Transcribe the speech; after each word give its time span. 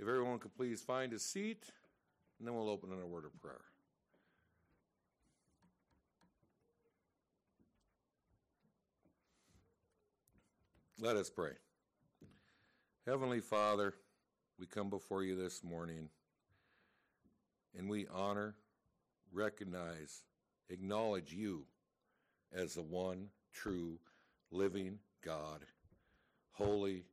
If 0.00 0.08
everyone 0.08 0.38
could 0.38 0.54
please 0.56 0.80
find 0.80 1.12
a 1.12 1.18
seat, 1.18 1.66
and 2.38 2.48
then 2.48 2.54
we'll 2.54 2.70
open 2.70 2.90
in 2.90 2.98
a 3.02 3.06
word 3.06 3.26
of 3.26 3.38
prayer. 3.38 3.60
Let 10.98 11.16
us 11.16 11.28
pray. 11.28 11.52
Heavenly 13.06 13.40
Father, 13.40 13.92
we 14.58 14.64
come 14.64 14.88
before 14.88 15.22
you 15.22 15.36
this 15.36 15.62
morning 15.62 16.08
and 17.76 17.86
we 17.86 18.06
honor, 18.10 18.54
recognize, 19.32 20.22
acknowledge 20.70 21.34
you 21.34 21.66
as 22.54 22.72
the 22.72 22.82
one 22.82 23.28
true 23.52 23.98
living 24.50 24.98
God, 25.22 25.60
holy, 26.52 27.04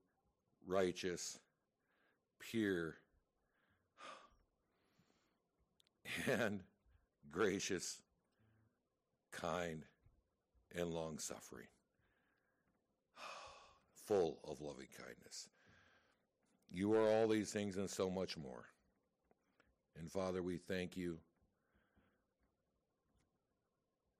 righteous, 0.65 1.39
pure, 2.49 2.95
and 6.27 6.61
gracious, 7.31 8.01
kind, 9.31 9.83
and 10.75 10.89
long 10.89 11.19
suffering, 11.19 11.67
full 14.07 14.39
of 14.47 14.61
loving 14.61 14.87
kindness. 14.97 15.49
You 16.69 16.93
are 16.93 17.09
all 17.09 17.27
these 17.27 17.51
things 17.51 17.77
and 17.77 17.89
so 17.89 18.09
much 18.09 18.37
more. 18.37 18.65
And 19.97 20.11
Father, 20.11 20.43
we 20.43 20.57
thank 20.57 20.97
you. 20.97 21.17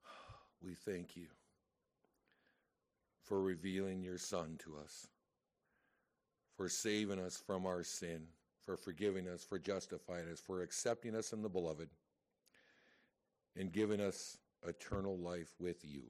We 0.60 0.74
thank 0.74 1.16
you 1.16 1.28
for 3.22 3.42
revealing 3.42 4.02
your 4.02 4.18
Son 4.18 4.58
to 4.64 4.76
us, 4.84 5.08
for 6.58 6.68
saving 6.68 7.20
us 7.20 7.38
from 7.38 7.68
our 7.68 7.84
sin, 7.84 8.24
for 8.66 8.76
forgiving 8.76 9.30
us, 9.30 9.44
for 9.44 9.60
justifying 9.60 10.28
us, 10.32 10.40
for 10.40 10.62
accepting 10.62 11.16
us 11.16 11.32
in 11.32 11.44
the 11.44 11.50
beloved, 11.50 11.88
and 13.56 13.72
giving 13.72 14.02
us 14.02 14.38
eternal 14.68 15.18
life 15.18 15.54
with 15.60 15.86
you. 15.86 16.02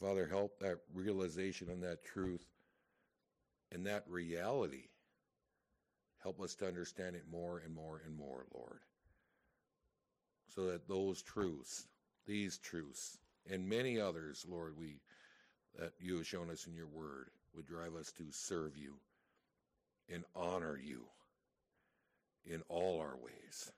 Father, 0.00 0.26
help 0.26 0.58
that 0.60 0.78
realization 0.94 1.68
and 1.70 1.82
that 1.82 2.04
truth 2.04 2.44
and 3.70 3.86
that 3.86 4.04
reality. 4.08 4.88
Help 6.22 6.40
us 6.40 6.54
to 6.56 6.66
understand 6.66 7.14
it 7.14 7.24
more 7.30 7.62
and 7.64 7.74
more 7.74 8.02
and 8.04 8.16
more, 8.16 8.46
Lord. 8.54 8.80
So 10.48 10.66
that 10.66 10.88
those 10.88 11.22
truths, 11.22 11.86
these 12.26 12.58
truths, 12.58 13.18
and 13.50 13.68
many 13.68 14.00
others, 14.00 14.46
Lord, 14.48 14.74
we 14.78 15.00
that 15.78 15.92
you 16.00 16.16
have 16.16 16.26
shown 16.26 16.50
us 16.50 16.66
in 16.66 16.74
your 16.74 16.86
word 16.86 17.30
would 17.56 17.66
drive 17.66 17.94
us 17.94 18.12
to 18.12 18.24
serve 18.30 18.76
you 18.76 18.94
and 20.12 20.24
honor 20.34 20.78
you 20.78 21.02
in 22.44 22.62
all 22.68 23.00
our 23.00 23.16
ways 23.16 23.72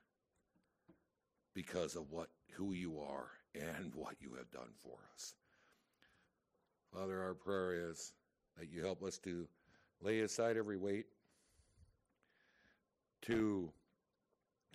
because 1.55 1.95
of 1.95 2.11
what 2.11 2.27
who 2.51 2.73
you 2.73 2.99
are 2.99 3.29
and 3.55 3.93
what 3.95 4.15
you 4.19 4.33
have 4.37 4.51
done 4.51 4.69
for 4.77 4.97
us. 5.13 5.33
Father, 6.93 7.21
our 7.21 7.33
prayer 7.33 7.89
is 7.89 8.13
that 8.57 8.69
you 8.69 8.83
help 8.83 9.03
us 9.03 9.17
to 9.19 9.47
lay 10.01 10.19
aside 10.19 10.57
every 10.57 10.77
weight, 10.77 11.05
to 13.23 13.71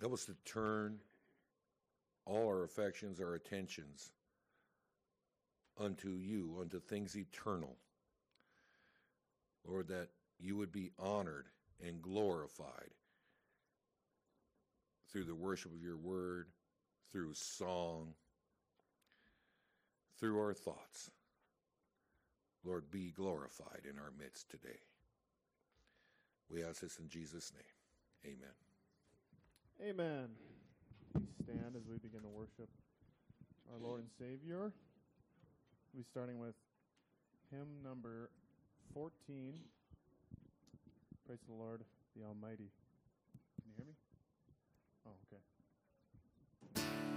help 0.01 0.13
us 0.13 0.25
to 0.25 0.35
turn 0.45 0.99
all 2.25 2.47
our 2.47 2.65
affections, 2.65 3.21
our 3.21 3.35
attentions 3.35 4.13
unto 5.79 6.11
you, 6.11 6.57
unto 6.61 6.81
things 6.81 7.17
eternal. 7.17 7.77
Lord, 9.67 9.89
that 9.89 10.09
you 10.39 10.57
would 10.57 10.73
be 10.73 10.91
honored 10.99 11.47
and 11.85 12.03
glorified 12.03 12.91
through 15.11 15.25
the 15.25 15.35
worship 15.35 15.73
of 15.73 15.83
your 15.83 15.97
word, 15.97 16.49
through 17.13 17.35
song, 17.35 18.15
through 20.19 20.39
our 20.41 20.55
thoughts. 20.55 21.11
Lord, 22.65 22.91
be 22.91 23.11
glorified 23.11 23.83
in 23.89 23.99
our 23.99 24.11
midst 24.19 24.51
today. 24.51 24.79
We 26.51 26.65
ask 26.65 26.81
this 26.81 26.99
in 26.99 27.09
Jesus' 27.09 27.53
name. 27.53 28.35
Amen. 28.35 29.91
Amen. 29.91 30.29
Please 31.13 31.29
stand 31.43 31.77
as 31.77 31.87
we 31.89 31.99
begin 31.99 32.23
to 32.23 32.29
worship 32.29 32.69
our 33.73 33.79
Lord 33.79 34.01
and 34.01 34.11
Savior. 34.19 34.73
We'll 35.93 36.03
be 36.03 36.07
starting 36.11 36.39
with 36.39 36.55
hymn 37.51 37.83
number 37.85 38.31
14. 38.93 39.55
Praise 41.27 41.39
the 41.49 41.55
Lord, 41.55 41.81
the 42.17 42.25
Almighty. 42.25 42.71
Can 43.63 43.71
you 43.71 43.75
hear 43.77 43.87
me? 43.87 43.95
Oh, 45.07 45.13
okay. 45.33 47.14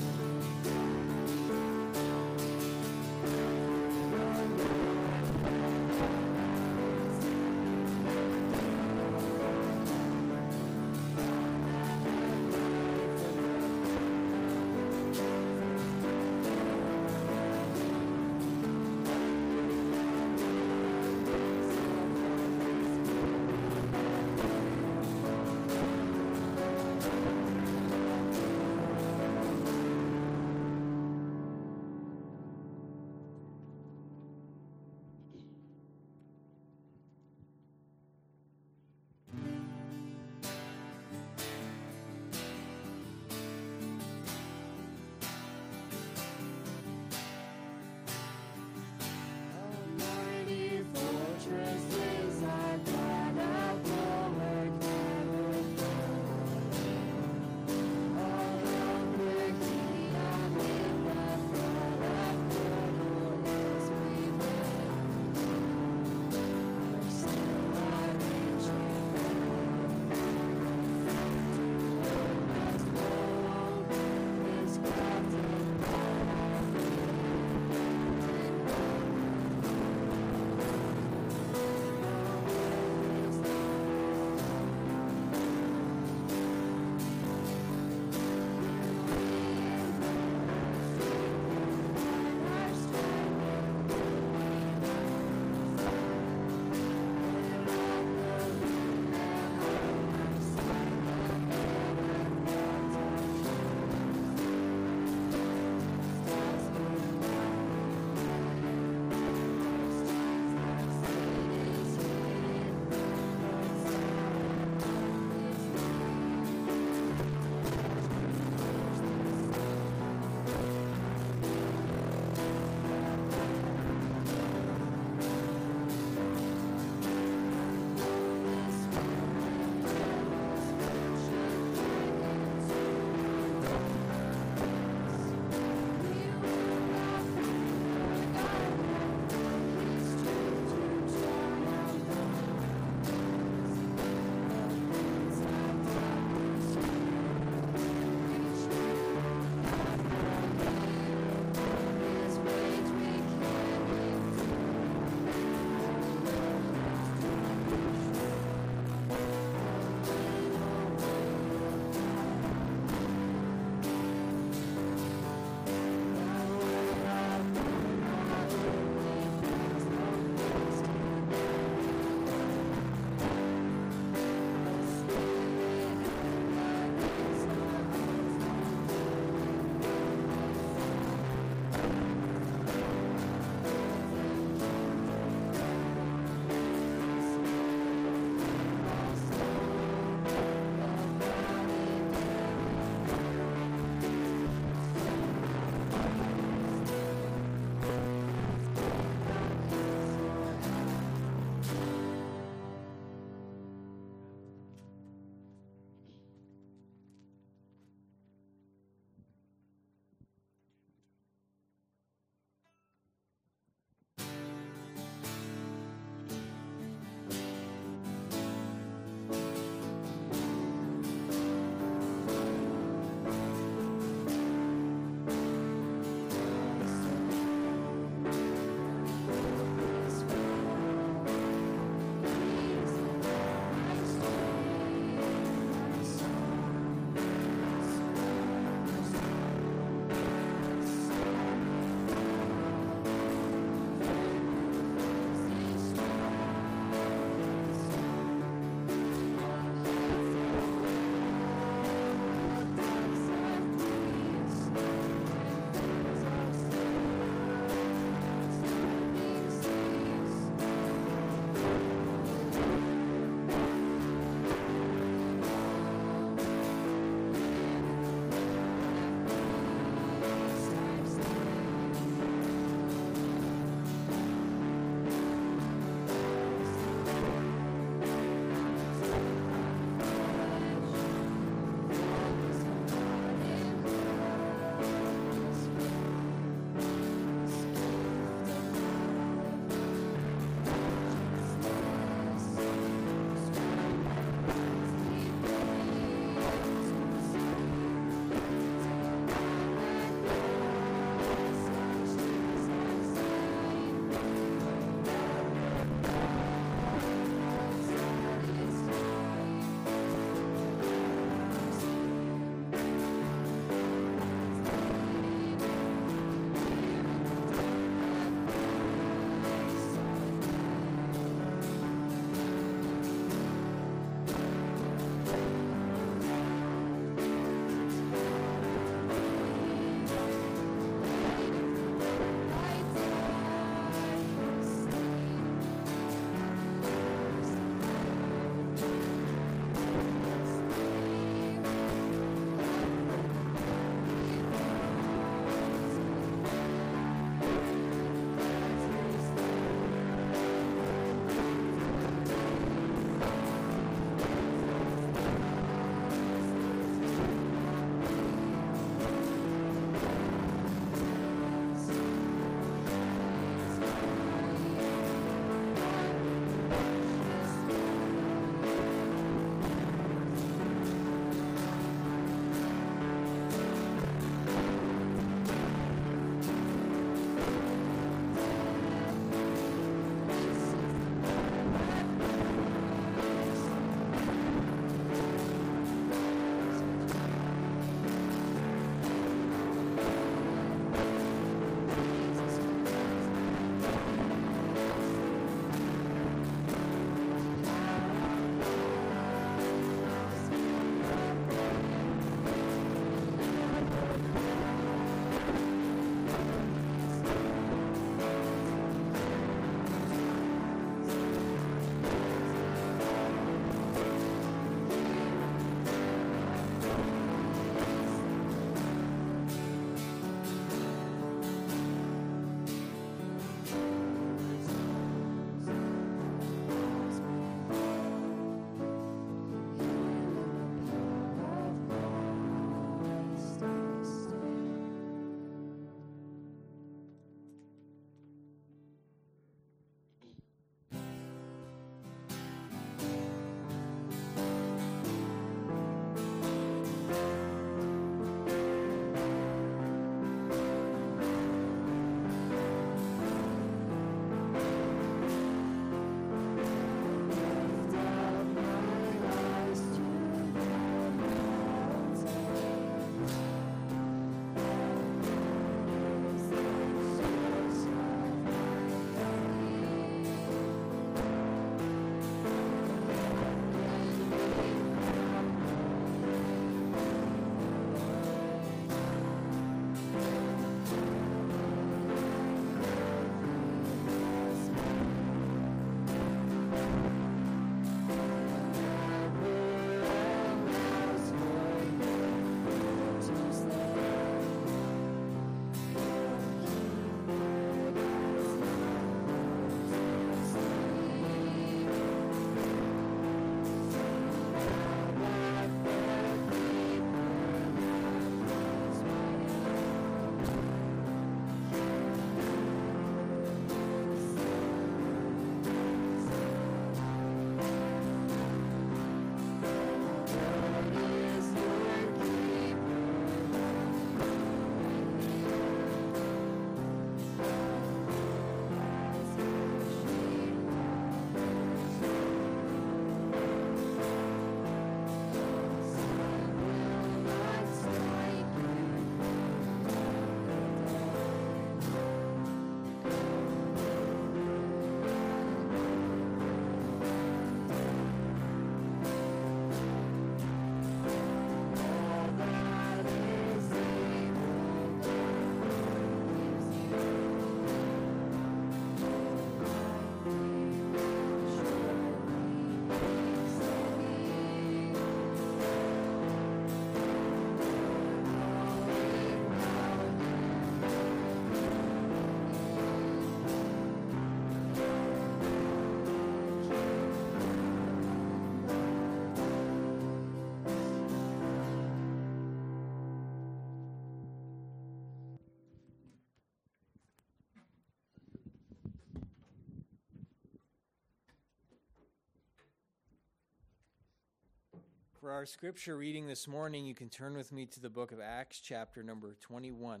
For 595.20 595.32
our 595.32 595.44
scripture 595.44 595.98
reading 595.98 596.26
this 596.26 596.48
morning, 596.48 596.86
you 596.86 596.94
can 596.94 597.10
turn 597.10 597.36
with 597.36 597.52
me 597.52 597.66
to 597.66 597.78
the 597.78 597.90
book 597.90 598.10
of 598.10 598.20
Acts, 598.20 598.58
chapter 598.58 599.02
number 599.02 599.36
21. 599.42 600.00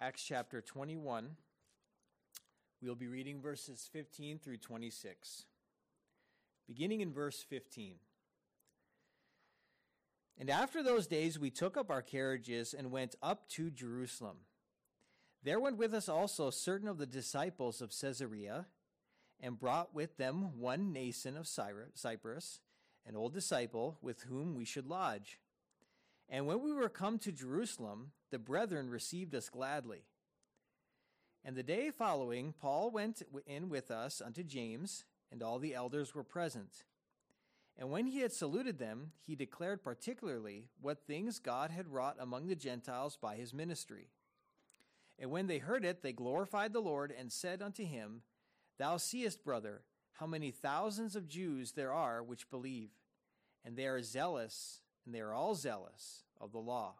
Acts 0.00 0.24
chapter 0.26 0.62
21. 0.62 1.36
We'll 2.80 2.94
be 2.94 3.06
reading 3.06 3.42
verses 3.42 3.86
15 3.92 4.38
through 4.38 4.56
26. 4.56 5.44
Beginning 6.66 7.02
in 7.02 7.12
verse 7.12 7.44
15. 7.46 7.96
And 10.42 10.50
after 10.50 10.82
those 10.82 11.06
days, 11.06 11.38
we 11.38 11.50
took 11.50 11.76
up 11.76 11.88
our 11.88 12.02
carriages 12.02 12.74
and 12.74 12.90
went 12.90 13.14
up 13.22 13.48
to 13.50 13.70
Jerusalem. 13.70 14.38
There 15.44 15.60
went 15.60 15.76
with 15.76 15.94
us 15.94 16.08
also 16.08 16.50
certain 16.50 16.88
of 16.88 16.98
the 16.98 17.06
disciples 17.06 17.80
of 17.80 17.92
Caesarea, 17.92 18.66
and 19.38 19.56
brought 19.56 19.94
with 19.94 20.16
them 20.16 20.58
one 20.58 20.92
Mnason 20.92 21.38
of 21.38 21.46
Cyprus, 21.46 22.58
an 23.06 23.14
old 23.14 23.34
disciple, 23.34 23.98
with 24.02 24.22
whom 24.22 24.56
we 24.56 24.64
should 24.64 24.88
lodge. 24.88 25.38
And 26.28 26.48
when 26.48 26.60
we 26.60 26.72
were 26.72 26.88
come 26.88 27.20
to 27.20 27.30
Jerusalem, 27.30 28.10
the 28.32 28.40
brethren 28.40 28.90
received 28.90 29.36
us 29.36 29.48
gladly. 29.48 30.02
And 31.44 31.54
the 31.54 31.62
day 31.62 31.92
following, 31.92 32.52
Paul 32.60 32.90
went 32.90 33.22
in 33.46 33.68
with 33.68 33.92
us 33.92 34.20
unto 34.20 34.42
James, 34.42 35.04
and 35.30 35.40
all 35.40 35.60
the 35.60 35.76
elders 35.76 36.16
were 36.16 36.24
present. 36.24 36.82
And 37.78 37.90
when 37.90 38.06
he 38.06 38.20
had 38.20 38.32
saluted 38.32 38.78
them, 38.78 39.12
he 39.26 39.34
declared 39.34 39.82
particularly 39.82 40.68
what 40.80 41.06
things 41.06 41.38
God 41.38 41.70
had 41.70 41.88
wrought 41.88 42.16
among 42.20 42.46
the 42.46 42.54
Gentiles 42.54 43.16
by 43.20 43.36
his 43.36 43.54
ministry. 43.54 44.08
And 45.18 45.30
when 45.30 45.46
they 45.46 45.58
heard 45.58 45.84
it, 45.84 46.02
they 46.02 46.12
glorified 46.12 46.72
the 46.72 46.80
Lord 46.80 47.12
and 47.16 47.32
said 47.32 47.62
unto 47.62 47.84
him, 47.84 48.22
Thou 48.78 48.96
seest, 48.96 49.44
brother, 49.44 49.82
how 50.14 50.26
many 50.26 50.50
thousands 50.50 51.16
of 51.16 51.28
Jews 51.28 51.72
there 51.72 51.92
are 51.92 52.22
which 52.22 52.50
believe, 52.50 52.90
and 53.64 53.76
they 53.76 53.86
are 53.86 54.02
zealous, 54.02 54.80
and 55.04 55.14
they 55.14 55.20
are 55.20 55.32
all 55.32 55.54
zealous 55.54 56.24
of 56.40 56.52
the 56.52 56.58
law. 56.58 56.94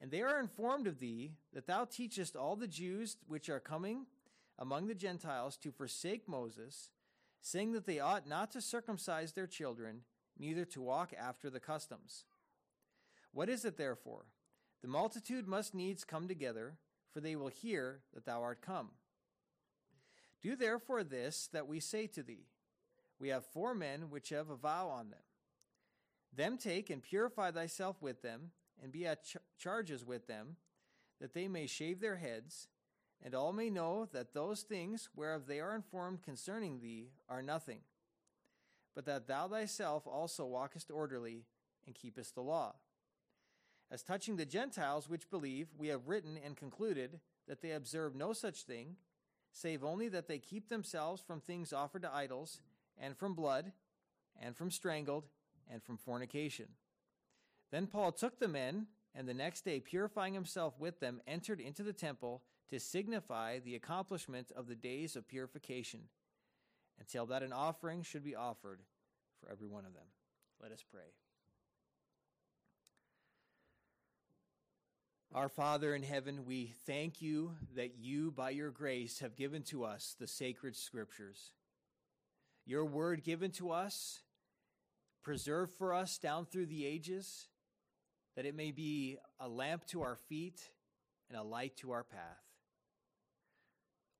And 0.00 0.10
they 0.10 0.22
are 0.22 0.40
informed 0.40 0.86
of 0.86 0.98
thee 0.98 1.32
that 1.52 1.66
thou 1.66 1.84
teachest 1.84 2.34
all 2.34 2.56
the 2.56 2.66
Jews 2.66 3.18
which 3.26 3.50
are 3.50 3.60
coming 3.60 4.06
among 4.58 4.86
the 4.86 4.94
Gentiles 4.94 5.56
to 5.58 5.70
forsake 5.70 6.28
Moses 6.28 6.90
saying 7.40 7.72
that 7.72 7.86
they 7.86 8.00
ought 8.00 8.28
not 8.28 8.50
to 8.52 8.60
circumcise 8.60 9.32
their 9.32 9.46
children, 9.46 10.02
neither 10.38 10.64
to 10.66 10.80
walk 10.80 11.12
after 11.18 11.50
the 11.50 11.60
customs. 11.60 12.24
What 13.32 13.48
is 13.48 13.64
it, 13.64 13.76
therefore? 13.76 14.26
The 14.82 14.88
multitude 14.88 15.46
must 15.46 15.74
needs 15.74 16.04
come 16.04 16.28
together, 16.28 16.76
for 17.12 17.20
they 17.20 17.36
will 17.36 17.48
hear 17.48 18.00
that 18.14 18.24
thou 18.24 18.42
art 18.42 18.62
come. 18.62 18.90
Do 20.42 20.56
therefore 20.56 21.04
this 21.04 21.48
that 21.52 21.66
we 21.66 21.80
say 21.80 22.06
to 22.08 22.22
thee 22.22 22.46
We 23.18 23.28
have 23.28 23.44
four 23.44 23.74
men 23.74 24.10
which 24.10 24.30
have 24.30 24.48
a 24.48 24.56
vow 24.56 24.88
on 24.88 25.10
them. 25.10 25.20
Them 26.34 26.56
take 26.56 26.90
and 26.90 27.02
purify 27.02 27.50
thyself 27.50 28.00
with 28.00 28.22
them, 28.22 28.52
and 28.82 28.92
be 28.92 29.06
at 29.06 29.24
ch- 29.24 29.36
charges 29.58 30.04
with 30.04 30.26
them, 30.26 30.56
that 31.20 31.34
they 31.34 31.48
may 31.48 31.66
shave 31.66 32.00
their 32.00 32.16
heads 32.16 32.68
and 33.22 33.34
all 33.34 33.52
may 33.52 33.70
know 33.70 34.08
that 34.12 34.32
those 34.32 34.62
things 34.62 35.08
whereof 35.14 35.46
they 35.46 35.60
are 35.60 35.74
informed 35.74 36.22
concerning 36.22 36.80
thee 36.80 37.10
are 37.28 37.42
nothing, 37.42 37.80
but 38.94 39.04
that 39.04 39.26
thou 39.26 39.48
thyself 39.48 40.06
also 40.06 40.44
walkest 40.46 40.90
orderly 40.90 41.44
and 41.86 41.94
keepest 41.94 42.34
the 42.34 42.40
law. 42.40 42.74
As 43.90 44.02
touching 44.02 44.36
the 44.36 44.46
Gentiles 44.46 45.08
which 45.08 45.30
believe, 45.30 45.68
we 45.76 45.88
have 45.88 46.08
written 46.08 46.38
and 46.44 46.56
concluded 46.56 47.20
that 47.48 47.60
they 47.60 47.72
observe 47.72 48.14
no 48.14 48.32
such 48.32 48.62
thing, 48.62 48.96
save 49.52 49.82
only 49.82 50.08
that 50.08 50.28
they 50.28 50.38
keep 50.38 50.68
themselves 50.68 51.20
from 51.20 51.40
things 51.40 51.72
offered 51.72 52.02
to 52.02 52.14
idols, 52.14 52.60
and 52.96 53.16
from 53.16 53.34
blood, 53.34 53.72
and 54.40 54.56
from 54.56 54.70
strangled, 54.70 55.24
and 55.68 55.82
from 55.82 55.96
fornication. 55.96 56.68
Then 57.72 57.86
Paul 57.86 58.12
took 58.12 58.38
the 58.38 58.48
men, 58.48 58.86
and 59.14 59.28
the 59.28 59.34
next 59.34 59.64
day, 59.64 59.80
purifying 59.80 60.34
himself 60.34 60.78
with 60.78 61.00
them, 61.00 61.20
entered 61.26 61.60
into 61.60 61.82
the 61.82 61.92
temple 61.92 62.42
to 62.70 62.80
signify 62.80 63.58
the 63.58 63.74
accomplishment 63.74 64.52
of 64.56 64.68
the 64.68 64.74
days 64.74 65.16
of 65.16 65.28
purification, 65.28 66.00
until 66.98 67.26
that 67.26 67.42
an 67.42 67.52
offering 67.52 68.02
should 68.02 68.24
be 68.24 68.36
offered 68.36 68.80
for 69.40 69.50
every 69.50 69.66
one 69.66 69.84
of 69.84 69.94
them. 69.94 70.06
Let 70.62 70.72
us 70.72 70.84
pray. 70.90 71.12
Our 75.32 75.48
Father 75.48 75.94
in 75.94 76.02
heaven, 76.02 76.44
we 76.44 76.74
thank 76.86 77.22
you 77.22 77.52
that 77.76 77.94
you, 77.98 78.32
by 78.32 78.50
your 78.50 78.70
grace, 78.70 79.20
have 79.20 79.36
given 79.36 79.62
to 79.64 79.84
us 79.84 80.16
the 80.18 80.26
sacred 80.26 80.74
scriptures. 80.74 81.52
Your 82.66 82.84
word 82.84 83.22
given 83.22 83.52
to 83.52 83.70
us, 83.70 84.20
preserved 85.22 85.72
for 85.78 85.94
us 85.94 86.18
down 86.18 86.46
through 86.46 86.66
the 86.66 86.84
ages, 86.84 87.46
that 88.34 88.44
it 88.44 88.56
may 88.56 88.72
be 88.72 89.18
a 89.38 89.48
lamp 89.48 89.86
to 89.86 90.02
our 90.02 90.16
feet 90.16 90.60
and 91.28 91.38
a 91.38 91.42
light 91.42 91.76
to 91.76 91.92
our 91.92 92.04
path. 92.04 92.49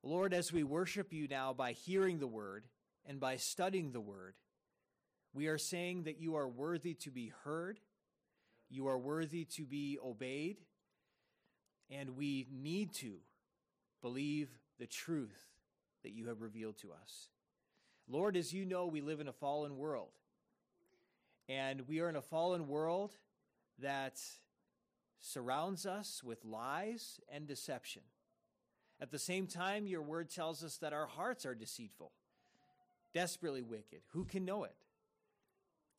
Lord, 0.02 0.32
as 0.32 0.52
we 0.52 0.64
worship 0.64 1.12
you 1.12 1.28
now 1.28 1.52
by 1.52 1.72
hearing 1.72 2.18
the 2.18 2.26
word 2.26 2.64
and 3.06 3.20
by 3.20 3.36
studying 3.36 3.92
the 3.92 4.00
word, 4.00 4.34
we 5.34 5.46
are 5.46 5.58
saying 5.58 6.04
that 6.04 6.20
you 6.20 6.36
are 6.36 6.48
worthy 6.48 6.94
to 6.94 7.10
be 7.10 7.32
heard, 7.44 7.78
you 8.68 8.88
are 8.88 8.98
worthy 8.98 9.44
to 9.56 9.64
be 9.64 9.98
obeyed, 10.02 10.58
and 11.90 12.16
we 12.16 12.46
need 12.50 12.94
to 12.94 13.16
believe 14.00 14.48
the 14.78 14.86
truth 14.86 15.50
that 16.02 16.12
you 16.12 16.28
have 16.28 16.40
revealed 16.40 16.78
to 16.78 16.92
us. 16.92 17.28
Lord, 18.08 18.36
as 18.36 18.52
you 18.52 18.64
know, 18.64 18.86
we 18.86 19.00
live 19.00 19.20
in 19.20 19.28
a 19.28 19.32
fallen 19.32 19.76
world. 19.76 20.10
And 21.48 21.82
we 21.88 22.00
are 22.00 22.08
in 22.08 22.16
a 22.16 22.22
fallen 22.22 22.68
world 22.68 23.12
that 23.80 24.20
surrounds 25.18 25.84
us 25.84 26.22
with 26.24 26.44
lies 26.44 27.20
and 27.28 27.46
deception. 27.46 28.02
At 29.00 29.10
the 29.10 29.18
same 29.18 29.46
time, 29.46 29.86
your 29.86 30.02
word 30.02 30.28
tells 30.28 30.62
us 30.62 30.76
that 30.78 30.92
our 30.92 31.06
hearts 31.06 31.46
are 31.46 31.54
deceitful, 31.54 32.12
desperately 33.14 33.62
wicked. 33.62 34.00
Who 34.12 34.24
can 34.24 34.44
know 34.44 34.64
it? 34.64 34.74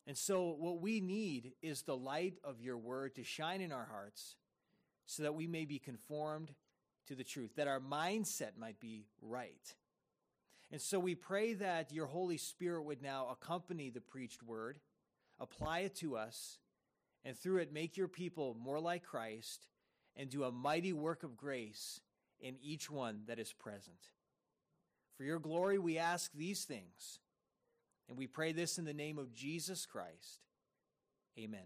And 0.06 0.16
so, 0.16 0.56
what 0.58 0.80
we 0.80 1.00
need 1.00 1.52
is 1.62 1.82
the 1.82 1.96
light 1.96 2.34
of 2.44 2.60
your 2.60 2.76
word 2.76 3.14
to 3.16 3.24
shine 3.24 3.60
in 3.60 3.72
our 3.72 3.88
hearts 3.90 4.36
so 5.04 5.24
that 5.24 5.34
we 5.34 5.46
may 5.46 5.64
be 5.64 5.78
conformed 5.78 6.52
to 7.06 7.14
the 7.14 7.24
truth, 7.24 7.56
that 7.56 7.68
our 7.68 7.80
mindset 7.80 8.56
might 8.56 8.78
be 8.80 9.06
right. 9.20 9.74
And 10.70 10.80
so, 10.80 10.98
we 10.98 11.14
pray 11.14 11.54
that 11.54 11.92
your 11.92 12.06
Holy 12.06 12.36
Spirit 12.36 12.82
would 12.82 13.02
now 13.02 13.28
accompany 13.30 13.90
the 13.90 14.00
preached 14.00 14.42
word, 14.42 14.78
apply 15.40 15.80
it 15.80 15.94
to 15.96 16.16
us, 16.16 16.58
and 17.24 17.36
through 17.36 17.58
it 17.58 17.72
make 17.72 17.96
your 17.96 18.08
people 18.08 18.56
more 18.60 18.80
like 18.80 19.04
Christ 19.04 19.66
and 20.16 20.28
do 20.28 20.44
a 20.44 20.52
mighty 20.52 20.92
work 20.92 21.22
of 21.22 21.36
grace 21.36 22.00
in 22.42 22.56
each 22.60 22.90
one 22.90 23.22
that 23.28 23.38
is 23.38 23.52
present. 23.52 24.10
For 25.16 25.24
your 25.24 25.38
glory, 25.38 25.78
we 25.78 25.96
ask 25.96 26.32
these 26.34 26.64
things, 26.64 27.20
and 28.08 28.18
we 28.18 28.26
pray 28.26 28.52
this 28.52 28.76
in 28.76 28.84
the 28.84 28.92
name 28.92 29.18
of 29.18 29.32
Jesus 29.32 29.86
Christ. 29.86 30.40
Amen. 31.38 31.60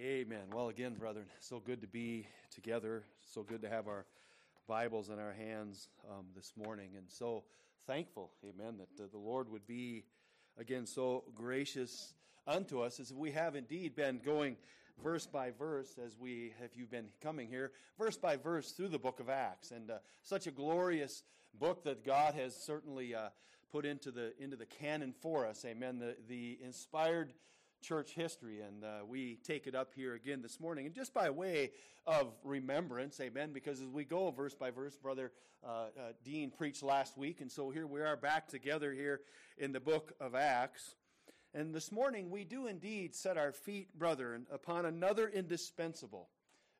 Amen. 0.00 0.42
Well, 0.52 0.68
again, 0.68 0.94
brethren, 0.94 1.26
so 1.40 1.60
good 1.60 1.80
to 1.80 1.86
be 1.86 2.26
together. 2.54 3.04
So 3.32 3.42
good 3.42 3.62
to 3.62 3.70
have 3.70 3.88
our 3.88 4.04
Bibles 4.66 5.08
in 5.08 5.18
our 5.18 5.32
hands 5.32 5.88
um, 6.10 6.26
this 6.36 6.52
morning. 6.56 6.90
And 6.96 7.06
so 7.08 7.44
thankful, 7.86 8.30
amen, 8.44 8.74
that 8.78 9.02
uh, 9.02 9.06
the 9.10 9.18
Lord 9.18 9.50
would 9.50 9.66
be 9.66 10.04
again 10.58 10.86
so 10.86 11.24
gracious 11.34 12.14
unto 12.46 12.80
us 12.80 13.00
as 13.00 13.12
we 13.12 13.30
have 13.30 13.56
indeed 13.56 13.94
been 13.94 14.20
going 14.24 14.56
verse 15.02 15.26
by 15.26 15.50
verse 15.58 15.98
as 16.04 16.16
we 16.18 16.52
have 16.60 16.70
you 16.74 16.86
been 16.86 17.06
coming 17.22 17.48
here 17.48 17.72
verse 17.98 18.16
by 18.16 18.36
verse 18.36 18.70
through 18.72 18.88
the 18.88 18.98
book 18.98 19.20
of 19.20 19.28
acts. 19.28 19.70
And 19.70 19.90
uh, 19.90 19.98
such 20.22 20.46
a 20.46 20.50
glorious 20.50 21.22
book 21.58 21.84
that 21.84 22.04
god 22.04 22.34
has 22.34 22.54
certainly 22.54 23.14
uh, 23.14 23.28
put 23.72 23.84
into 23.84 24.10
the 24.10 24.32
into 24.40 24.56
the 24.56 24.66
canon 24.66 25.14
for 25.20 25.46
us. 25.46 25.64
Amen. 25.64 25.98
The 25.98 26.16
the 26.28 26.58
inspired 26.62 27.32
church 27.84 28.12
history 28.14 28.60
and 28.60 28.82
uh, 28.82 29.04
we 29.06 29.38
take 29.46 29.66
it 29.66 29.74
up 29.74 29.92
here 29.94 30.14
again 30.14 30.40
this 30.40 30.58
morning 30.58 30.86
and 30.86 30.94
just 30.94 31.12
by 31.12 31.28
way 31.28 31.70
of 32.06 32.32
remembrance 32.42 33.20
amen 33.20 33.52
because 33.52 33.80
as 33.80 33.88
we 33.88 34.04
go 34.04 34.30
verse 34.30 34.54
by 34.54 34.70
verse 34.70 34.96
brother 34.96 35.32
uh, 35.62 35.68
uh, 35.68 35.86
dean 36.24 36.50
preached 36.50 36.82
last 36.82 37.18
week 37.18 37.40
and 37.42 37.52
so 37.52 37.70
here 37.70 37.86
we 37.86 38.00
are 38.00 38.16
back 38.16 38.48
together 38.48 38.92
here 38.92 39.20
in 39.58 39.72
the 39.72 39.80
book 39.80 40.12
of 40.20 40.34
Acts. 40.34 40.96
And 41.54 41.74
this 41.74 41.92
morning 41.92 42.30
we 42.30 42.44
do 42.44 42.66
indeed 42.66 43.14
set 43.14 43.36
our 43.36 43.52
feet, 43.52 43.96
brethren, 43.96 44.46
upon 44.52 44.86
another 44.86 45.28
indispensable 45.28 46.28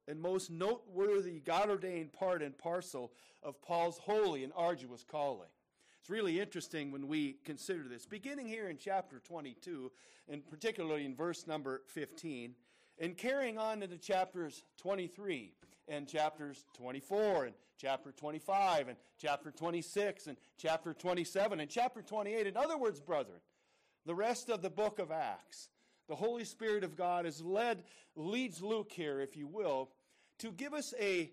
and 0.08 0.20
most 0.20 0.50
noteworthy 0.50 1.40
God 1.40 1.70
ordained 1.70 2.12
part 2.12 2.42
and 2.42 2.56
parcel 2.56 3.12
of 3.42 3.60
Paul's 3.62 3.98
holy 3.98 4.44
and 4.44 4.52
arduous 4.56 5.04
calling. 5.04 5.48
It's 6.04 6.10
really 6.10 6.38
interesting 6.38 6.92
when 6.92 7.08
we 7.08 7.38
consider 7.46 7.84
this. 7.88 8.04
Beginning 8.04 8.46
here 8.46 8.68
in 8.68 8.76
chapter 8.76 9.22
22, 9.24 9.90
and 10.28 10.46
particularly 10.46 11.06
in 11.06 11.16
verse 11.16 11.46
number 11.46 11.80
15, 11.86 12.54
and 12.98 13.16
carrying 13.16 13.56
on 13.56 13.82
into 13.82 13.96
chapters 13.96 14.64
23 14.76 15.54
and 15.88 16.06
chapters 16.06 16.66
24 16.76 17.46
and 17.46 17.54
chapter 17.80 18.12
25 18.12 18.88
and 18.88 18.98
chapter 19.18 19.50
26 19.50 20.26
and 20.26 20.36
chapter 20.58 20.92
27 20.92 21.60
and 21.60 21.70
chapter 21.70 22.02
28. 22.02 22.48
In 22.48 22.54
other 22.58 22.76
words, 22.76 23.00
brethren, 23.00 23.40
the 24.04 24.14
rest 24.14 24.50
of 24.50 24.60
the 24.60 24.68
book 24.68 24.98
of 24.98 25.10
Acts, 25.10 25.70
the 26.06 26.16
Holy 26.16 26.44
Spirit 26.44 26.84
of 26.84 26.96
God 26.96 27.24
has 27.24 27.40
led, 27.40 27.82
leads 28.14 28.60
Luke 28.60 28.92
here, 28.92 29.22
if 29.22 29.38
you 29.38 29.46
will, 29.46 29.88
to 30.40 30.52
give 30.52 30.74
us 30.74 30.92
a 31.00 31.30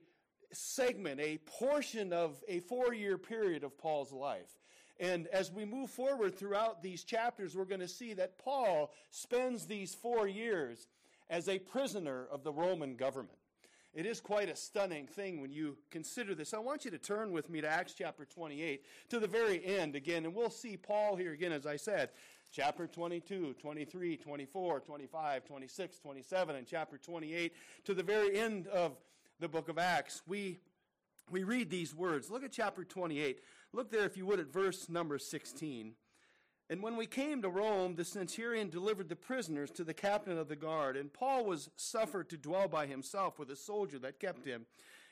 segment, 0.54 1.20
a 1.20 1.40
portion 1.40 2.14
of 2.14 2.42
a 2.48 2.62
four 2.62 2.94
year 2.94 3.18
period 3.18 3.66
of 3.66 3.78
Paul's 3.78 4.14
life. 4.14 4.61
And 5.02 5.26
as 5.30 5.52
we 5.52 5.66
move 5.66 5.90
forward 5.90 6.38
throughout 6.38 6.84
these 6.84 7.04
chapters, 7.04 7.56
we're 7.56 7.66
going 7.66 7.82
to 7.82 7.88
see 7.88 8.14
that 8.14 8.38
Paul 8.38 8.94
spends 9.10 9.66
these 9.66 9.96
four 9.96 10.28
years 10.28 10.88
as 11.28 11.50
a 11.50 11.58
prisoner 11.58 12.28
of 12.32 12.44
the 12.44 12.54
Roman 12.54 12.96
government. 12.96 13.40
It 13.96 14.06
is 14.06 14.22
quite 14.22 14.48
a 14.48 14.56
stunning 14.56 15.08
thing 15.08 15.42
when 15.42 15.52
you 15.52 15.76
consider 15.90 16.36
this. 16.36 16.54
I 16.54 16.60
want 16.60 16.86
you 16.86 16.92
to 16.92 17.00
turn 17.00 17.32
with 17.32 17.50
me 17.50 17.62
to 17.62 17.68
Acts 17.68 17.96
chapter 17.98 18.26
28 18.26 18.86
to 19.10 19.20
the 19.20 19.28
very 19.28 19.66
end 19.66 19.96
again, 19.96 20.24
and 20.24 20.36
we'll 20.36 20.52
see 20.52 20.78
Paul 20.78 21.16
here 21.16 21.34
again, 21.34 21.52
as 21.52 21.66
I 21.66 21.78
said, 21.78 22.12
chapter 22.52 22.86
22, 22.86 23.56
23, 23.60 24.18
24, 24.18 24.80
25, 24.82 25.46
26, 25.46 25.98
27, 25.98 26.56
and 26.56 26.68
chapter 26.68 26.98
28 27.00 27.54
to 27.86 27.94
the 27.96 28.04
very 28.04 28.38
end 28.38 28.68
of 28.68 28.98
the 29.40 29.48
book 29.48 29.68
of 29.68 29.80
Acts. 29.80 30.22
We, 30.28 30.60
we 31.32 31.44
read 31.44 31.72
these 31.72 31.96
words. 31.96 32.30
Look 32.30 32.44
at 32.44 32.52
chapter 32.52 32.84
28. 32.84 33.40
Look 33.74 33.92
there, 33.92 34.06
if 34.06 34.18
you 34.18 34.26
would, 34.26 34.40
at 34.40 34.52
verse 34.52 34.90
number 34.90 35.18
16. 35.18 35.94
And 36.70 36.82
when 36.82 36.98
we 36.98 37.06
came 37.06 37.42
to 37.42 37.50
Rome, 37.50 37.96
the 37.96 38.06
centurion 38.06 38.70
delivered 38.70 39.10
the 39.10 39.16
prisoners 39.16 39.72
to 39.72 39.84
the 39.84 39.94
captain 39.94 40.38
of 40.38 40.48
the 40.48 40.56
guard, 40.56 40.96
and 40.98 41.12
Paul 41.12 41.46
was 41.46 41.70
suffered 41.76 42.30
to 42.30 42.38
dwell 42.38 42.68
by 42.68 42.86
himself 42.86 43.40
with 43.40 43.50
a 43.50 43.56
soldier 43.56 44.00
that 44.00 44.20
kept 44.20 44.46
him. 44.46 44.66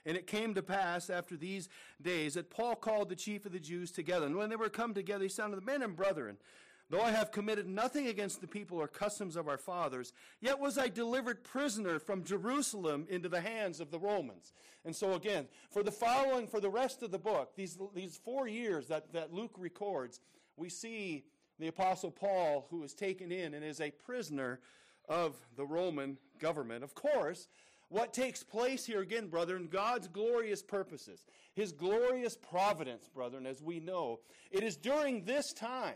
And 0.06 0.16
it 0.16 0.28
came 0.28 0.54
to 0.54 0.62
pass 0.62 1.10
after 1.10 1.36
these 1.36 1.68
days 2.02 2.36
that 2.36 2.50
Paul 2.50 2.76
called 2.76 3.10
the 3.10 3.16
chief 3.16 3.46
of 3.46 3.52
the 3.52 3.60
Jews 3.60 3.92
together. 3.92 4.26
And 4.26 4.38
when 4.38 4.50
they 4.50 4.56
were 4.56 4.70
come 4.70 4.94
together, 4.94 5.24
he 5.24 5.30
said 5.30 5.46
unto 5.46 5.60
the 5.60 5.66
men 5.66 5.84
and 5.84 5.96
brethren, 5.96 6.38
Though 6.90 7.02
I 7.02 7.12
have 7.12 7.32
committed 7.32 7.68
nothing 7.68 8.08
against 8.08 8.42
the 8.42 8.48
people 8.48 8.80
or 8.80 8.88
customs 8.88 9.36
of 9.36 9.48
our 9.48 9.60
fathers, 9.60 10.12
yet 10.42 10.60
was 10.60 10.78
I 10.78 10.88
delivered 10.88 11.44
prisoner 11.44 12.00
from 12.00 12.24
Jerusalem 12.24 13.06
into 13.10 13.30
the 13.30 13.42
hands 13.42 13.80
of 13.80 13.92
the 13.92 14.00
Romans. 14.00 14.54
And 14.86 14.96
so 14.96 15.14
again, 15.14 15.48
for 15.70 15.84
the 15.84 15.92
following, 15.92 16.48
for 16.48 16.60
the 16.60 16.70
rest 16.70 17.04
of 17.04 17.12
the 17.12 17.20
book, 17.20 17.56
these, 17.56 17.78
these 17.94 18.18
four 18.18 18.48
years 18.48 18.88
that, 18.88 19.14
that 19.14 19.32
Luke 19.32 19.56
records, 19.60 20.20
we 20.58 20.70
see 20.70 21.26
the 21.60 21.68
Apostle 21.68 22.10
Paul, 22.10 22.66
who 22.72 22.82
is 22.84 22.96
taken 22.96 23.32
in 23.32 23.54
and 23.54 23.64
is 23.64 23.82
a 23.82 23.92
prisoner 23.92 24.60
of 25.08 25.36
the 25.58 25.66
Roman 25.66 26.18
government. 26.40 26.84
Of 26.84 26.96
course, 26.96 27.48
what 27.90 28.14
takes 28.14 28.44
place 28.44 28.86
here 28.86 29.02
again, 29.02 29.28
brethren, 29.28 29.68
God's 29.72 30.08
glorious 30.08 30.64
purposes, 30.64 31.26
His 31.54 31.72
glorious 31.72 32.36
providence, 32.36 33.08
brethren, 33.14 33.46
as 33.46 33.62
we 33.62 33.80
know, 33.80 34.22
it 34.50 34.64
is 34.64 34.76
during 34.76 35.24
this 35.26 35.54
time 35.54 35.96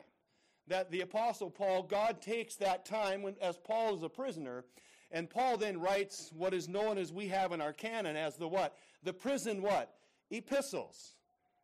that 0.67 0.91
the 0.91 1.02
Apostle 1.02 1.49
Paul, 1.49 1.84
God 1.84 2.21
takes 2.21 2.56
that 2.56 2.86
time 2.86 3.21
when, 3.21 3.36
as 3.41 3.58
Paul 3.58 3.95
is 3.95 4.04
a 4.04 4.10
prisoner, 4.10 4.63
and 5.12 5.30
Paul 5.30 5.58
then 5.58 5.80
writes 5.80 6.32
what 6.36 6.54
is 6.54 6.67
known 6.67 6.97
as 6.97 7.13
we 7.13 7.28
have 7.28 7.52
in 7.52 7.62
our 7.62 7.73
canon 7.73 8.15
as 8.15 8.36
the 8.36 8.47
what? 8.47 8.76
The 9.04 9.13
prison 9.13 9.62
what? 9.62 9.93
Epistles. 10.32 11.15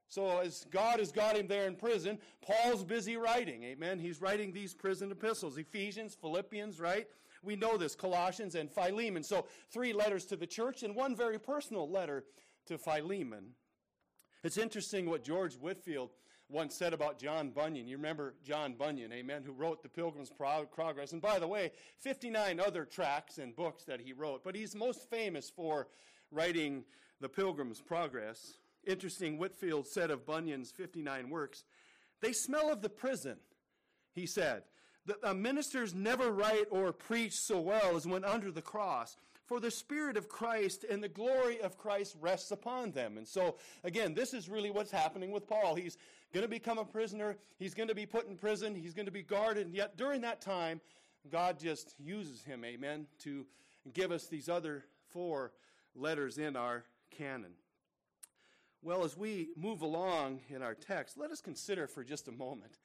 So 0.08 0.40
as 0.40 0.66
God 0.72 1.00
has 1.00 1.12
got 1.12 1.38
him 1.38 1.48
there 1.48 1.68
in 1.68 1.76
prison, 1.76 2.18
Paul's 2.42 2.84
busy 2.84 3.16
writing. 3.16 3.64
Amen. 3.64 4.00
He's 4.00 4.22
writing 4.22 4.52
these 4.52 4.74
prison 4.74 5.12
epistles. 5.12 5.58
Ephesians, 5.58 6.16
Philippians, 6.20 6.80
right? 6.80 7.08
We 7.44 7.56
know 7.56 7.78
this, 7.78 7.96
Colossians 7.96 8.56
and 8.56 8.72
Philemon. 8.72 9.24
So 9.24 9.46
three 9.72 9.94
letters 9.94 10.26
to 10.26 10.36
the 10.36 10.48
church 10.48 10.84
and 10.84 10.96
one 10.96 11.16
very 11.16 11.40
personal 11.40 11.90
letter 11.90 12.26
to 12.66 12.78
Philemon. 12.78 13.52
It's 14.44 14.58
interesting 14.58 15.10
what 15.10 15.24
George 15.24 15.56
Whitefield 15.56 16.12
once 16.50 16.76
said 16.76 16.94
about 16.94 17.20
John 17.20 17.50
Bunyan. 17.52 17.88
You 17.88 17.98
remember 17.98 18.34
John 18.44 18.74
Bunyan, 18.74 19.14
amen, 19.14 19.44
who 19.46 19.52
wrote 19.52 19.84
The 19.84 19.90
Pilgrim's 19.90 20.32
Progress. 20.32 21.14
And 21.14 21.22
by 21.22 21.40
the 21.40 21.48
way, 21.48 21.72
59 22.00 22.60
other 22.60 22.86
tracts 22.86 23.38
and 23.38 23.56
books 23.56 23.84
that 23.86 24.02
he 24.02 24.14
wrote. 24.14 24.44
But 24.44 24.56
he's 24.56 24.76
most 24.76 25.10
famous 25.10 25.50
for 25.50 25.88
writing 26.32 26.84
The 27.22 27.30
Pilgrim's 27.30 27.82
Progress 27.82 28.58
interesting 28.86 29.38
Whitefield 29.38 29.88
said 29.88 30.12
of 30.12 30.26
Bunyan's 30.26 30.72
59 30.72 31.30
works, 31.30 31.64
they 32.22 32.34
smell 32.34 32.72
of 32.72 32.82
the 32.82 32.90
prison, 32.90 33.38
he 34.14 34.26
said. 34.26 34.64
The 35.24 35.34
ministers 35.34 35.96
never 35.96 36.32
write 36.32 36.68
or 36.70 36.92
preach 36.94 37.34
so 37.34 37.60
well 37.60 37.96
as 37.96 38.06
when 38.06 38.24
under 38.24 38.52
the 38.52 38.62
cross, 38.62 39.18
for 39.50 39.60
the 39.60 39.72
Spirit 39.72 40.16
of 40.16 40.30
Christ 40.30 40.86
and 40.88 41.04
the 41.04 41.10
glory 41.10 41.60
of 41.60 41.76
Christ 41.76 42.16
rests 42.22 42.52
upon 42.52 42.92
them. 42.92 43.18
And 43.18 43.28
so, 43.28 43.56
again, 43.84 44.14
this 44.14 44.32
is 44.36 44.48
really 44.48 44.70
what's 44.70 44.92
happening 44.92 45.32
with 45.32 45.48
Paul. 45.48 45.74
He's 45.74 45.98
going 46.32 46.44
to 46.44 46.48
become 46.48 46.78
a 46.78 46.86
prisoner, 46.86 47.36
he's 47.58 47.74
going 47.74 47.90
to 47.90 47.96
be 47.96 48.06
put 48.06 48.30
in 48.30 48.38
prison, 48.38 48.76
he's 48.76 48.94
going 48.94 49.08
to 49.08 49.12
be 49.12 49.24
guarded, 49.24 49.66
and 49.66 49.76
yet 49.76 49.98
during 49.98 50.22
that 50.22 50.40
time, 50.40 50.80
God 51.32 51.60
just 51.60 51.96
uses 51.98 52.44
him, 52.44 52.64
amen, 52.64 53.08
to 53.24 53.48
give 53.92 54.12
us 54.12 54.28
these 54.28 54.50
other 54.50 54.86
four 55.08 55.52
letters 55.96 56.38
in 56.38 56.56
our 56.56 56.84
canon. 57.10 57.54
Well, 58.84 59.04
as 59.04 59.18
we 59.18 59.50
move 59.58 59.82
along 59.82 60.42
in 60.50 60.62
our 60.62 60.76
text, 60.76 61.18
let 61.18 61.32
us 61.32 61.42
consider 61.42 61.88
for 61.88 62.04
just 62.04 62.28
a 62.28 62.32
moment 62.32 62.78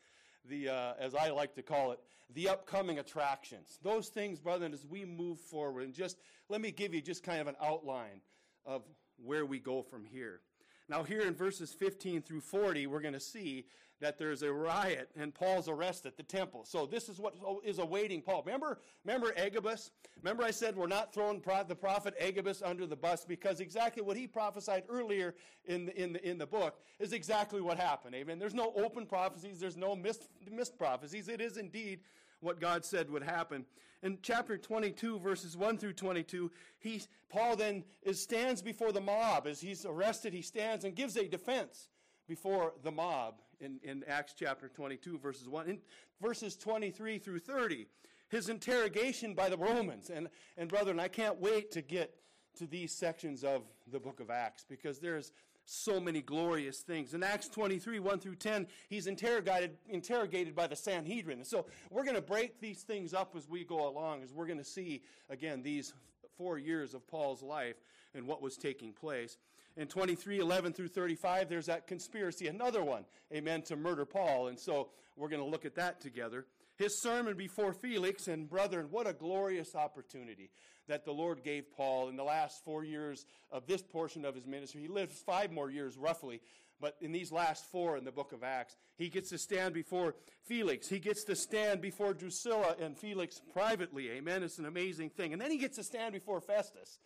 the, 0.49 0.69
uh, 0.69 0.93
as 0.99 1.15
I 1.15 1.31
like 1.31 1.55
to 1.55 1.63
call 1.63 1.93
it, 1.93 2.01
the 2.35 2.49
upcoming 2.49 2.99
attractions. 2.99 3.79
Those 3.83 4.09
things, 4.09 4.41
brethren, 4.41 4.73
as 4.73 4.85
we 4.85 5.05
move 5.05 5.39
forward, 5.39 5.85
and 5.85 5.95
just 5.95 6.19
let 6.49 6.61
me 6.61 6.71
give 6.71 6.95
you 6.95 7.01
just 7.01 7.23
kind 7.23 7.41
of 7.41 7.47
an 7.47 7.57
outline 7.63 8.21
of 8.65 8.83
where 9.23 9.47
we 9.47 9.59
go 9.59 9.83
from 9.83 10.05
here. 10.05 10.41
Now, 10.89 11.03
here 11.03 11.23
in 11.23 11.35
verses 11.35 11.73
15 11.73 12.23
through 12.23 12.43
40, 12.43 12.87
we're 12.87 13.01
going 13.01 13.15
to 13.15 13.21
see 13.21 13.67
that 14.01 14.19
there's 14.19 14.43
a 14.43 14.53
riot 14.53 15.11
and 15.17 15.35
Paul's 15.35 15.69
arrested 15.69 16.09
at 16.09 16.17
the 16.17 16.23
temple. 16.23 16.65
So 16.65 16.87
this 16.87 17.09
is 17.09 17.19
what 17.19 17.35
is 17.65 17.79
awaiting 17.79 18.23
Paul. 18.23 18.43
Remember, 18.45 18.81
remember 19.05 19.33
Agabus? 19.37 19.91
Remember 20.23 20.43
I 20.43 20.51
said 20.51 20.77
we're 20.77 20.87
not 20.87 21.13
throwing 21.15 21.41
the 21.69 21.75
prophet 21.75 22.15
Agabus 22.21 22.63
under 22.63 22.87
the 22.87 22.97
bus 22.97 23.25
because 23.25 23.61
exactly 23.61 24.03
what 24.03 24.17
he 24.17 24.27
prophesied 24.27 24.85
earlier 24.89 25.35
in 25.67 25.87
the, 25.87 26.03
in 26.03 26.13
the, 26.13 26.29
in 26.29 26.39
the 26.39 26.47
book 26.47 26.81
is 26.99 27.13
exactly 27.13 27.61
what 27.61 27.79
happened. 27.79 28.15
Amen. 28.15 28.39
There's 28.39 28.55
no 28.55 28.73
open 28.77 29.07
prophecies. 29.07 29.61
There's 29.61 29.77
no 29.77 29.95
missed, 29.95 30.29
missed 30.51 30.77
prophecies. 30.79 31.29
It 31.29 31.41
is 31.41 31.57
indeed 31.57 32.01
what 32.41 32.61
God 32.61 32.85
said 32.85 33.11
would 33.11 33.23
happen. 33.23 33.65
In 34.03 34.19
chapter 34.23 34.59
22, 34.59 35.19
verses 35.19 35.57
1 35.57 35.79
through 35.79 35.95
22, 35.95 36.51
he, 36.79 37.01
Paul 37.31 37.57
then 37.57 37.85
is, 38.03 38.21
stands 38.21 38.61
before 38.61 38.93
the 38.93 39.01
mob. 39.01 39.47
As 39.47 39.63
he's 39.63 39.87
arrested, 39.87 40.35
he 40.35 40.43
stands 40.43 40.85
and 40.85 40.95
gives 40.95 41.17
a 41.17 41.27
defense 41.27 41.89
before 42.29 42.75
the 42.83 42.91
mob 42.91 43.37
in, 43.61 43.79
in 43.83 44.05
Acts 44.07 44.35
chapter 44.39 44.69
22, 44.69 45.19
verses 45.19 45.49
1. 45.49 45.69
In 45.69 45.79
verses 46.21 46.57
23 46.57 47.19
through 47.19 47.41
30, 47.41 47.87
his 48.29 48.49
interrogation 48.49 49.35
by 49.35 49.49
the 49.49 49.57
Romans. 49.57 50.11
And, 50.11 50.29
and 50.57 50.69
brethren, 50.69 50.99
I 51.01 51.09
can't 51.09 51.41
wait 51.41 51.71
to 51.73 51.83
get 51.83 52.15
to 52.59 52.67
these 52.67 52.93
sections 52.93 53.45
of 53.45 53.63
the 53.91 53.99
book 53.99 54.21
of 54.21 54.31
Acts 54.31 54.65
because 54.69 54.99
there's 54.99 55.33
so 55.67 55.99
many 55.99 56.21
glorious 56.21 56.81
things. 56.81 57.15
In 57.15 57.23
Acts 57.23 57.49
23, 57.49 57.99
1 57.99 58.21
through 58.21 58.37
10, 58.37 58.67
he's 58.89 59.07
interrogated, 59.07 59.79
interrogated 59.89 60.55
by 60.55 60.67
the 60.67 60.77
Sanhedrin. 60.77 61.45
So 61.45 61.67
we're 61.91 62.05
going 62.05 62.17
to 62.17 62.23
break 62.23 62.61
these 62.61 62.83
things 62.83 63.15
up 63.15 63.35
as 63.37 63.49
we 63.49 63.65
go 63.65 63.89
along, 63.89 64.23
as 64.23 64.33
we're 64.33 64.47
going 64.47 64.59
to 64.59 64.65
see, 64.65 65.03
again, 65.31 65.63
these 65.63 65.95
four 66.37 66.59
years 66.59 66.95
of 66.95 67.07
Paul's 67.07 67.43
life 67.43 67.77
and 68.15 68.27
what 68.27 68.43
was 68.43 68.57
taking 68.57 68.93
place. 68.93 69.39
In 69.77 69.89
23, 69.89 70.39
11 70.39 70.73
through 70.73 70.89
35, 70.89 71.49
there's 71.49 71.67
that 71.67 71.87
conspiracy, 71.87 72.47
another 72.47 72.85
one, 72.85 73.05
amen, 73.33 73.63
to 73.63 73.77
murder 73.77 74.05
Paul. 74.05 74.47
And 74.47 74.59
so 74.59 74.91
we're 75.17 75.29
going 75.29 75.43
to 75.43 75.49
look 75.49 75.65
at 75.65 75.75
that 75.77 76.01
together. 76.01 76.47
His 76.77 77.01
sermon 77.01 77.37
before 77.37 77.73
Felix, 77.73 78.29
and 78.29 78.49
brethren, 78.49 78.89
what 78.91 79.09
a 79.09 79.13
glorious 79.13 79.75
opportunity 79.75 80.51
that 80.87 81.05
the 81.05 81.13
Lord 81.13 81.43
gave 81.43 81.73
Paul 81.73 82.09
in 82.09 82.17
the 82.17 82.25
last 82.25 82.65
four 82.65 82.85
years 82.85 83.27
of 83.51 83.67
this 83.67 83.83
portion 83.83 84.25
of 84.25 84.35
his 84.35 84.47
ministry. 84.47 84.83
He 84.83 84.89
lives 84.89 85.23
five 85.25 85.51
more 85.51 85.71
years, 85.71 85.97
roughly, 85.97 86.41
but 86.81 86.97
in 87.01 87.13
these 87.13 87.33
last 87.33 87.65
four 87.71 87.97
in 87.97 88.05
the 88.05 88.13
book 88.13 88.33
of 88.33 88.43
Acts, 88.43 88.77
he 88.97 89.09
gets 89.09 89.31
to 89.31 89.39
stand 89.39 89.73
before 89.75 90.15
Felix. 90.45 90.89
He 90.89 90.99
gets 90.99 91.25
to 91.25 91.37
stand 91.37 91.81
before 91.81 92.13
Drusilla 92.13 92.77
and 92.81 92.99
Felix 92.99 93.41
privately. 93.53 94.11
Amen. 94.11 94.43
It's 94.43 94.59
an 94.59 94.67
amazing 94.67 95.11
thing. 95.11 95.33
And 95.33 95.41
then 95.41 95.51
he 95.51 95.59
gets 95.59 95.77
to 95.77 95.85
stand 95.85 96.13
before 96.13 96.41
Festus 96.41 96.99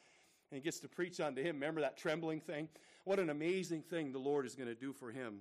and 0.52 0.62
gets 0.62 0.78
to 0.80 0.88
preach 0.88 1.20
unto 1.20 1.42
him. 1.42 1.56
Remember 1.56 1.80
that 1.80 1.96
trembling 1.96 2.40
thing? 2.40 2.68
What 3.04 3.18
an 3.18 3.30
amazing 3.30 3.82
thing 3.82 4.12
the 4.12 4.18
Lord 4.18 4.46
is 4.46 4.54
going 4.54 4.68
to 4.68 4.74
do 4.74 4.92
for 4.92 5.10
him. 5.10 5.40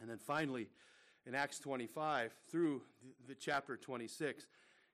And 0.00 0.10
then 0.10 0.18
finally, 0.18 0.68
in 1.26 1.34
Acts 1.34 1.58
25 1.58 2.34
through 2.50 2.82
the, 3.26 3.34
chapter 3.34 3.76
26, 3.76 4.46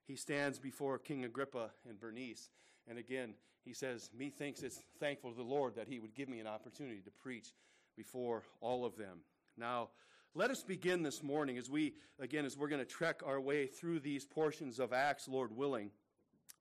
he 0.06 0.16
stands 0.16 0.58
before 0.58 0.98
King 0.98 1.24
Agrippa 1.24 1.70
and 1.88 1.98
Bernice. 1.98 2.50
And 2.88 2.98
again, 2.98 3.34
he 3.64 3.72
says, 3.72 4.10
Methinks 4.16 4.62
it's 4.62 4.80
thankful 4.98 5.30
to 5.30 5.36
the 5.36 5.42
Lord 5.42 5.74
that 5.76 5.88
he 5.88 5.98
would 5.98 6.14
give 6.14 6.28
me 6.28 6.40
an 6.40 6.46
opportunity 6.46 7.00
to 7.00 7.10
preach 7.10 7.48
before 7.96 8.44
all 8.60 8.84
of 8.84 8.96
them. 8.96 9.20
Now, 9.56 9.88
Let 10.32 10.52
us 10.52 10.62
begin 10.62 11.02
this 11.02 11.24
morning 11.24 11.58
as 11.58 11.68
we, 11.68 11.94
again, 12.20 12.44
as 12.44 12.56
we're 12.56 12.68
going 12.68 12.80
to 12.80 12.86
trek 12.86 13.20
our 13.26 13.40
way 13.40 13.66
through 13.66 13.98
these 13.98 14.24
portions 14.24 14.78
of 14.78 14.92
Acts, 14.92 15.26
Lord 15.26 15.56
willing. 15.56 15.90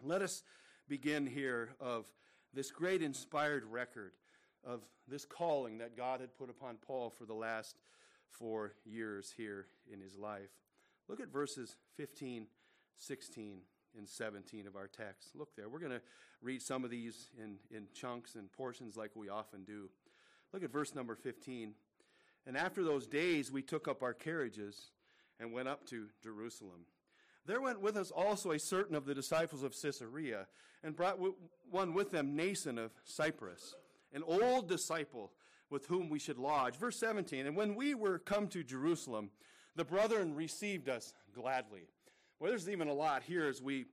Let 0.02 0.24
us 0.24 0.44
begin 0.88 1.28
here 1.28 1.70
of 1.80 2.08
this 2.54 2.72
great 2.72 3.02
inspired 3.02 3.64
record 3.66 4.14
of 4.64 4.82
this 5.08 5.26
calling 5.26 5.78
that 5.80 5.96
God 5.96 6.22
had 6.22 6.36
put 6.38 6.50
upon 6.50 6.78
Paul 6.78 7.10
for 7.10 7.26
the 7.26 7.34
last 7.34 7.78
four 8.30 8.74
years 8.86 9.34
here 9.36 9.68
in 9.92 10.02
his 10.02 10.16
life. 10.16 10.52
Look 11.08 11.20
at 11.20 11.32
verses 11.32 11.76
15, 11.98 12.46
16, 12.98 13.60
and 13.98 14.08
17 14.08 14.68
of 14.68 14.76
our 14.76 14.88
text. 14.88 15.36
Look 15.36 15.56
there. 15.56 15.70
We're 15.70 15.80
going 15.80 15.92
to 15.92 16.02
read 16.42 16.62
some 16.62 16.84
of 16.84 16.92
these 16.92 17.30
in, 17.42 17.56
in 17.76 17.88
chunks 17.94 18.36
and 18.36 18.52
portions 18.52 18.96
like 18.96 19.12
we 19.16 19.30
often 19.30 19.64
do. 19.64 19.90
Look 20.54 20.64
at 20.64 20.72
verse 20.72 20.94
number 20.94 21.16
15. 21.16 21.74
And 22.46 22.58
after 22.58 22.84
those 22.84 23.08
days, 23.08 23.52
we 23.52 23.62
took 23.62 23.88
up 23.88 24.04
our 24.04 24.14
carriages 24.14 24.92
and 25.40 25.52
went 25.52 25.68
up 25.68 25.86
to 25.88 26.08
Jerusalem. 26.22 26.86
There 27.46 27.62
went 27.62 27.82
with 27.82 27.98
us 27.98 28.12
also 28.12 28.52
a 28.52 28.60
certain 28.60 28.96
of 28.96 29.06
the 29.06 29.16
disciples 29.16 29.64
of 29.64 29.74
Caesarea, 29.80 30.48
and 30.84 30.96
brought 30.96 31.20
one 31.70 31.94
with 31.94 32.12
them, 32.12 32.38
Mnason 32.38 32.78
of 32.78 32.92
Cyprus, 33.04 33.76
an 34.14 34.24
old 34.24 34.70
disciple 34.70 35.32
with 35.70 35.86
whom 35.88 36.10
we 36.10 36.20
should 36.20 36.38
lodge. 36.38 36.78
Verse 36.78 36.98
17 37.00 37.46
And 37.46 37.56
when 37.56 37.76
we 37.76 37.96
were 37.96 38.20
come 38.20 38.48
to 38.50 38.64
Jerusalem, 38.64 39.30
the 39.76 39.86
brethren 39.86 40.36
received 40.36 40.90
us 40.90 41.14
gladly. 41.34 41.84
Well, 42.40 42.50
there's 42.50 42.70
even 42.70 42.88
a 42.88 42.94
lot 42.94 43.24
here 43.24 43.48
as 43.48 43.62
we 43.62 43.86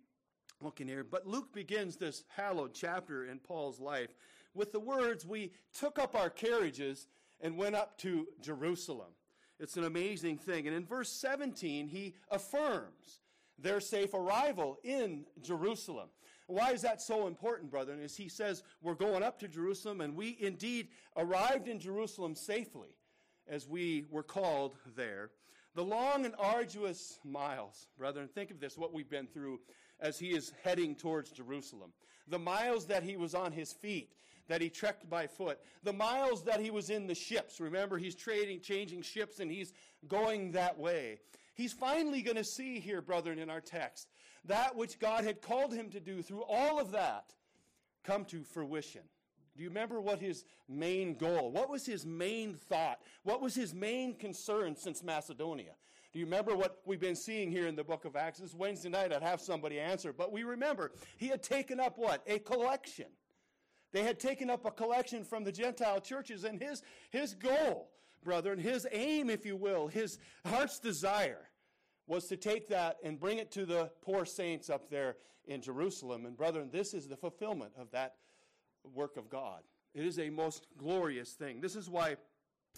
look 0.63 0.81
in 0.81 0.89
here. 0.89 1.05
But 1.05 1.27
Luke 1.27 1.53
begins 1.53 1.97
this 1.97 2.25
hallowed 2.29 2.73
chapter 2.73 3.27
in 3.27 3.39
Paul's 3.39 3.81
life 3.81 4.15
with 4.55 4.73
the 4.73 4.81
words, 4.81 5.27
We 5.27 5.53
took 5.79 5.99
up 5.99 6.15
our 6.15 6.31
carriages 6.31 7.09
and 7.41 7.57
went 7.57 7.77
up 7.77 7.99
to 7.99 8.27
Jerusalem. 8.41 9.13
It's 9.61 9.77
an 9.77 9.85
amazing 9.85 10.39
thing. 10.39 10.67
And 10.67 10.77
in 10.77 10.87
verse 10.87 11.11
17, 11.11 11.89
he 11.89 12.15
affirms 12.31 13.21
their 13.59 13.81
safe 13.81 14.15
arrival 14.15 14.79
in 14.85 15.25
Jerusalem. 15.43 16.09
Why 16.47 16.73
is 16.73 16.83
that 16.83 17.03
so 17.03 17.27
important, 17.27 17.71
brethren? 17.71 18.01
Is 18.01 18.17
he 18.17 18.29
says, 18.29 18.63
We're 18.81 18.95
going 18.95 19.23
up 19.23 19.39
to 19.41 19.49
Jerusalem, 19.49 20.01
and 20.01 20.15
we 20.15 20.37
indeed 20.41 20.89
arrived 21.17 21.67
in 21.67 21.81
Jerusalem 21.81 22.35
safely 22.35 22.91
as 23.49 23.67
we 23.67 24.05
were 24.11 24.23
called 24.23 24.77
there. 24.97 25.31
The 25.75 25.85
long 25.85 26.25
and 26.25 26.35
arduous 26.39 27.19
miles, 27.25 27.89
brethren, 27.99 28.29
think 28.35 28.51
of 28.51 28.61
this, 28.61 28.79
what 28.79 28.95
we've 28.95 29.11
been 29.11 29.27
through 29.27 29.61
as 30.01 30.19
he 30.19 30.29
is 30.29 30.53
heading 30.63 30.95
towards 30.95 31.31
Jerusalem. 31.31 31.93
The 32.29 32.39
miles 32.39 32.87
that 32.87 33.03
he 33.03 33.17
was 33.17 33.35
on 33.35 33.53
his 33.53 33.73
feet, 33.73 34.13
that 34.49 34.61
he 34.61 34.71
trekked 34.71 35.09
by 35.11 35.27
foot, 35.27 35.59
the 35.83 35.93
miles 35.93 36.45
that 36.45 36.61
he 36.61 36.71
was 36.71 36.91
in 36.91 37.07
the 37.07 37.15
ships. 37.15 37.61
Remember, 37.61 37.99
he's 37.99 38.15
trading, 38.15 38.61
changing 38.61 39.03
ships, 39.03 39.41
and 39.41 39.51
he's 39.51 39.73
going 40.09 40.53
that 40.53 40.79
way. 40.79 41.19
He's 41.57 41.73
finally 41.73 42.23
going 42.23 42.37
to 42.37 42.45
see 42.45 42.79
here, 42.79 43.01
brethren, 43.01 43.39
in 43.39 43.51
our 43.51 43.63
text, 43.63 44.09
that 44.45 44.77
which 44.77 44.99
God 44.99 45.25
had 45.25 45.41
called 45.41 45.73
him 45.73 45.91
to 45.91 46.01
do 46.01 46.23
through 46.23 46.45
all 46.45 46.79
of 46.79 46.93
that 46.93 47.33
come 48.05 48.25
to 48.27 48.45
fruition. 48.45 49.01
Do 49.57 49.63
you 49.63 49.71
remember 49.71 50.01
what 50.01 50.19
his 50.21 50.45
main 50.69 51.17
goal? 51.17 51.51
What 51.51 51.71
was 51.71 51.87
his 51.87 52.05
main 52.05 52.55
thought? 52.55 53.01
What 53.23 53.41
was 53.41 53.55
his 53.55 53.75
main 53.75 54.15
concern 54.15 54.77
since 54.77 55.03
Macedonia? 55.03 55.73
Do 56.13 56.19
you 56.19 56.27
remember 56.27 56.55
what 56.55 56.81
we've 56.85 57.01
been 57.01 57.17
seeing 57.17 57.51
here 57.51 57.67
in 57.67 57.75
the 57.75 57.85
book 57.85 58.05
of 58.05 58.17
Acts? 58.17 58.39
This 58.39 58.55
Wednesday 58.55 58.91
night, 58.91 59.13
I'd 59.13 59.23
have 59.23 59.41
somebody 59.41 59.81
answer. 59.81 60.13
But 60.13 60.31
we 60.31 60.45
remember 60.45 60.93
he 61.17 61.29
had 61.29 61.43
taken 61.43 61.81
up 61.81 61.97
what? 61.97 62.23
A 62.27 62.39
collection. 62.39 63.07
They 63.93 64.03
had 64.03 64.21
taken 64.21 64.51
up 64.51 64.67
a 64.67 64.71
collection 64.71 65.25
from 65.25 65.43
the 65.43 65.53
Gentile 65.53 66.01
churches, 66.01 66.45
and 66.45 66.61
his, 66.61 66.83
his 67.11 67.35
goal, 67.35 67.91
brother, 68.25 68.53
and 68.53 68.61
his 68.61 68.87
aim, 68.93 69.31
if 69.31 69.47
you 69.47 69.57
will, 69.57 69.89
his 69.89 70.19
heart's 70.45 70.79
desire 70.79 71.49
was 72.07 72.27
to 72.27 72.37
take 72.37 72.69
that 72.69 72.97
and 73.03 73.19
bring 73.19 73.39
it 73.39 73.51
to 73.53 73.67
the 73.67 73.91
poor 74.03 74.25
saints 74.25 74.71
up 74.71 74.89
there 74.91 75.17
in 75.47 75.61
Jerusalem. 75.61 76.27
And, 76.27 76.37
brethren, 76.37 76.71
this 76.73 76.95
is 76.95 77.09
the 77.09 77.17
fulfillment 77.17 77.73
of 77.79 77.91
that 77.93 78.15
work 78.95 79.17
of 79.17 79.29
God. 79.29 79.63
It 79.95 80.05
is 80.05 80.19
a 80.19 80.31
most 80.31 80.67
glorious 80.77 81.33
thing. 81.33 81.61
This 81.61 81.75
is 81.75 81.89
why 81.89 82.17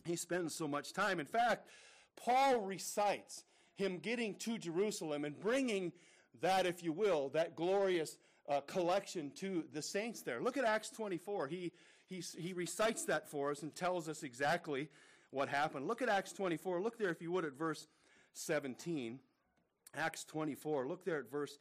he 0.05 0.17
spends 0.17 0.55
so 0.55 0.69
much 0.69 0.93
time. 0.93 1.21
In 1.21 1.27
fact, 1.27 1.69
Paul 2.17 2.61
recites 2.61 3.45
him 3.75 3.99
getting 3.99 4.35
to 4.37 4.59
Jerusalem 4.59 5.25
and 5.25 5.39
bringing 5.39 5.93
that, 6.41 6.67
if 6.67 6.83
you 6.83 6.93
will, 6.93 7.29
that 7.31 7.57
glorious 7.57 8.19
uh, 8.49 8.61
collection 8.63 9.31
to 9.37 9.65
the 9.73 9.83
saints 9.83 10.23
there. 10.23 10.41
Look 10.41 10.57
at 10.57 10.65
Acts 10.65 10.91
24. 10.91 11.49
He, 11.49 11.73
he, 12.07 12.23
he 12.39 12.53
recites 12.53 13.05
that 13.05 13.29
for 13.29 13.51
us 13.51 13.63
and 13.63 13.75
tells 13.75 14.09
us 14.09 14.23
exactly 14.23 14.89
what 15.31 15.49
happened. 15.49 15.87
Look 15.87 16.03
at 16.03 16.09
Acts 16.09 16.33
24. 16.33 16.81
Look 16.81 16.99
there, 16.99 17.11
if 17.11 17.21
you 17.21 17.31
would, 17.33 17.45
at 17.45 17.53
verse 17.53 17.87
17. 18.33 19.19
Acts 19.95 20.25
24. 20.25 20.87
Look 20.87 21.05
there 21.05 21.19
at 21.19 21.31
verse 21.31 21.59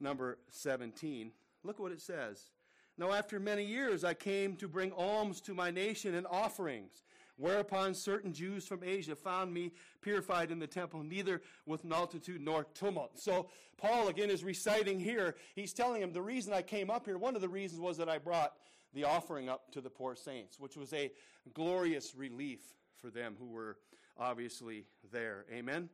number 0.00 0.38
17. 0.50 1.32
Look 1.62 1.78
what 1.78 1.92
it 1.92 2.00
says. 2.00 2.50
Now, 2.98 3.12
after 3.12 3.40
many 3.40 3.64
years, 3.64 4.04
I 4.04 4.14
came 4.14 4.56
to 4.56 4.68
bring 4.68 4.92
alms 4.92 5.40
to 5.42 5.54
my 5.54 5.70
nation 5.70 6.14
and 6.14 6.26
offerings. 6.26 7.02
Whereupon 7.36 7.94
certain 7.94 8.34
Jews 8.34 8.66
from 8.66 8.84
Asia 8.84 9.16
found 9.16 9.54
me 9.54 9.72
purified 10.02 10.50
in 10.50 10.58
the 10.58 10.66
temple, 10.66 11.02
neither 11.02 11.40
with 11.64 11.86
multitude 11.86 12.42
nor 12.42 12.64
tumult. 12.74 13.18
So, 13.18 13.48
Paul 13.78 14.08
again 14.08 14.28
is 14.28 14.44
reciting 14.44 15.00
here. 15.00 15.36
He's 15.54 15.72
telling 15.72 16.02
him 16.02 16.12
the 16.12 16.20
reason 16.20 16.52
I 16.52 16.60
came 16.60 16.90
up 16.90 17.06
here, 17.06 17.16
one 17.16 17.34
of 17.34 17.40
the 17.40 17.48
reasons 17.48 17.80
was 17.80 17.96
that 17.96 18.10
I 18.10 18.18
brought 18.18 18.52
the 18.92 19.04
offering 19.04 19.48
up 19.48 19.72
to 19.72 19.80
the 19.80 19.88
poor 19.88 20.14
saints, 20.14 20.60
which 20.60 20.76
was 20.76 20.92
a 20.92 21.10
glorious 21.54 22.14
relief 22.14 22.60
for 23.00 23.10
them 23.10 23.36
who 23.38 23.46
were 23.46 23.76
obviously 24.18 24.84
there. 25.12 25.44
Amen? 25.52 25.88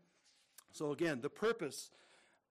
So, 0.73 0.92
again, 0.92 1.21
the 1.21 1.31
purpose 1.31 1.90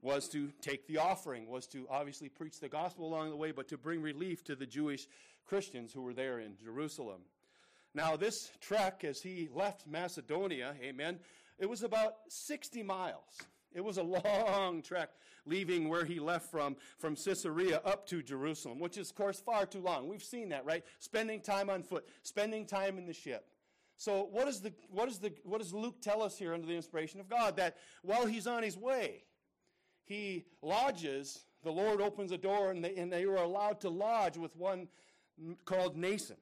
was 0.02 0.28
to 0.30 0.52
take 0.62 0.88
the 0.88 0.98
offering, 0.98 1.48
was 1.48 1.68
to 1.68 1.88
obviously 1.90 2.30
preach 2.30 2.60
the 2.60 2.70
gospel 2.70 3.08
along 3.08 3.30
the 3.30 3.36
way, 3.36 3.52
but 3.52 3.68
to 3.70 3.78
bring 3.78 4.02
relief 4.02 4.44
to 4.46 4.56
the 4.56 4.66
Jewish 4.66 5.08
Christians 5.46 5.94
who 5.94 6.02
were 6.02 6.14
there 6.14 6.40
in 6.40 6.56
Jerusalem. 6.64 7.22
Now, 7.94 8.16
this 8.16 8.52
trek, 8.62 9.04
as 9.04 9.22
he 9.22 9.50
left 9.54 9.88
Macedonia, 9.88 10.76
amen, 10.82 11.20
it 11.58 11.70
was 11.70 11.84
about 11.84 12.16
60 12.28 12.84
miles. 12.84 13.42
It 13.74 13.84
was 13.84 13.98
a 13.98 14.04
long 14.04 14.82
trek 14.82 15.10
leaving 15.46 15.90
where 15.90 16.06
he 16.06 16.20
left 16.20 16.50
from, 16.50 16.76
from 16.98 17.16
Caesarea 17.16 17.82
up 17.86 18.08
to 18.08 18.22
Jerusalem, 18.22 18.80
which 18.80 18.98
is, 18.98 19.10
of 19.10 19.16
course, 19.16 19.40
far 19.40 19.66
too 19.66 19.82
long. 19.82 20.08
We've 20.08 20.24
seen 20.24 20.50
that, 20.50 20.66
right? 20.66 20.84
Spending 21.00 21.42
time 21.42 21.70
on 21.70 21.84
foot, 21.84 22.06
spending 22.24 22.66
time 22.66 22.98
in 22.98 23.06
the 23.06 23.14
ship. 23.14 23.46
So, 23.98 24.28
what, 24.32 24.48
is 24.48 24.62
the, 24.62 24.74
what, 24.90 25.08
is 25.08 25.20
the, 25.20 25.34
what 25.44 25.60
does 25.60 25.74
Luke 25.74 26.02
tell 26.02 26.22
us 26.22 26.38
here 26.38 26.54
under 26.54 26.68
the 26.68 26.76
inspiration 26.76 27.20
of 27.20 27.30
God? 27.30 27.56
That 27.58 27.78
while 28.02 28.26
he's 28.26 28.46
on 28.46 28.62
his 28.62 28.78
way, 28.78 29.24
he 30.04 30.46
lodges, 30.62 31.46
the 31.64 31.72
Lord 31.72 32.02
opens 32.02 32.32
a 32.32 32.38
door, 32.38 32.72
and 32.72 32.84
they, 32.84 32.96
and 32.96 33.12
they 33.12 33.26
were 33.26 33.38
allowed 33.38 33.80
to 33.82 33.90
lodge 33.90 34.38
with 34.38 34.56
one 34.56 34.88
called 35.66 35.98
Mnason. 35.98 36.38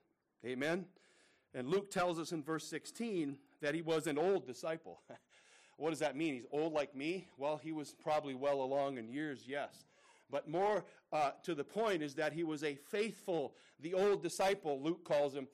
Amen? 0.46 0.86
And 1.54 1.68
Luke 1.68 1.92
tells 1.92 2.20
us 2.20 2.32
in 2.32 2.44
verse 2.44 2.68
16 2.68 3.38
that 3.62 3.76
he 3.76 3.82
was 3.82 4.08
an 4.08 4.18
old 4.18 4.46
disciple. 4.46 5.02
what 5.78 5.92
does 5.92 6.00
that 6.00 6.18
mean? 6.18 6.34
He's 6.34 6.46
old 6.52 6.74
like 6.74 6.96
me? 6.96 7.28
Well, 7.38 7.58
he 7.58 7.72
was 7.72 7.94
probably 7.94 8.34
well 8.34 8.62
along 8.62 8.98
in 8.98 9.08
years, 9.08 9.44
yes. 9.48 9.86
But 10.30 10.50
more 10.50 10.84
uh, 11.12 11.32
to 11.44 11.54
the 11.54 11.64
point 11.64 12.02
is 12.02 12.16
that 12.16 12.34
he 12.34 12.44
was 12.44 12.64
a 12.64 12.76
faithful, 12.76 13.54
the 13.80 13.94
old 13.94 14.24
disciple, 14.24 14.82
Luke 14.82 15.06
calls 15.06 15.34
him, 15.34 15.48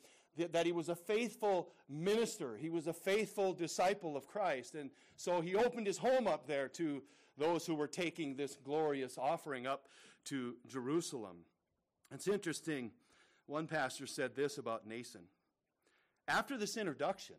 that 0.52 0.65
he 0.65 0.71
was 0.71 0.89
a 0.89 0.95
faithful 0.95 1.69
minister. 1.88 2.58
He 2.58 2.69
was 2.69 2.88
a 2.88 2.93
faithful 2.93 3.54
disciple 3.54 4.17
of 4.17 4.28
Christ. 4.28 4.75
And 4.75 4.89
so 5.15 5.41
he 5.41 5.56
opened 5.56 5.88
his 5.88 5.97
home 5.97 6.28
up 6.28 6.47
there 6.47 6.67
to 6.69 7.04
those 7.38 7.65
who 7.65 7.75
were 7.75 7.88
taking 7.88 8.36
this 8.36 8.56
glorious 8.63 9.17
offering 9.17 9.67
up 9.67 9.88
to 10.25 10.56
Jerusalem. 10.67 11.38
It's 12.13 12.28
interesting. 12.28 12.91
One 13.45 13.67
pastor 13.67 14.06
said 14.08 14.36
this 14.36 14.58
about 14.58 14.88
Mnason. 14.88 15.23
After 16.28 16.58
this 16.58 16.78
introduction, 16.78 17.36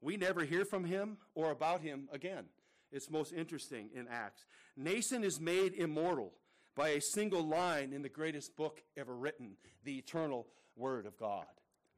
we 0.00 0.16
never 0.16 0.44
hear 0.44 0.64
from 0.64 0.84
him 0.84 1.18
or 1.34 1.50
about 1.50 1.80
him 1.80 2.08
again. 2.12 2.44
It's 2.90 3.10
most 3.10 3.32
interesting 3.32 3.90
in 3.94 4.08
Acts. 4.08 4.44
Mnason 4.78 5.24
is 5.24 5.40
made 5.40 5.74
immortal 5.74 6.32
by 6.74 6.90
a 6.90 7.00
single 7.00 7.46
line 7.46 7.92
in 7.92 8.02
the 8.02 8.08
greatest 8.08 8.56
book 8.56 8.82
ever 8.96 9.14
written, 9.14 9.56
the 9.84 9.98
eternal 9.98 10.46
Word 10.76 11.06
of 11.06 11.18
God. 11.18 11.46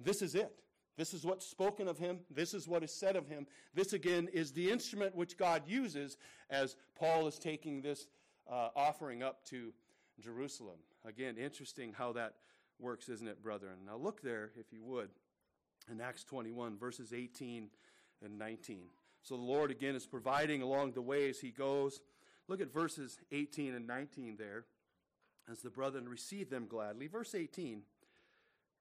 This 0.01 0.23
is 0.23 0.35
it. 0.35 0.53
This 0.97 1.13
is 1.13 1.25
what's 1.25 1.47
spoken 1.47 1.89
of 1.89 1.99
him. 1.99 2.21
This 2.31 2.55
is 2.55 2.69
what 2.69 2.85
is 2.85 2.93
said 2.93 3.17
of 3.17 3.29
him. 3.29 3.47
This, 3.75 3.93
again, 3.93 4.29
is 4.33 4.53
the 4.53 4.71
instrument 4.71 5.15
which 5.15 5.37
God 5.37 5.63
uses 5.67 6.17
as 6.51 6.77
Paul 6.97 7.27
is 7.27 7.39
taking 7.39 7.83
this 7.83 8.07
uh, 8.51 8.69
offering 8.77 9.23
up 9.23 9.45
to 9.47 9.73
Jerusalem. 10.21 10.77
Again, 11.05 11.37
interesting 11.37 11.93
how 11.93 12.13
that 12.13 12.35
works, 12.79 13.09
isn't 13.09 13.27
it, 13.27 13.43
brethren? 13.43 13.79
Now, 13.87 13.97
look 13.97 14.23
there, 14.23 14.53
if 14.57 14.73
you 14.73 14.85
would, 14.85 15.11
in 15.91 16.01
Acts 16.01 16.23
21, 16.25 16.79
verses 16.79 17.13
18 17.13 17.69
and 18.25 18.39
19. 18.39 18.87
So 19.23 19.37
the 19.37 19.43
Lord, 19.43 19.71
again, 19.71 19.97
is 19.97 20.07
providing 20.07 20.63
along 20.63 20.93
the 20.93 21.03
way 21.03 21.29
as 21.29 21.41
he 21.41 21.51
goes. 21.51 22.01
Look 22.47 22.61
at 22.61 22.73
verses 22.73 23.19
18 23.33 23.75
and 23.75 23.87
19 23.87 24.37
there 24.37 24.67
as 25.51 25.61
the 25.61 25.71
brethren 25.71 26.09
receive 26.09 26.51
them 26.51 26.67
gladly. 26.67 27.07
Verse 27.07 27.35
18 27.35 27.83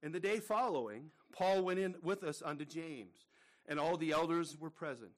In 0.03 0.11
the 0.11 0.19
day 0.19 0.39
following, 0.39 1.11
Paul 1.31 1.63
went 1.63 1.79
in 1.79 1.95
with 2.03 2.23
us 2.23 2.43
unto 2.45 2.65
James. 2.65 3.25
and 3.67 3.79
all 3.79 3.97
the 3.97 4.11
elders 4.11 4.57
were 4.59 4.69
present. 4.69 5.11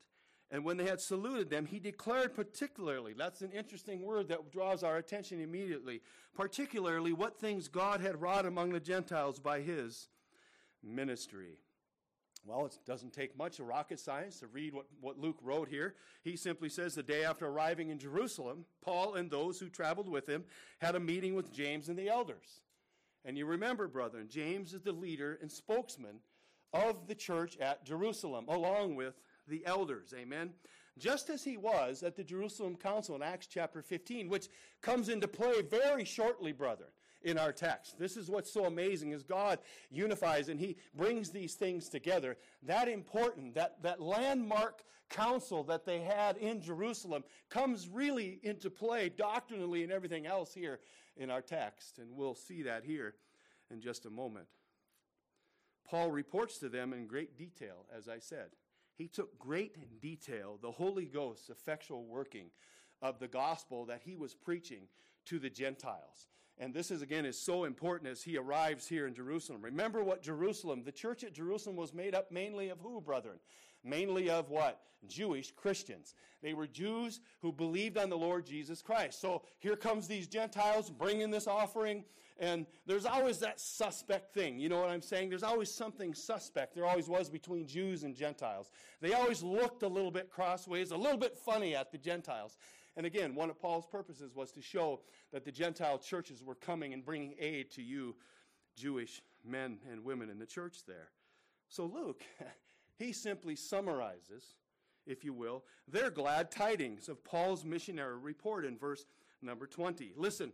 And 0.52 0.63
when 0.63 0.78
they 0.78 0.86
had 0.86 1.02
saluted 1.02 1.50
them, 1.50 1.65
he 1.65 1.80
declared 1.80 2.36
particularly, 2.36 3.13
that's 3.13 3.41
an 3.41 3.52
interesting 3.52 4.04
word 4.04 4.28
that 4.28 4.52
draws 4.52 4.84
our 4.84 4.98
attention 4.98 5.41
immediately, 5.41 6.02
particularly 6.36 7.13
what 7.13 7.39
things 7.39 7.67
God 7.67 8.00
had 8.00 8.21
wrought 8.21 8.45
among 8.45 8.69
the 8.71 8.80
Gentiles 8.80 9.39
by 9.39 9.62
his 9.62 10.08
ministry. 10.84 11.58
Well, 12.45 12.67
it 12.67 12.78
doesn't 12.86 13.12
take 13.12 13.36
much 13.36 13.60
of 13.60 13.65
rocket 13.65 14.00
science 14.00 14.39
to 14.39 14.48
read 14.48 14.76
what, 14.76 14.86
what 15.02 15.17
Luke 15.17 15.39
wrote 15.41 15.67
here. 15.67 15.95
He 16.24 16.38
simply 16.38 16.69
says 16.69 16.93
the 16.93 17.02
day 17.02 17.24
after 17.24 17.48
arriving 17.48 17.89
in 17.89 17.98
Jerusalem, 17.98 18.65
Paul 18.84 19.15
and 19.15 19.32
those 19.32 19.60
who 19.60 19.67
traveled 19.67 20.08
with 20.08 20.30
him 20.30 20.45
had 20.78 20.93
a 20.93 21.00
meeting 21.00 21.34
with 21.34 21.52
James 21.52 21.89
and 21.89 21.98
the 21.98 22.08
elders. 22.08 22.62
And 23.26 23.38
you 23.38 23.48
remember, 23.48 23.88
brethren, 23.88 24.28
James 24.30 24.74
is 24.74 24.82
the 24.82 24.92
leader 24.92 25.40
and 25.42 25.52
spokesman 25.52 26.20
of 26.74 27.08
the 27.08 27.16
church 27.16 27.58
at 27.58 27.84
Jerusalem, 27.84 28.46
along 28.48 28.96
with 28.96 29.20
the 29.48 29.66
elders. 29.66 30.14
Amen. 30.16 30.52
Just 30.98 31.30
as 31.30 31.44
he 31.44 31.58
was 31.58 32.04
at 32.04 32.16
the 32.16 32.24
Jerusalem 32.24 32.76
Council 32.76 33.16
in 33.16 33.24
Acts 33.24 33.48
chapter 33.48 33.82
15, 33.82 34.30
which 34.30 34.48
comes 34.82 35.10
into 35.10 35.28
play 35.28 35.62
very 35.62 36.06
shortly, 36.06 36.52
brethren, 36.52 36.90
in 37.24 37.38
our 37.40 37.52
text. 37.52 37.98
This 37.98 38.16
is 38.16 38.30
what's 38.30 38.52
so 38.52 38.66
amazing 38.66 39.12
is 39.12 39.24
God 39.24 39.60
unifies 39.90 40.48
and 40.48 40.60
he 40.60 40.78
brings 40.96 41.32
these 41.32 41.56
things 41.56 41.90
together. 41.90 42.38
That 42.64 42.88
important, 42.88 43.56
that, 43.56 43.82
that 43.82 44.00
landmark 44.00 44.84
council 45.10 45.64
that 45.64 45.86
they 45.86 46.02
had 46.02 46.38
in 46.38 46.62
Jerusalem 46.62 47.24
comes 47.50 47.90
really 47.90 48.40
into 48.44 48.70
play 48.70 49.10
doctrinally 49.10 49.84
and 49.84 49.92
everything 49.92 50.28
else 50.28 50.54
here 50.54 50.80
in 51.17 51.30
our 51.30 51.41
text. 51.41 51.99
And 51.99 52.15
we'll 52.15 52.36
see 52.36 52.63
that 52.63 52.84
here 52.84 53.15
in 53.71 53.82
just 53.82 54.06
a 54.06 54.10
moment. 54.10 54.47
Paul 55.89 56.12
reports 56.12 56.58
to 56.60 56.69
them 56.69 56.93
in 56.93 57.08
great 57.08 57.38
detail, 57.38 57.86
as 57.95 58.08
I 58.08 58.19
said. 58.19 58.49
He 58.97 59.08
took 59.08 59.38
great 59.38 60.01
detail, 60.01 60.58
the 60.62 60.71
Holy 60.71 61.06
Ghost's 61.06 61.49
effectual 61.49 62.06
working 62.06 62.47
of 63.01 63.19
the 63.19 63.28
gospel 63.28 63.86
that 63.86 64.01
he 64.04 64.15
was 64.15 64.34
preaching 64.34 64.88
to 65.25 65.38
the 65.38 65.49
Gentiles. 65.49 66.30
And 66.58 66.73
this 66.73 66.89
is 66.89 67.01
again 67.01 67.25
is 67.25 67.38
so 67.38 67.65
important 67.65 68.10
as 68.10 68.23
he 68.23 68.38
arrives 68.38 68.88
here 68.88 69.08
in 69.08 69.13
Jerusalem. 69.13 69.62
Remember 69.62 70.04
what 70.04 70.21
Jerusalem, 70.21 70.84
the 70.84 70.91
church 70.91 71.23
at 71.23 71.34
Jerusalem 71.34 71.75
was 71.75 71.93
made 71.93 72.15
up 72.15 72.32
mainly 72.32 72.69
of 72.69 72.80
who, 72.80 73.01
brethren? 73.01 73.39
Mainly 73.86 74.30
of 74.30 74.50
what? 74.50 74.82
Jewish 75.08 75.52
Christians. 75.52 76.15
They 76.41 76.54
were 76.54 76.67
Jews 76.67 77.21
who 77.41 77.52
believed 77.52 77.98
on 77.98 78.10
the 78.10 78.17
Lord 78.17 78.45
Jesus 78.45 78.82
Christ. 78.82 79.21
So 79.21 79.43
here 79.60 79.76
comes 79.76 80.08
these 80.08 80.28
Gentiles 80.28 80.89
bringing 80.89 81.30
this 81.30 81.48
offering 81.48 82.04
and 82.38 82.65
there's 82.86 83.06
always 83.06 83.39
that 83.39 83.62
suspect 83.62 84.34
thing. 84.34 84.60
You 84.60 84.67
know 84.67 84.80
what 84.80 84.89
I'm 84.89 85.02
saying? 85.02 85.30
There's 85.30 85.43
always 85.43 85.71
something 85.71 86.13
suspect. 86.13 86.76
There 86.76 86.86
always 86.86 87.08
was 87.08 87.30
between 87.30 87.65
Jews 87.65 88.04
and 88.04 88.13
Gentiles. 88.13 88.71
They 89.00 89.13
always 89.13 89.41
looked 89.41 89.84
a 89.84 89.88
little 89.88 90.12
bit 90.12 90.30
crossways, 90.30 90.91
a 90.91 90.98
little 90.98 91.17
bit 91.17 91.38
funny 91.38 91.76
at 91.76 91.91
the 91.91 91.98
Gentiles. 91.98 92.58
And 92.98 93.06
again, 93.06 93.36
one 93.36 93.50
of 93.50 93.60
Paul's 93.60 93.86
purposes 93.86 94.36
was 94.36 94.52
to 94.54 94.62
show 94.62 95.02
that 95.32 95.45
the 95.45 95.52
Gentile 95.52 95.98
churches 95.98 96.43
were 96.43 96.56
coming 96.56 96.93
and 96.93 97.06
bringing 97.06 97.36
aid 97.39 97.71
to 97.71 97.82
you, 97.82 98.15
Jewish 98.76 99.21
men 99.45 99.80
and 99.89 100.04
women 100.04 100.30
in 100.30 100.38
the 100.38 100.45
church 100.45 100.80
there. 100.86 101.12
So 101.69 101.86
Luke, 101.86 102.24
he 102.97 103.12
simply 103.12 103.55
summarizes, 103.55 104.55
if 105.05 105.23
you 105.23 105.34
will, 105.34 105.63
their 105.88 106.10
glad 106.10 106.51
tidings 106.51 107.10
of 107.10 107.23
Paul's 107.23 107.65
missionary 107.65 108.17
report 108.17 108.65
in 108.65 108.77
verse 108.77 109.05
number 109.41 109.67
20. 109.67 110.13
Listen, 110.15 110.51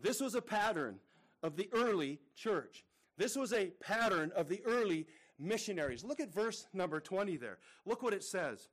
this 0.00 0.20
was 0.20 0.34
a 0.34 0.42
pattern 0.42 0.98
of 1.42 1.56
the 1.56 1.68
early 1.72 2.18
church. 2.34 2.84
This 3.16 3.36
was 3.36 3.52
a 3.52 3.66
pattern 3.80 4.32
of 4.34 4.48
the 4.48 4.62
early 4.64 5.06
missionaries. 5.38 6.04
Look 6.04 6.20
at 6.20 6.32
verse 6.32 6.66
number 6.72 7.00
20 7.00 7.36
there. 7.36 7.58
Look 7.86 8.02
what 8.02 8.14
it 8.14 8.24
says. 8.24 8.68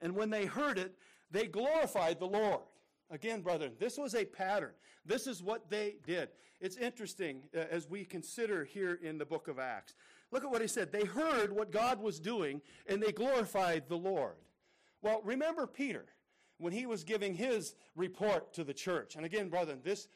And 0.00 0.14
when 0.14 0.30
they 0.30 0.46
heard 0.46 0.78
it, 0.78 0.94
they 1.30 1.46
glorified 1.46 2.18
the 2.18 2.26
Lord. 2.26 2.62
Again, 3.10 3.40
brethren, 3.40 3.72
this 3.78 3.98
was 3.98 4.14
a 4.14 4.24
pattern. 4.24 4.72
This 5.04 5.26
is 5.26 5.42
what 5.42 5.70
they 5.70 5.96
did. 6.04 6.28
It's 6.60 6.76
interesting 6.76 7.42
uh, 7.56 7.60
as 7.70 7.88
we 7.88 8.04
consider 8.04 8.64
here 8.64 8.98
in 9.00 9.18
the 9.18 9.24
book 9.24 9.46
of 9.48 9.58
Acts. 9.58 9.94
Look 10.32 10.44
at 10.44 10.50
what 10.50 10.62
he 10.62 10.68
said. 10.68 10.92
They 10.92 11.04
heard 11.04 11.52
what 11.52 11.70
God 11.70 12.00
was 12.00 12.18
doing 12.18 12.60
and 12.86 13.02
they 13.02 13.12
glorified 13.12 13.84
the 13.88 13.96
Lord. 13.96 14.34
Well, 15.02 15.20
remember 15.24 15.66
Peter 15.66 16.06
when 16.58 16.72
he 16.72 16.86
was 16.86 17.04
giving 17.04 17.34
his 17.34 17.74
report 17.94 18.52
to 18.54 18.64
the 18.64 18.74
church. 18.74 19.16
And 19.16 19.24
again, 19.24 19.48
brethren, 19.48 19.80
this 19.84 20.08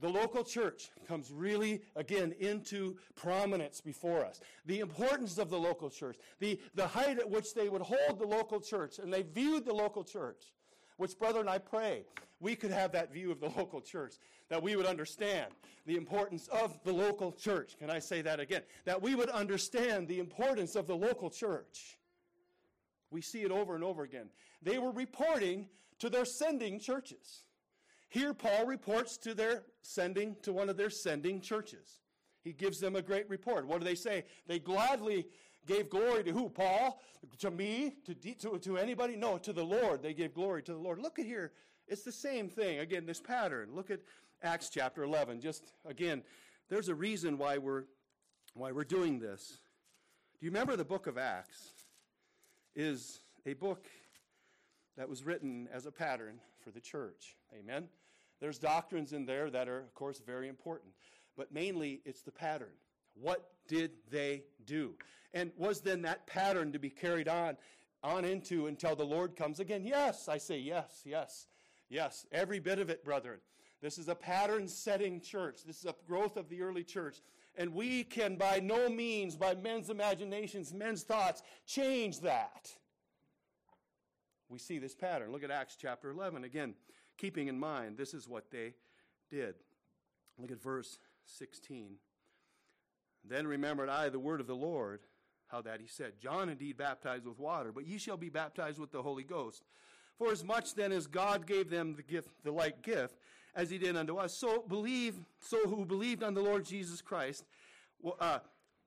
the 0.00 0.08
local 0.08 0.42
church 0.42 0.90
comes 1.06 1.30
really, 1.30 1.82
again, 1.94 2.34
into 2.40 2.96
prominence 3.14 3.82
before 3.82 4.24
us. 4.24 4.40
The 4.64 4.80
importance 4.80 5.36
of 5.36 5.50
the 5.50 5.58
local 5.58 5.90
church, 5.90 6.16
the, 6.38 6.58
the 6.74 6.86
height 6.86 7.18
at 7.18 7.30
which 7.30 7.52
they 7.54 7.68
would 7.68 7.82
hold 7.82 8.18
the 8.18 8.26
local 8.26 8.60
church, 8.60 8.98
and 8.98 9.12
they 9.12 9.22
viewed 9.22 9.66
the 9.66 9.74
local 9.74 10.02
church, 10.02 10.54
which, 10.96 11.18
brethren, 11.18 11.48
I 11.48 11.58
pray 11.58 12.04
we 12.40 12.56
could 12.56 12.70
have 12.70 12.92
that 12.92 13.12
view 13.12 13.30
of 13.30 13.40
the 13.40 13.48
local 13.56 13.82
church, 13.82 14.14
that 14.50 14.62
we 14.62 14.76
would 14.76 14.86
understand 14.86 15.46
the 15.86 15.96
importance 15.96 16.48
of 16.48 16.78
the 16.84 16.92
local 16.92 17.32
church. 17.32 17.76
Can 17.78 17.88
I 17.88 17.98
say 18.00 18.20
that 18.22 18.38
again? 18.40 18.62
That 18.84 19.00
we 19.00 19.14
would 19.14 19.30
understand 19.30 20.06
the 20.06 20.18
importance 20.18 20.76
of 20.76 20.86
the 20.86 20.96
local 20.96 21.30
church. 21.30 21.96
We 23.10 23.22
see 23.22 23.42
it 23.42 23.50
over 23.50 23.74
and 23.74 23.82
over 23.82 24.02
again. 24.02 24.28
They 24.62 24.78
were 24.78 24.92
reporting 24.92 25.68
to 26.00 26.10
their 26.10 26.24
sending 26.24 26.78
churches. 26.78 27.44
Here, 28.08 28.34
Paul 28.34 28.66
reports 28.66 29.16
to 29.18 29.34
their 29.34 29.62
sending, 29.82 30.36
to 30.42 30.52
one 30.52 30.68
of 30.68 30.76
their 30.76 30.90
sending 30.90 31.40
churches. 31.40 32.00
He 32.42 32.52
gives 32.52 32.80
them 32.80 32.96
a 32.96 33.02
great 33.02 33.28
report. 33.28 33.66
What 33.66 33.78
do 33.78 33.84
they 33.84 33.94
say? 33.94 34.24
They 34.46 34.58
gladly 34.58 35.26
gave 35.66 35.90
glory 35.90 36.24
to 36.24 36.32
who? 36.32 36.48
Paul? 36.48 37.00
To 37.38 37.50
me? 37.50 37.94
To, 38.06 38.14
to, 38.14 38.58
to 38.58 38.78
anybody? 38.78 39.16
No, 39.16 39.38
to 39.38 39.52
the 39.52 39.64
Lord. 39.64 40.02
They 40.02 40.14
gave 40.14 40.34
glory 40.34 40.62
to 40.64 40.72
the 40.72 40.78
Lord. 40.78 40.98
Look 40.98 41.18
at 41.18 41.26
here. 41.26 41.52
It's 41.86 42.02
the 42.02 42.12
same 42.12 42.48
thing. 42.48 42.78
Again, 42.78 43.04
this 43.06 43.20
pattern. 43.20 43.70
Look 43.74 43.90
at 43.90 44.00
Acts 44.42 44.70
chapter 44.70 45.02
11. 45.02 45.40
Just 45.40 45.72
again, 45.84 46.22
there's 46.68 46.88
a 46.88 46.94
reason 46.94 47.36
why 47.36 47.58
we're, 47.58 47.84
why 48.54 48.72
we're 48.72 48.84
doing 48.84 49.18
this. 49.18 49.58
Do 50.38 50.46
you 50.46 50.50
remember 50.50 50.76
the 50.76 50.84
book 50.84 51.06
of 51.06 51.18
Acts? 51.18 51.72
Is 52.74 53.20
a 53.44 53.52
book 53.54 53.86
that 54.96 55.08
was 55.08 55.24
written 55.24 55.68
as 55.72 55.86
a 55.86 55.92
pattern 55.92 56.40
for 56.62 56.70
the 56.70 56.80
church. 56.80 57.36
Amen? 57.58 57.88
There's 58.40 58.58
doctrines 58.58 59.12
in 59.12 59.26
there 59.26 59.50
that 59.50 59.68
are, 59.68 59.80
of 59.80 59.94
course, 59.94 60.20
very 60.24 60.48
important. 60.48 60.92
But 61.36 61.52
mainly, 61.52 62.00
it's 62.04 62.22
the 62.22 62.32
pattern. 62.32 62.72
What 63.14 63.50
did 63.68 63.92
they 64.10 64.44
do? 64.64 64.94
And 65.34 65.52
was 65.56 65.80
then 65.80 66.02
that 66.02 66.26
pattern 66.26 66.72
to 66.72 66.78
be 66.78 66.90
carried 66.90 67.28
on, 67.28 67.56
on 68.02 68.24
into 68.24 68.66
until 68.66 68.96
the 68.96 69.04
Lord 69.04 69.36
comes 69.36 69.60
again? 69.60 69.84
Yes, 69.84 70.28
I 70.28 70.38
say 70.38 70.58
yes, 70.58 71.02
yes, 71.04 71.46
yes. 71.88 72.26
Every 72.32 72.60
bit 72.60 72.78
of 72.78 72.88
it, 72.88 73.04
brethren. 73.04 73.40
This 73.80 73.98
is 73.98 74.08
a 74.08 74.14
pattern 74.14 74.68
setting 74.68 75.20
church. 75.20 75.64
This 75.66 75.78
is 75.78 75.86
a 75.86 75.94
growth 76.06 76.36
of 76.36 76.48
the 76.48 76.62
early 76.62 76.84
church. 76.84 77.18
And 77.56 77.74
we 77.74 78.04
can 78.04 78.36
by 78.36 78.60
no 78.60 78.88
means, 78.88 79.36
by 79.36 79.54
men's 79.54 79.90
imaginations, 79.90 80.72
men's 80.72 81.02
thoughts, 81.02 81.42
change 81.66 82.20
that. 82.20 82.70
We 84.48 84.58
see 84.58 84.78
this 84.78 84.94
pattern. 84.94 85.32
Look 85.32 85.44
at 85.44 85.50
Acts 85.50 85.76
chapter 85.80 86.10
11. 86.10 86.44
Again, 86.44 86.74
keeping 87.16 87.48
in 87.48 87.58
mind 87.58 87.96
this 87.96 88.14
is 88.14 88.28
what 88.28 88.50
they 88.50 88.74
did. 89.30 89.54
Look 90.38 90.50
at 90.50 90.60
verse 90.60 90.98
16. 91.26 91.96
Then 93.24 93.46
remembered 93.46 93.88
I 93.88 94.08
the 94.08 94.18
word 94.18 94.40
of 94.40 94.46
the 94.46 94.54
Lord, 94.54 95.00
how 95.48 95.62
that 95.62 95.80
he 95.80 95.86
said, 95.86 96.20
John 96.20 96.48
indeed 96.48 96.76
baptized 96.76 97.26
with 97.26 97.38
water, 97.38 97.72
but 97.72 97.86
ye 97.86 97.98
shall 97.98 98.16
be 98.16 98.28
baptized 98.28 98.78
with 98.78 98.92
the 98.92 99.02
Holy 99.02 99.24
Ghost. 99.24 99.64
For 100.16 100.32
as 100.32 100.44
much 100.44 100.74
then 100.74 100.92
as 100.92 101.06
God 101.06 101.46
gave 101.46 101.70
them 101.70 101.94
the 101.94 102.02
gift, 102.02 102.28
the 102.44 102.52
like 102.52 102.82
gift, 102.82 103.18
as 103.54 103.70
he 103.70 103.78
did 103.78 103.96
unto 103.96 104.16
us, 104.16 104.36
so 104.36 104.62
believe, 104.62 105.18
so 105.40 105.58
who 105.66 105.84
believed 105.84 106.22
on 106.22 106.34
the 106.34 106.42
Lord 106.42 106.64
Jesus 106.64 107.00
Christ. 107.02 107.44
Well, 108.00 108.16
uh, 108.20 108.38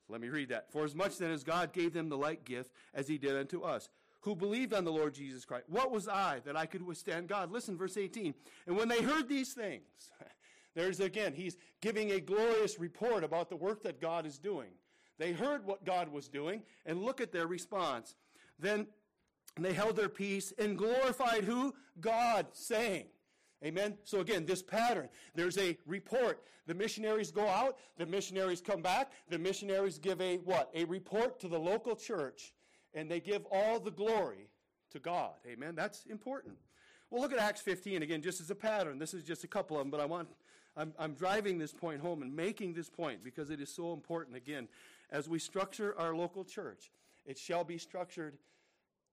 let 0.09 0.21
me 0.21 0.29
read 0.29 0.49
that. 0.49 0.71
For 0.71 0.83
as 0.83 0.95
much 0.95 1.17
then 1.17 1.31
as 1.31 1.43
God 1.43 1.73
gave 1.73 1.93
them 1.93 2.09
the 2.09 2.17
like 2.17 2.45
gift, 2.45 2.71
as 2.93 3.07
he 3.07 3.17
did 3.17 3.35
unto 3.35 3.61
us 3.61 3.89
who 4.23 4.35
believed 4.35 4.73
on 4.73 4.85
the 4.85 4.91
Lord 4.91 5.13
Jesus 5.13 5.43
Christ. 5.43 5.65
What 5.67 5.91
was 5.91 6.07
I 6.07 6.39
that 6.45 6.55
I 6.55 6.65
could 6.65 6.81
withstand 6.81 7.27
God? 7.27 7.51
Listen, 7.51 7.77
verse 7.77 7.97
18. 7.97 8.33
And 8.67 8.77
when 8.77 8.87
they 8.87 9.01
heard 9.01 9.27
these 9.27 9.51
things, 9.53 9.83
there's 10.75 11.01
again, 11.01 11.33
he's 11.33 11.57
giving 11.81 12.11
a 12.11 12.21
glorious 12.21 12.79
report 12.79 13.25
about 13.25 13.49
the 13.49 13.57
work 13.57 13.83
that 13.83 13.99
God 13.99 14.25
is 14.25 14.39
doing. 14.39 14.69
They 15.19 15.33
heard 15.33 15.65
what 15.65 15.85
God 15.85 16.09
was 16.09 16.29
doing, 16.29 16.63
and 16.85 17.03
look 17.03 17.21
at 17.21 17.31
their 17.31 17.47
response. 17.47 18.15
Then 18.57 18.87
they 19.59 19.73
held 19.73 19.97
their 19.97 20.09
peace 20.09 20.53
and 20.57 20.77
glorified 20.77 21.43
who? 21.43 21.75
God, 21.99 22.47
saying, 22.53 23.05
Amen. 23.63 23.97
So 24.03 24.19
again, 24.19 24.45
this 24.45 24.61
pattern. 24.61 25.09
There's 25.35 25.57
a 25.57 25.77
report. 25.85 26.43
The 26.65 26.73
missionaries 26.73 27.31
go 27.31 27.47
out, 27.47 27.77
the 27.97 28.05
missionaries 28.05 28.61
come 28.61 28.81
back, 28.81 29.11
the 29.29 29.37
missionaries 29.37 29.97
give 29.97 30.21
a 30.21 30.37
what? 30.37 30.69
A 30.73 30.85
report 30.85 31.39
to 31.41 31.47
the 31.47 31.59
local 31.59 31.95
church 31.95 32.53
and 32.93 33.09
they 33.09 33.19
give 33.19 33.45
all 33.51 33.79
the 33.79 33.91
glory 33.91 34.49
to 34.91 34.99
God. 34.99 35.33
Amen. 35.47 35.75
That's 35.75 36.05
important. 36.05 36.55
Well, 37.09 37.21
look 37.21 37.33
at 37.33 37.39
Acts 37.39 37.61
15 37.61 38.01
again, 38.01 38.21
just 38.21 38.41
as 38.41 38.49
a 38.49 38.55
pattern. 38.55 38.97
This 38.97 39.13
is 39.13 39.23
just 39.23 39.43
a 39.43 39.47
couple 39.47 39.77
of 39.77 39.81
them, 39.81 39.91
but 39.91 39.99
I 39.99 40.05
want, 40.05 40.29
I'm, 40.77 40.93
I'm 40.97 41.13
driving 41.13 41.57
this 41.57 41.73
point 41.73 42.01
home 42.01 42.21
and 42.21 42.35
making 42.35 42.73
this 42.73 42.89
point 42.89 43.23
because 43.23 43.49
it 43.49 43.59
is 43.59 43.69
so 43.69 43.93
important 43.93 44.37
again 44.37 44.67
as 45.11 45.27
we 45.29 45.39
structure 45.39 45.95
our 45.97 46.15
local 46.15 46.43
church 46.43 46.91
It 47.25 47.37
shall 47.37 47.63
be 47.63 47.77
structured 47.77 48.37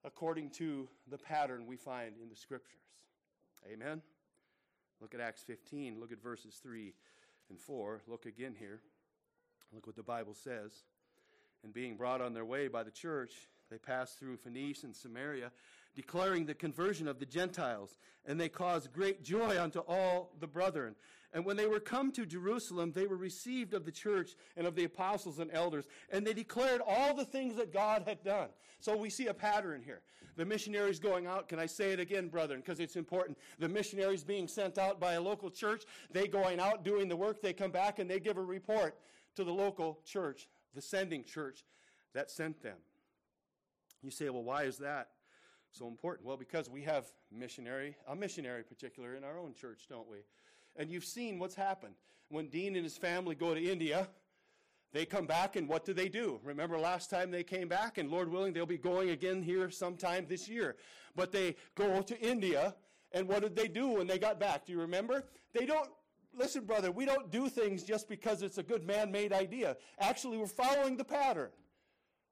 according 0.05 0.51
to 0.51 0.89
the 1.11 1.19
pattern 1.19 1.67
we 1.67 1.77
find 1.77 2.15
in 2.23 2.29
the 2.29 2.37
scriptures. 2.37 2.79
Amen. 3.71 4.03
Look 5.01 5.15
at 5.15 5.21
Acts 5.21 5.43
15. 5.43 5.99
Look 5.99 6.13
at 6.13 6.23
verses 6.23 6.61
3 6.63 6.93
and 7.49 7.59
4. 7.59 8.03
Look 8.07 8.27
again 8.27 8.55
here. 8.59 8.81
Look 9.73 9.87
what 9.87 9.97
the 9.97 10.03
Bible 10.03 10.35
says. 10.35 10.73
And 11.63 11.73
being 11.73 11.97
brought 11.97 12.21
on 12.21 12.35
their 12.35 12.45
way 12.45 12.69
by 12.69 12.83
the 12.83 12.91
church, 12.91 13.33
they 13.71 13.79
passed 13.79 14.19
through 14.19 14.39
Phoenicia 14.39 14.87
and 14.87 14.97
Samaria, 14.97 15.53
declaring 15.95 16.47
the 16.47 16.55
conversion 16.55 17.09
of 17.09 17.19
the 17.19 17.27
Gentiles. 17.27 17.97
And 18.27 18.39
they 18.39 18.49
caused 18.49 18.93
great 18.93 19.23
joy 19.23 19.61
unto 19.61 19.81
all 19.81 20.33
the 20.41 20.47
brethren. 20.47 20.95
And 21.33 21.45
when 21.45 21.57
they 21.57 21.67
were 21.67 21.81
come 21.81 22.11
to 22.13 22.27
Jerusalem, 22.27 22.93
they 22.93 23.07
were 23.07 23.17
received 23.17 23.73
of 23.73 23.85
the 23.85 23.93
church 23.93 24.33
and 24.57 24.67
of 24.67 24.75
the 24.75 24.85
apostles 24.85 25.39
and 25.39 25.51
elders. 25.53 25.87
And 26.11 26.27
they 26.27 26.33
declared 26.33 26.81
all 26.87 27.15
the 27.15 27.25
things 27.25 27.57
that 27.57 27.73
God 27.73 28.03
had 28.07 28.25
done. 28.25 28.49
So 28.81 28.97
we 28.97 29.11
see 29.11 29.29
a 29.29 29.35
pattern 29.35 29.83
here. 29.85 30.01
The 30.37 30.45
missionaries 30.45 30.99
going 30.99 31.27
out, 31.27 31.49
can 31.49 31.59
I 31.59 31.67
say 31.67 31.93
it 31.93 32.01
again, 32.01 32.29
brethren, 32.29 32.61
because 32.61 32.81
it's 32.81 32.97
important. 32.97 33.39
The 33.59 33.69
missionaries 33.69 34.25
being 34.25 34.49
sent 34.49 34.79
out 34.79 34.99
by 34.99 35.15
a 35.15 35.21
local 35.21 35.51
church, 35.51 35.85
they 36.11 36.27
going 36.27 36.61
out 36.61 36.85
doing 36.85 37.09
the 37.09 37.17
work, 37.17 37.43
they 37.43 37.53
come 37.53 37.71
back 37.71 37.99
and 37.99 38.09
they 38.09 38.21
give 38.21 38.39
a 38.39 38.43
report 38.43 38.97
to 39.37 39.45
the 39.45 39.53
local 39.53 40.01
church, 40.05 40.49
the 40.75 40.81
sending 40.81 41.25
church 41.25 41.65
that 42.15 42.31
sent 42.31 42.63
them. 42.63 42.77
You 44.03 44.11
say, 44.11 44.31
well, 44.31 44.43
why 44.43 44.65
is 44.65 44.79
that 44.79 45.09
so 45.71 45.87
important? 45.89 46.27
Well, 46.27 46.37
because 46.37 46.69
we 46.69 46.83
have 46.83 47.07
missionary, 47.31 47.97
a 48.09 48.17
missionary 48.17 48.63
particular 48.63 49.15
in 49.15 49.25
our 49.25 49.39
own 49.39 49.55
church, 49.55 49.87
don't 49.89 50.09
we? 50.09 50.19
And 50.77 50.91
you've 50.91 51.05
seen 51.05 51.39
what's 51.39 51.55
happened. 51.55 51.95
When 52.29 52.49
Dean 52.49 52.77
and 52.77 52.85
his 52.85 52.97
family 52.97 53.35
go 53.35 53.55
to 53.55 53.61
India, 53.61 54.09
they 54.93 55.05
come 55.05 55.27
back 55.27 55.57
and 55.57 55.69
what 55.69 55.85
do 55.85 55.93
they 55.93 56.09
do? 56.09 56.41
Remember 56.43 56.79
last 56.79 57.11
time 57.11 57.31
they 57.31 57.45
came 57.45 57.69
back, 57.69 57.99
and 57.99 58.11
Lord 58.11 58.31
willing, 58.31 58.53
they'll 58.53 58.67
be 58.67 58.79
going 58.79 59.11
again 59.11 59.43
here 59.43 59.71
sometime 59.71 60.27
this 60.29 60.49
year. 60.49 60.77
But 61.15 61.33
they 61.33 61.57
go 61.75 62.03
to 62.03 62.21
India, 62.21 62.75
and 63.13 63.29
what 63.29 63.43
did 63.43 63.57
they 63.57 63.69
do 63.69 63.89
when 63.89 64.07
they 64.07 64.19
got 64.19 64.39
back? 64.41 64.67
Do 64.67 64.73
you 64.73 64.81
remember? 64.81 65.25
They 65.53 65.67
don't, 65.67 65.89
listen, 66.37 66.65
brother, 66.65 66.91
we 66.91 67.05
don't 67.05 67.31
do 67.31 67.49
things 67.49 67.83
just 67.83 68.09
because 68.09 68.43
it's 68.43 68.59
a 68.59 68.63
good 68.63 68.87
man 68.87 69.11
made 69.11 69.33
idea. 69.33 69.77
Actually, 69.99 70.39
we're 70.39 70.47
following 70.47 70.97
the 70.97 71.05
pattern. 71.05 71.51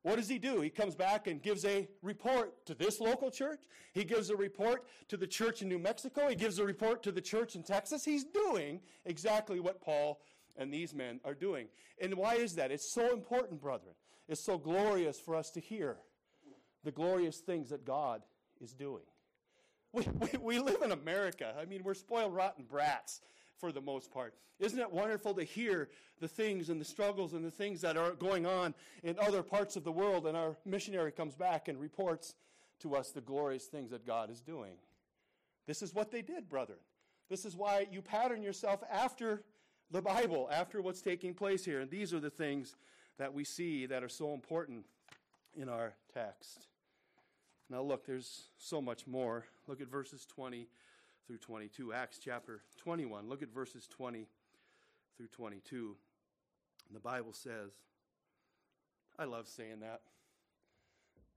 What 0.03 0.17
does 0.17 0.29
he 0.29 0.39
do? 0.39 0.61
He 0.61 0.71
comes 0.71 0.95
back 0.95 1.27
and 1.27 1.43
gives 1.43 1.65
a 1.65 1.89
report 2.03 2.65
to 2.67 2.75
this 2.75 3.01
local 3.01 3.31
church. 3.31 3.61
He 3.93 4.05
gives 4.05 4.31
a 4.31 4.37
report 4.37 4.87
to 5.09 5.17
the 5.17 5.27
church 5.27 5.61
in 5.61 5.69
New 5.69 5.79
Mexico. 5.79 6.29
He 6.29 6.37
gives 6.37 6.59
a 6.59 6.65
report 6.65 7.03
to 7.03 7.13
the 7.13 7.21
church 7.21 7.57
in 7.57 7.63
Texas. 7.63 8.05
He's 8.05 8.25
doing 8.25 8.81
exactly 9.05 9.59
what 9.61 9.81
Paul 9.81 10.21
and 10.57 10.73
these 10.73 10.95
men 10.95 11.21
are 11.25 11.35
doing. 11.35 11.69
And 12.01 12.15
why 12.15 12.37
is 12.37 12.55
that? 12.55 12.71
It's 12.71 12.93
so 12.93 13.13
important, 13.13 13.61
brethren. 13.61 13.95
It's 14.29 14.45
so 14.45 14.57
glorious 14.57 15.19
for 15.19 15.35
us 15.35 15.51
to 15.53 15.61
hear 15.61 15.97
the 16.85 16.93
glorious 16.93 17.39
things 17.39 17.71
that 17.71 17.85
God 17.85 18.23
is 18.61 18.73
doing. 18.73 19.03
We, 19.93 20.07
we, 20.21 20.39
we 20.39 20.59
live 20.59 20.83
in 20.83 20.93
America. 20.93 21.55
I 21.59 21.65
mean, 21.65 21.83
we're 21.83 21.95
spoiled, 21.95 22.35
rotten 22.35 22.65
brats 22.65 23.21
for 23.59 23.73
the 23.73 23.81
most 23.81 24.13
part. 24.13 24.35
Isn't 24.59 24.79
it 24.79 24.91
wonderful 24.91 25.35
to 25.35 25.45
hear 25.45 25.89
the 26.21 26.29
things 26.29 26.69
and 26.69 26.81
the 26.81 26.85
struggles 26.85 27.33
and 27.35 27.45
the 27.45 27.51
things 27.51 27.81
that 27.83 27.97
are 27.97 28.13
going 28.13 28.47
on 28.47 28.75
in 29.03 29.19
other 29.19 29.43
parts 29.43 29.77
of 29.77 29.85
the 29.85 29.93
world? 29.93 30.27
And 30.27 30.37
our 30.37 30.57
missionary 30.65 31.13
comes 31.13 31.35
back 31.35 31.69
and 31.69 31.79
reports 31.81 32.35
to 32.81 32.95
us 32.97 33.11
the 33.11 33.21
glorious 33.21 33.65
things 33.65 33.91
that 33.91 34.07
God 34.07 34.31
is 34.31 34.41
doing. 34.41 34.75
This 35.67 35.83
is 35.83 35.95
what 35.95 36.11
they 36.11 36.23
did, 36.23 36.49
brethren. 36.49 36.79
This 37.29 37.45
is 37.45 37.55
why 37.55 37.87
you 37.91 38.01
pattern 38.01 38.43
yourself 38.43 38.83
after 38.91 39.43
the 39.91 40.03
Bible, 40.03 40.49
after 40.51 40.81
what's 40.81 41.03
taking 41.03 41.35
place 41.35 41.65
here. 41.65 41.81
And 41.81 41.91
these 41.91 42.15
are 42.15 42.21
the 42.21 42.31
things 42.31 42.75
that 43.19 43.33
we 43.33 43.45
see 43.45 43.87
that 43.87 44.03
are 44.03 44.09
so 44.09 44.33
important 44.33 44.87
in 45.55 45.69
our 45.69 45.95
text. 46.13 46.67
Now, 47.71 47.83
look, 47.83 48.07
there's 48.07 48.45
so 48.59 48.81
much 48.81 49.07
more. 49.07 49.45
Look 49.67 49.81
at 49.81 49.89
verses 49.89 50.25
20 50.25 50.69
through 51.29 51.39
22. 51.39 51.93
Acts 51.93 52.19
chapter 52.19 52.63
21. 52.79 53.29
Look 53.29 53.43
at 53.43 53.53
verses 53.53 53.87
20 53.87 54.27
through 55.17 55.29
22. 55.29 55.95
And 56.89 56.97
the 56.97 57.01
Bible 57.01 57.35
says, 57.35 57.71
I 59.19 59.25
love 59.25 59.47
saying 59.47 59.81
that. 59.81 60.01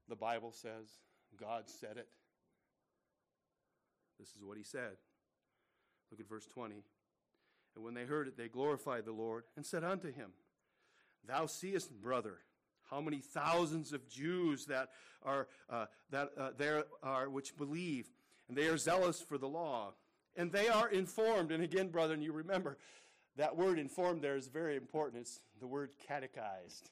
The 0.08 0.16
Bible 0.16 0.54
says, 0.54 0.88
God 1.40 1.64
said 1.68 1.98
it. 1.98 2.08
This 4.18 4.30
is 4.30 4.44
what 4.44 4.58
he 4.58 4.64
said. 4.64 4.98
Look 6.10 6.20
at 6.20 6.30
verse 6.30 6.46
20. 6.48 6.76
And 7.76 7.84
when 7.84 7.94
they 7.94 8.06
heard 8.06 8.28
it, 8.28 8.38
they 8.38 8.48
glorified 8.48 9.06
the 9.06 9.12
Lord 9.12 9.44
and 9.56 9.66
said 9.66 9.84
unto 9.84 10.12
him, 10.12 10.32
Thou 11.28 11.46
seest, 11.48 11.92
brother, 12.02 12.40
how 12.90 13.02
many 13.02 13.20
thousands 13.20 13.94
of 13.94 14.08
Jews 14.10 14.66
that 14.66 14.90
are 15.24 15.48
uh, 15.70 15.86
that 16.10 16.30
uh, 16.38 16.50
there 16.58 16.84
are 17.04 17.30
which 17.30 17.56
believe, 17.56 18.10
and 18.52 18.58
they 18.58 18.68
are 18.68 18.78
zealous 18.78 19.22
for 19.22 19.38
the 19.38 19.48
law. 19.48 19.94
And 20.36 20.52
they 20.52 20.68
are 20.68 20.90
informed. 20.90 21.54
And 21.54 21.64
again, 21.64 21.88
brethren, 21.88 22.22
you 22.22 22.34
remember 22.34 22.78
that 23.38 23.56
word 23.56 23.80
informed 23.80 24.22
there 24.22 24.36
is 24.36 24.50
very 24.50 24.76
important. 24.76 25.22
It's 25.22 25.40
the 25.62 25.68
word 25.68 25.92
catechized. 26.06 26.90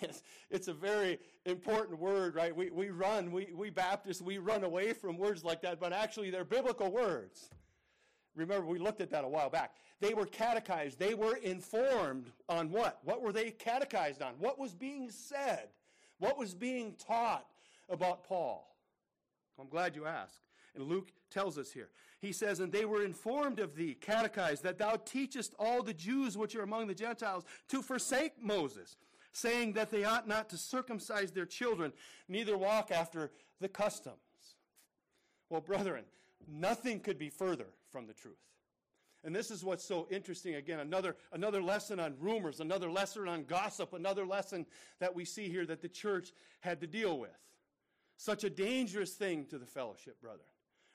it's 0.50 0.68
a 0.68 0.72
very 0.72 1.18
important 1.44 1.98
word, 1.98 2.36
right? 2.36 2.54
We, 2.54 2.70
we 2.70 2.90
run, 2.90 3.32
we, 3.32 3.48
we 3.52 3.68
Baptists, 3.68 4.22
we 4.22 4.38
run 4.38 4.62
away 4.62 4.92
from 4.92 5.18
words 5.18 5.42
like 5.42 5.60
that, 5.62 5.80
but 5.80 5.92
actually 5.92 6.30
they're 6.30 6.44
biblical 6.44 6.92
words. 6.92 7.50
Remember, 8.36 8.64
we 8.64 8.78
looked 8.78 9.00
at 9.00 9.10
that 9.10 9.24
a 9.24 9.28
while 9.28 9.50
back. 9.50 9.72
They 10.00 10.14
were 10.14 10.26
catechized. 10.26 11.00
They 11.00 11.14
were 11.14 11.34
informed 11.38 12.30
on 12.48 12.70
what? 12.70 13.00
What 13.02 13.22
were 13.22 13.32
they 13.32 13.50
catechized 13.50 14.22
on? 14.22 14.34
What 14.38 14.56
was 14.56 14.72
being 14.72 15.10
said? 15.10 15.66
What 16.20 16.38
was 16.38 16.54
being 16.54 16.94
taught 16.94 17.46
about 17.88 18.22
Paul? 18.22 18.72
I'm 19.58 19.68
glad 19.68 19.96
you 19.96 20.06
asked. 20.06 20.45
And 20.76 20.86
Luke 20.86 21.10
tells 21.30 21.58
us 21.58 21.72
here. 21.72 21.88
He 22.20 22.32
says, 22.32 22.60
And 22.60 22.72
they 22.72 22.84
were 22.84 23.04
informed 23.04 23.58
of 23.58 23.74
thee, 23.74 23.94
catechized, 23.94 24.62
that 24.62 24.78
thou 24.78 24.96
teachest 25.04 25.54
all 25.58 25.82
the 25.82 25.94
Jews 25.94 26.36
which 26.36 26.54
are 26.54 26.62
among 26.62 26.86
the 26.86 26.94
Gentiles 26.94 27.44
to 27.68 27.82
forsake 27.82 28.42
Moses, 28.42 28.96
saying 29.32 29.72
that 29.72 29.90
they 29.90 30.04
ought 30.04 30.28
not 30.28 30.48
to 30.50 30.56
circumcise 30.56 31.32
their 31.32 31.46
children, 31.46 31.92
neither 32.28 32.56
walk 32.56 32.90
after 32.90 33.30
the 33.60 33.68
customs. 33.68 34.16
Well, 35.50 35.60
brethren, 35.60 36.04
nothing 36.48 37.00
could 37.00 37.18
be 37.18 37.30
further 37.30 37.66
from 37.90 38.06
the 38.06 38.14
truth. 38.14 38.34
And 39.24 39.34
this 39.34 39.50
is 39.50 39.64
what's 39.64 39.84
so 39.84 40.06
interesting. 40.10 40.54
Again, 40.54 40.80
another, 40.80 41.16
another 41.32 41.60
lesson 41.60 41.98
on 41.98 42.14
rumors, 42.20 42.60
another 42.60 42.90
lesson 42.90 43.26
on 43.26 43.44
gossip, 43.44 43.92
another 43.92 44.24
lesson 44.24 44.66
that 45.00 45.14
we 45.14 45.24
see 45.24 45.48
here 45.48 45.66
that 45.66 45.82
the 45.82 45.88
church 45.88 46.32
had 46.60 46.80
to 46.80 46.86
deal 46.86 47.18
with. 47.18 47.36
Such 48.18 48.44
a 48.44 48.50
dangerous 48.50 49.14
thing 49.14 49.46
to 49.46 49.58
the 49.58 49.66
fellowship, 49.66 50.20
brother 50.20 50.44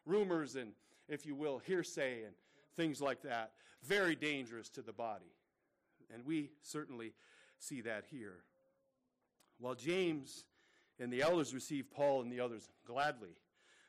rumors 0.06 0.56
and, 0.56 0.72
if 1.08 1.26
you 1.26 1.36
will, 1.36 1.60
hearsay 1.60 2.24
and 2.24 2.34
things 2.76 3.02
like 3.02 3.22
that. 3.24 3.52
Very 3.84 4.16
dangerous 4.16 4.70
to 4.70 4.82
the 4.82 4.94
body. 4.94 5.34
And 6.14 6.26
we 6.26 6.52
certainly 6.62 7.14
see 7.60 7.82
that 7.82 8.06
here. 8.10 8.44
While 9.60 9.76
James 9.76 10.46
and 11.00 11.12
the 11.12 11.22
elders 11.22 11.54
received 11.54 11.92
Paul 11.92 12.22
and 12.22 12.32
the 12.32 12.40
others 12.40 12.70
gladly, 12.86 13.36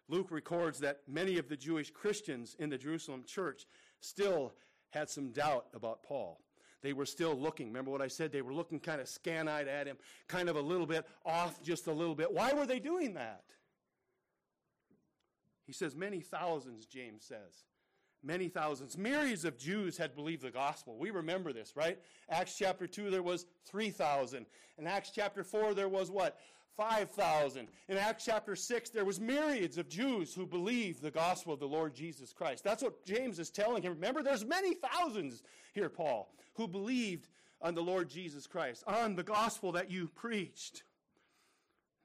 Luke 0.09 0.31
records 0.31 0.81
that 0.81 1.01
many 1.09 1.39
of 1.39 1.49
the 1.49 1.57
Jewish 1.57 1.91
Christians 1.91 2.57
in 2.59 2.69
the 2.69 2.79
Jerusalem 2.79 3.25
church 3.27 3.67
still 4.01 4.53
had 4.91 5.09
some 5.09 5.31
doubt 5.31 5.67
about 5.75 6.03
Paul. 6.03 6.39
They 6.83 6.93
were 6.93 7.07
still 7.07 7.35
looking. 7.35 7.69
Remember 7.69 7.91
what 7.91 8.03
I 8.03 8.09
said? 8.09 8.33
They 8.33 8.43
were 8.43 8.53
looking 8.53 8.81
kind 8.81 9.01
of 9.01 9.09
scan 9.09 9.49
eyed 9.49 9.69
at 9.69 9.87
him, 9.87 9.97
kind 10.27 10.49
of 10.49 10.57
a 10.57 10.61
little 10.61 10.87
bit 10.87 11.07
off 11.25 11.63
just 11.63 11.87
a 11.87 11.93
little 11.93 12.15
bit. 12.15 12.33
Why 12.33 12.53
were 12.53 12.67
they 12.67 12.81
doing 12.81 13.15
that? 13.15 13.45
He 15.67 15.73
says, 15.73 15.95
many 15.95 16.21
thousands, 16.21 16.87
James 16.87 17.25
says. 17.25 17.65
Many 18.25 18.49
thousands. 18.49 18.97
Myriads 18.97 19.45
of 19.45 19.59
Jews 19.59 19.97
had 19.97 20.15
believed 20.15 20.43
the 20.43 20.51
gospel. 20.51 20.97
We 20.97 21.11
remember 21.11 21.53
this, 21.53 21.73
right? 21.75 21.99
Acts 22.31 22.57
chapter 22.57 22.87
2, 22.87 23.11
there 23.11 23.23
was 23.23 23.47
3,000. 23.67 24.47
In 24.79 24.87
Acts 24.87 25.11
chapter 25.15 25.43
4, 25.43 25.75
there 25.75 25.89
was 25.89 26.11
what? 26.11 26.39
5,000. 26.77 27.69
In 27.89 27.97
Acts 27.97 28.25
chapter 28.25 28.55
6, 28.55 28.91
there 28.91 29.05
was 29.05 29.21
myriads 29.21 29.77
of 29.77 29.89
Jews 29.89 30.33
who 30.35 30.47
believed 30.47 31.03
the 31.03 31.11
gospel 31.11 31.53
of 31.53 31.61
the 31.61 31.67
Lord 31.67 31.95
Jesus 31.95 32.33
Christ. 32.33 32.65
That's 32.65 32.83
what 32.83 33.05
James 33.05 33.39
is 33.39 33.51
telling 33.51 33.83
him. 33.83 33.93
Remember, 33.93 34.23
there's 34.23 34.45
many 34.45 34.75
thousands 34.75 35.43
here, 35.75 35.89
Paul, 35.89 36.33
who 36.55 36.69
believed 36.69 37.29
on 37.61 37.75
the 37.75 37.83
Lord 37.83 38.09
Jesus 38.09 38.47
Christ, 38.47 38.85
on 38.87 39.17
the 39.17 39.23
gospel 39.23 39.73
that 39.73 39.91
you 39.91 40.09
preached. 40.09 40.85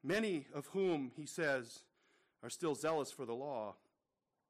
Many 0.03 0.47
of 0.53 0.67
whom, 0.67 1.11
he 1.15 1.25
says, 1.25 1.83
are 2.43 2.49
still 2.49 2.75
zealous 2.75 3.11
for 3.11 3.25
the 3.25 3.33
law. 3.33 3.75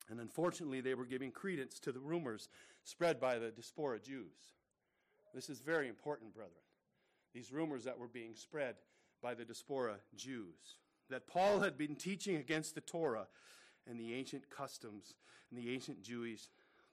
And 0.10 0.20
unfortunately, 0.20 0.82
they 0.82 0.94
were 0.94 1.06
giving 1.06 1.32
credence 1.32 1.80
to 1.80 1.92
the 1.92 2.00
rumors 2.00 2.50
spread 2.84 3.20
by 3.20 3.38
the 3.38 3.50
diaspora 3.52 4.00
Jews. 4.00 4.54
This 5.34 5.50
is 5.50 5.60
very 5.60 5.88
important, 5.88 6.34
brethren. 6.34 6.56
These 7.34 7.52
rumors 7.52 7.84
that 7.84 8.00
were 8.00 8.08
being 8.08 8.34
spread 8.34 8.76
by 9.22 9.34
the 9.34 9.46
diaspora 9.46 9.96
Jews. 10.16 10.78
That 11.10 11.28
Paul 11.28 11.60
had 11.60 11.78
been 11.78 11.96
teaching 11.96 12.38
against 12.38 12.76
the 12.76 12.82
Torah 12.82 13.28
and 13.90 14.00
the 14.00 14.14
ancient 14.14 14.50
customs 14.50 15.16
and 15.50 15.60
the 15.60 15.74
ancient 15.74 16.02
Jewish 16.02 16.48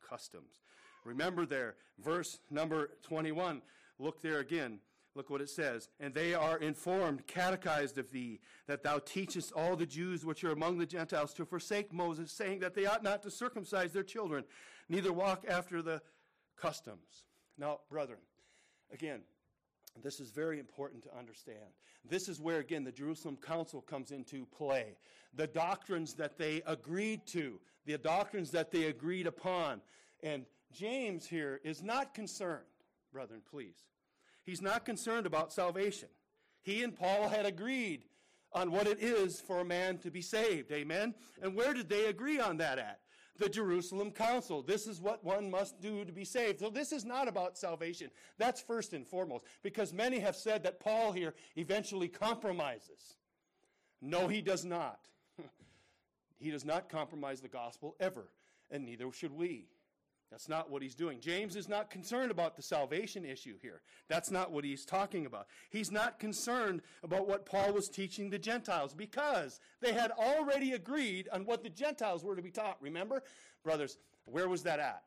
customs. 0.08 0.60
Remember 1.04 1.44
there, 1.46 1.76
verse 1.98 2.38
number 2.50 2.90
21. 3.02 3.62
Look 3.98 4.22
there 4.22 4.38
again. 4.38 4.78
Look 5.14 5.30
what 5.30 5.40
it 5.40 5.50
says. 5.50 5.88
And 6.00 6.12
they 6.12 6.34
are 6.34 6.58
informed, 6.58 7.26
catechized 7.26 7.98
of 7.98 8.10
thee, 8.10 8.40
that 8.66 8.82
thou 8.82 8.98
teachest 8.98 9.52
all 9.52 9.76
the 9.76 9.86
Jews 9.86 10.24
which 10.24 10.42
are 10.42 10.50
among 10.50 10.78
the 10.78 10.86
Gentiles 10.86 11.32
to 11.34 11.44
forsake 11.44 11.92
Moses, 11.92 12.32
saying 12.32 12.60
that 12.60 12.74
they 12.74 12.86
ought 12.86 13.04
not 13.04 13.22
to 13.22 13.30
circumcise 13.30 13.92
their 13.92 14.02
children, 14.02 14.44
neither 14.88 15.12
walk 15.12 15.44
after 15.48 15.82
the 15.82 16.02
customs. 16.56 17.24
Now, 17.56 17.80
brethren, 17.88 18.18
again, 18.92 19.20
this 20.02 20.18
is 20.18 20.30
very 20.30 20.58
important 20.58 21.04
to 21.04 21.16
understand. 21.16 21.58
This 22.04 22.28
is 22.28 22.40
where, 22.40 22.58
again, 22.58 22.82
the 22.82 22.92
Jerusalem 22.92 23.36
Council 23.36 23.80
comes 23.80 24.10
into 24.10 24.46
play. 24.46 24.96
The 25.34 25.46
doctrines 25.46 26.14
that 26.14 26.36
they 26.36 26.62
agreed 26.66 27.24
to, 27.28 27.60
the 27.86 27.98
doctrines 27.98 28.50
that 28.50 28.72
they 28.72 28.86
agreed 28.86 29.28
upon. 29.28 29.80
And 30.24 30.44
James 30.72 31.24
here 31.26 31.60
is 31.62 31.84
not 31.84 32.14
concerned, 32.14 32.64
brethren, 33.12 33.40
please 33.48 33.84
He's 34.44 34.62
not 34.62 34.84
concerned 34.84 35.26
about 35.26 35.52
salvation. 35.52 36.08
He 36.62 36.82
and 36.82 36.94
Paul 36.94 37.28
had 37.28 37.46
agreed 37.46 38.04
on 38.52 38.70
what 38.70 38.86
it 38.86 39.02
is 39.02 39.40
for 39.40 39.60
a 39.60 39.64
man 39.64 39.98
to 39.98 40.10
be 40.10 40.22
saved. 40.22 40.70
Amen? 40.70 41.14
And 41.42 41.54
where 41.54 41.74
did 41.74 41.88
they 41.88 42.06
agree 42.06 42.38
on 42.38 42.58
that 42.58 42.78
at? 42.78 43.00
The 43.36 43.48
Jerusalem 43.48 44.12
Council. 44.12 44.62
This 44.62 44.86
is 44.86 45.00
what 45.00 45.24
one 45.24 45.50
must 45.50 45.80
do 45.80 46.04
to 46.04 46.12
be 46.12 46.24
saved. 46.24 46.60
So 46.60 46.70
this 46.70 46.92
is 46.92 47.04
not 47.04 47.26
about 47.26 47.58
salvation. 47.58 48.10
That's 48.38 48.60
first 48.60 48.92
and 48.92 49.06
foremost. 49.06 49.44
Because 49.62 49.92
many 49.92 50.20
have 50.20 50.36
said 50.36 50.62
that 50.62 50.78
Paul 50.78 51.10
here 51.10 51.34
eventually 51.56 52.06
compromises. 52.06 53.16
No, 54.00 54.28
he 54.28 54.40
does 54.40 54.64
not. 54.64 55.00
he 56.38 56.52
does 56.52 56.64
not 56.64 56.88
compromise 56.88 57.40
the 57.40 57.48
gospel 57.48 57.96
ever. 57.98 58.28
And 58.70 58.84
neither 58.84 59.10
should 59.10 59.32
we. 59.32 59.66
That's 60.34 60.48
not 60.48 60.68
what 60.68 60.82
he's 60.82 60.96
doing. 60.96 61.20
James 61.20 61.54
is 61.54 61.68
not 61.68 61.90
concerned 61.90 62.32
about 62.32 62.56
the 62.56 62.62
salvation 62.62 63.24
issue 63.24 63.54
here. 63.62 63.82
That's 64.08 64.32
not 64.32 64.50
what 64.50 64.64
he's 64.64 64.84
talking 64.84 65.26
about. 65.26 65.46
He's 65.70 65.92
not 65.92 66.18
concerned 66.18 66.82
about 67.04 67.28
what 67.28 67.46
Paul 67.46 67.72
was 67.72 67.88
teaching 67.88 68.30
the 68.30 68.38
Gentiles 68.40 68.94
because 68.94 69.60
they 69.80 69.92
had 69.92 70.10
already 70.10 70.72
agreed 70.72 71.28
on 71.32 71.44
what 71.44 71.62
the 71.62 71.68
Gentiles 71.68 72.24
were 72.24 72.34
to 72.34 72.42
be 72.42 72.50
taught. 72.50 72.78
Remember? 72.80 73.22
Brothers, 73.62 73.96
where 74.24 74.48
was 74.48 74.64
that 74.64 74.80
at? 74.80 75.04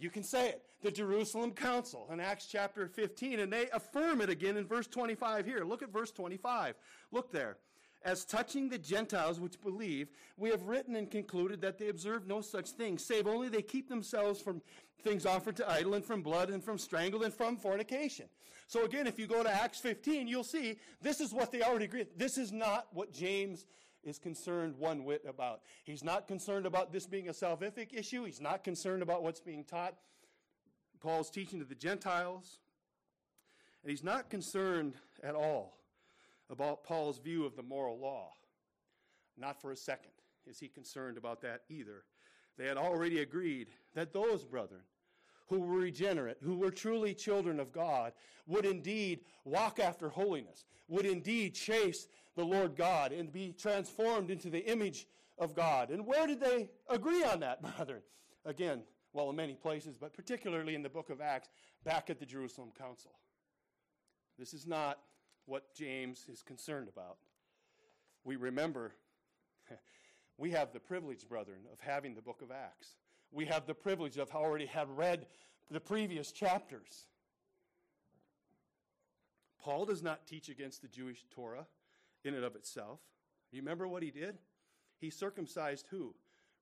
You 0.00 0.10
can 0.10 0.24
say 0.24 0.48
it. 0.48 0.62
The 0.82 0.90
Jerusalem 0.90 1.52
Council 1.52 2.08
in 2.12 2.18
Acts 2.18 2.48
chapter 2.50 2.88
15, 2.88 3.38
and 3.38 3.52
they 3.52 3.68
affirm 3.72 4.20
it 4.20 4.28
again 4.28 4.56
in 4.56 4.66
verse 4.66 4.88
25 4.88 5.46
here. 5.46 5.62
Look 5.62 5.84
at 5.84 5.92
verse 5.92 6.10
25. 6.10 6.74
Look 7.12 7.30
there. 7.30 7.58
As 8.04 8.24
touching 8.24 8.68
the 8.68 8.78
Gentiles 8.78 9.38
which 9.38 9.60
believe, 9.60 10.08
we 10.36 10.50
have 10.50 10.62
written 10.64 10.96
and 10.96 11.10
concluded 11.10 11.60
that 11.60 11.78
they 11.78 11.88
observe 11.88 12.26
no 12.26 12.40
such 12.40 12.70
thing, 12.70 12.98
save 12.98 13.26
only 13.26 13.48
they 13.48 13.62
keep 13.62 13.88
themselves 13.88 14.40
from 14.40 14.60
things 15.02 15.26
offered 15.26 15.56
to 15.56 15.70
idol 15.70 15.94
and 15.94 16.04
from 16.04 16.22
blood 16.22 16.50
and 16.50 16.62
from 16.62 16.78
strangle 16.78 17.22
and 17.22 17.34
from 17.34 17.56
fornication. 17.56 18.26
So 18.66 18.84
again, 18.84 19.06
if 19.06 19.18
you 19.18 19.26
go 19.26 19.42
to 19.42 19.50
Acts 19.50 19.80
15, 19.80 20.26
you'll 20.26 20.44
see 20.44 20.78
this 21.00 21.20
is 21.20 21.32
what 21.32 21.52
they 21.52 21.62
already 21.62 21.84
agree. 21.84 22.06
This 22.16 22.38
is 22.38 22.52
not 22.52 22.86
what 22.92 23.12
James 23.12 23.66
is 24.02 24.18
concerned 24.18 24.76
one 24.78 25.04
whit 25.04 25.24
about. 25.28 25.60
He's 25.84 26.02
not 26.02 26.26
concerned 26.26 26.66
about 26.66 26.92
this 26.92 27.06
being 27.06 27.28
a 27.28 27.32
salvific 27.32 27.92
issue. 27.92 28.24
He's 28.24 28.40
not 28.40 28.64
concerned 28.64 29.02
about 29.02 29.22
what's 29.22 29.40
being 29.40 29.64
taught. 29.64 29.94
Paul's 31.00 31.30
teaching 31.30 31.58
to 31.58 31.64
the 31.64 31.74
Gentiles. 31.74 32.58
And 33.82 33.90
he's 33.90 34.04
not 34.04 34.30
concerned 34.30 34.94
at 35.22 35.34
all 35.34 35.81
about 36.52 36.84
Paul's 36.84 37.18
view 37.18 37.44
of 37.44 37.56
the 37.56 37.62
moral 37.62 37.98
law. 37.98 38.30
Not 39.36 39.60
for 39.60 39.72
a 39.72 39.76
second 39.76 40.12
is 40.46 40.58
he 40.58 40.68
concerned 40.68 41.16
about 41.16 41.40
that 41.42 41.62
either. 41.68 42.04
They 42.58 42.66
had 42.66 42.76
already 42.76 43.20
agreed 43.20 43.68
that 43.94 44.12
those 44.12 44.44
brethren 44.44 44.82
who 45.48 45.60
were 45.60 45.80
regenerate, 45.80 46.38
who 46.42 46.56
were 46.56 46.70
truly 46.70 47.14
children 47.14 47.58
of 47.58 47.72
God, 47.72 48.12
would 48.46 48.64
indeed 48.64 49.20
walk 49.44 49.78
after 49.78 50.08
holiness, 50.08 50.64
would 50.88 51.06
indeed 51.06 51.54
chase 51.54 52.08
the 52.36 52.44
Lord 52.44 52.76
God 52.76 53.12
and 53.12 53.32
be 53.32 53.52
transformed 53.52 54.30
into 54.30 54.50
the 54.50 54.64
image 54.70 55.06
of 55.38 55.54
God. 55.54 55.90
And 55.90 56.06
where 56.06 56.26
did 56.26 56.40
they 56.40 56.70
agree 56.88 57.24
on 57.24 57.40
that, 57.40 57.62
brethren? 57.76 58.02
Again, 58.44 58.82
well, 59.12 59.30
in 59.30 59.36
many 59.36 59.54
places, 59.54 59.96
but 59.98 60.14
particularly 60.14 60.74
in 60.74 60.82
the 60.82 60.88
book 60.88 61.10
of 61.10 61.20
Acts, 61.20 61.48
back 61.84 62.10
at 62.10 62.18
the 62.18 62.26
Jerusalem 62.26 62.70
Council. 62.78 63.12
This 64.38 64.54
is 64.54 64.66
not 64.66 64.98
what 65.46 65.74
James 65.74 66.26
is 66.30 66.42
concerned 66.42 66.88
about. 66.88 67.16
We 68.24 68.36
remember 68.36 68.92
we 70.38 70.50
have 70.52 70.72
the 70.72 70.80
privilege, 70.80 71.28
brethren, 71.28 71.60
of 71.72 71.80
having 71.80 72.14
the 72.14 72.22
book 72.22 72.42
of 72.42 72.50
Acts. 72.50 72.96
We 73.30 73.46
have 73.46 73.66
the 73.66 73.74
privilege 73.74 74.18
of 74.18 74.30
already 74.30 74.66
have 74.66 74.90
read 74.90 75.26
the 75.70 75.80
previous 75.80 76.32
chapters. 76.32 77.06
Paul 79.60 79.86
does 79.86 80.02
not 80.02 80.26
teach 80.26 80.48
against 80.48 80.82
the 80.82 80.88
Jewish 80.88 81.24
Torah 81.30 81.66
in 82.24 82.34
and 82.34 82.44
of 82.44 82.56
itself. 82.56 83.00
You 83.52 83.60
remember 83.60 83.86
what 83.86 84.02
he 84.02 84.10
did? 84.10 84.38
He 84.98 85.10
circumcised 85.10 85.86
who? 85.90 86.14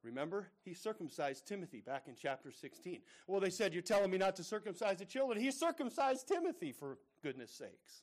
Remember? 0.02 0.48
He 0.64 0.74
circumcised 0.74 1.46
Timothy 1.46 1.80
back 1.80 2.08
in 2.08 2.14
chapter 2.14 2.50
16. 2.50 3.00
Well, 3.26 3.40
they 3.40 3.50
said, 3.50 3.74
You're 3.74 3.82
telling 3.82 4.10
me 4.10 4.18
not 4.18 4.36
to 4.36 4.44
circumcise 4.44 4.98
the 4.98 5.04
children. 5.04 5.40
He 5.40 5.50
circumcised 5.50 6.26
Timothy, 6.26 6.72
for 6.72 6.98
goodness 7.22 7.50
sakes. 7.50 8.02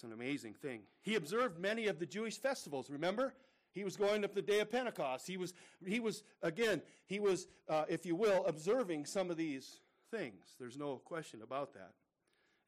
It's 0.00 0.04
an 0.06 0.12
amazing 0.14 0.54
thing. 0.54 0.80
He 1.02 1.14
observed 1.14 1.58
many 1.58 1.86
of 1.86 1.98
the 1.98 2.06
Jewish 2.06 2.38
festivals. 2.38 2.88
Remember? 2.88 3.34
He 3.72 3.84
was 3.84 3.98
going 3.98 4.24
up 4.24 4.34
the 4.34 4.40
day 4.40 4.60
of 4.60 4.70
Pentecost. 4.70 5.26
He 5.26 5.36
was, 5.36 5.52
he 5.86 6.00
was 6.00 6.22
again, 6.40 6.80
he 7.04 7.20
was, 7.20 7.48
uh, 7.68 7.84
if 7.86 8.06
you 8.06 8.16
will, 8.16 8.46
observing 8.46 9.04
some 9.04 9.30
of 9.30 9.36
these 9.36 9.80
things. 10.10 10.54
There's 10.58 10.78
no 10.78 10.96
question 11.04 11.42
about 11.42 11.74
that. 11.74 11.92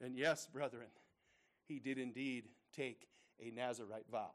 And 0.05 0.15
yes, 0.15 0.47
brethren, 0.47 0.89
he 1.69 1.79
did 1.79 1.97
indeed 1.97 2.49
take 2.77 3.09
a 3.41 3.51
Nazarite 3.51 4.05
vow. 4.13 4.33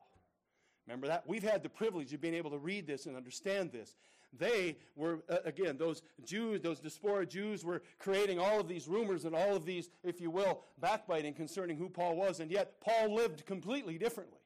Remember 0.87 1.05
that? 1.05 1.27
We've 1.27 1.43
had 1.43 1.61
the 1.61 1.69
privilege 1.69 2.11
of 2.13 2.21
being 2.21 2.33
able 2.33 2.49
to 2.49 2.57
read 2.57 2.87
this 2.87 3.05
and 3.05 3.15
understand 3.15 3.71
this. 3.71 3.95
They 4.33 4.77
were, 4.95 5.19
uh, 5.29 5.37
again, 5.45 5.77
those 5.77 6.01
Jews, 6.23 6.61
those 6.61 6.79
diaspora 6.79 7.25
Jews 7.25 7.63
were 7.63 7.81
creating 7.97 8.39
all 8.39 8.59
of 8.59 8.67
these 8.67 8.87
rumors 8.87 9.25
and 9.25 9.35
all 9.35 9.55
of 9.55 9.65
these, 9.65 9.89
if 10.03 10.19
you 10.19 10.29
will, 10.29 10.61
backbiting 10.79 11.33
concerning 11.33 11.77
who 11.77 11.89
Paul 11.89 12.15
was, 12.15 12.39
and 12.39 12.51
yet 12.51 12.81
Paul 12.81 13.15
lived 13.15 13.45
completely 13.45 13.97
differently. 13.97 14.39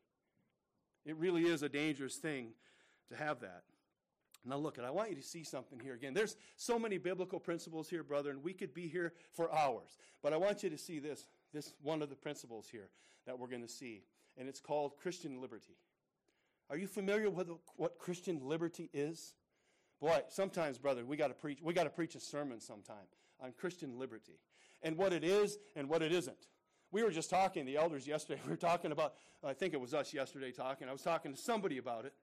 It 1.05 1.17
really 1.17 1.43
is 1.43 1.63
a 1.63 1.69
dangerous 1.69 2.17
thing 2.17 2.53
to 3.09 3.15
have 3.15 3.39
that. 3.41 3.63
Now, 4.43 4.57
look, 4.57 4.77
and 4.77 4.85
I 4.85 4.91
want 4.91 5.09
you 5.09 5.15
to 5.15 5.21
see 5.23 5.43
something 5.43 5.79
here 5.79 5.93
again. 5.93 6.13
There's 6.13 6.35
so 6.57 6.79
many 6.79 6.97
biblical 6.97 7.39
principles 7.39 7.89
here, 7.89 8.03
brother, 8.03 8.31
and 8.31 8.43
we 8.43 8.53
could 8.53 8.73
be 8.73 8.87
here 8.87 9.13
for 9.31 9.53
hours. 9.53 9.97
But 10.23 10.33
I 10.33 10.37
want 10.37 10.63
you 10.63 10.69
to 10.69 10.77
see 10.77 10.99
this, 10.99 11.27
this 11.53 11.73
one 11.81 12.01
of 12.01 12.09
the 12.09 12.15
principles 12.15 12.67
here 12.71 12.89
that 13.27 13.37
we're 13.37 13.47
going 13.47 13.61
to 13.61 13.67
see, 13.67 14.03
and 14.37 14.49
it's 14.49 14.59
called 14.59 14.97
Christian 14.97 15.39
liberty. 15.41 15.77
Are 16.69 16.77
you 16.77 16.87
familiar 16.87 17.29
with 17.29 17.49
what 17.75 17.99
Christian 17.99 18.39
liberty 18.43 18.89
is? 18.93 19.33
Boy, 20.01 20.23
sometimes, 20.29 20.79
brother, 20.79 21.05
we 21.05 21.15
got 21.15 21.27
to 21.27 21.35
preach. 21.35 21.59
We 21.61 21.73
got 21.73 21.83
to 21.83 21.89
preach 21.91 22.15
a 22.15 22.19
sermon 22.19 22.59
sometime 22.59 23.07
on 23.39 23.53
Christian 23.53 23.99
liberty 23.99 24.39
and 24.81 24.97
what 24.97 25.13
it 25.13 25.23
is 25.23 25.59
and 25.75 25.87
what 25.87 26.01
it 26.01 26.11
isn't. 26.11 26.47
We 26.91 27.03
were 27.03 27.11
just 27.11 27.29
talking, 27.29 27.65
the 27.65 27.77
elders 27.77 28.07
yesterday. 28.07 28.41
We 28.45 28.49
were 28.49 28.57
talking 28.57 28.91
about. 28.91 29.13
I 29.43 29.53
think 29.53 29.73
it 29.73 29.79
was 29.79 29.93
us 29.93 30.13
yesterday 30.13 30.51
talking. 30.51 30.89
I 30.89 30.91
was 30.91 31.03
talking 31.03 31.31
to 31.31 31.37
somebody 31.37 31.77
about 31.77 32.05
it, 32.05 32.13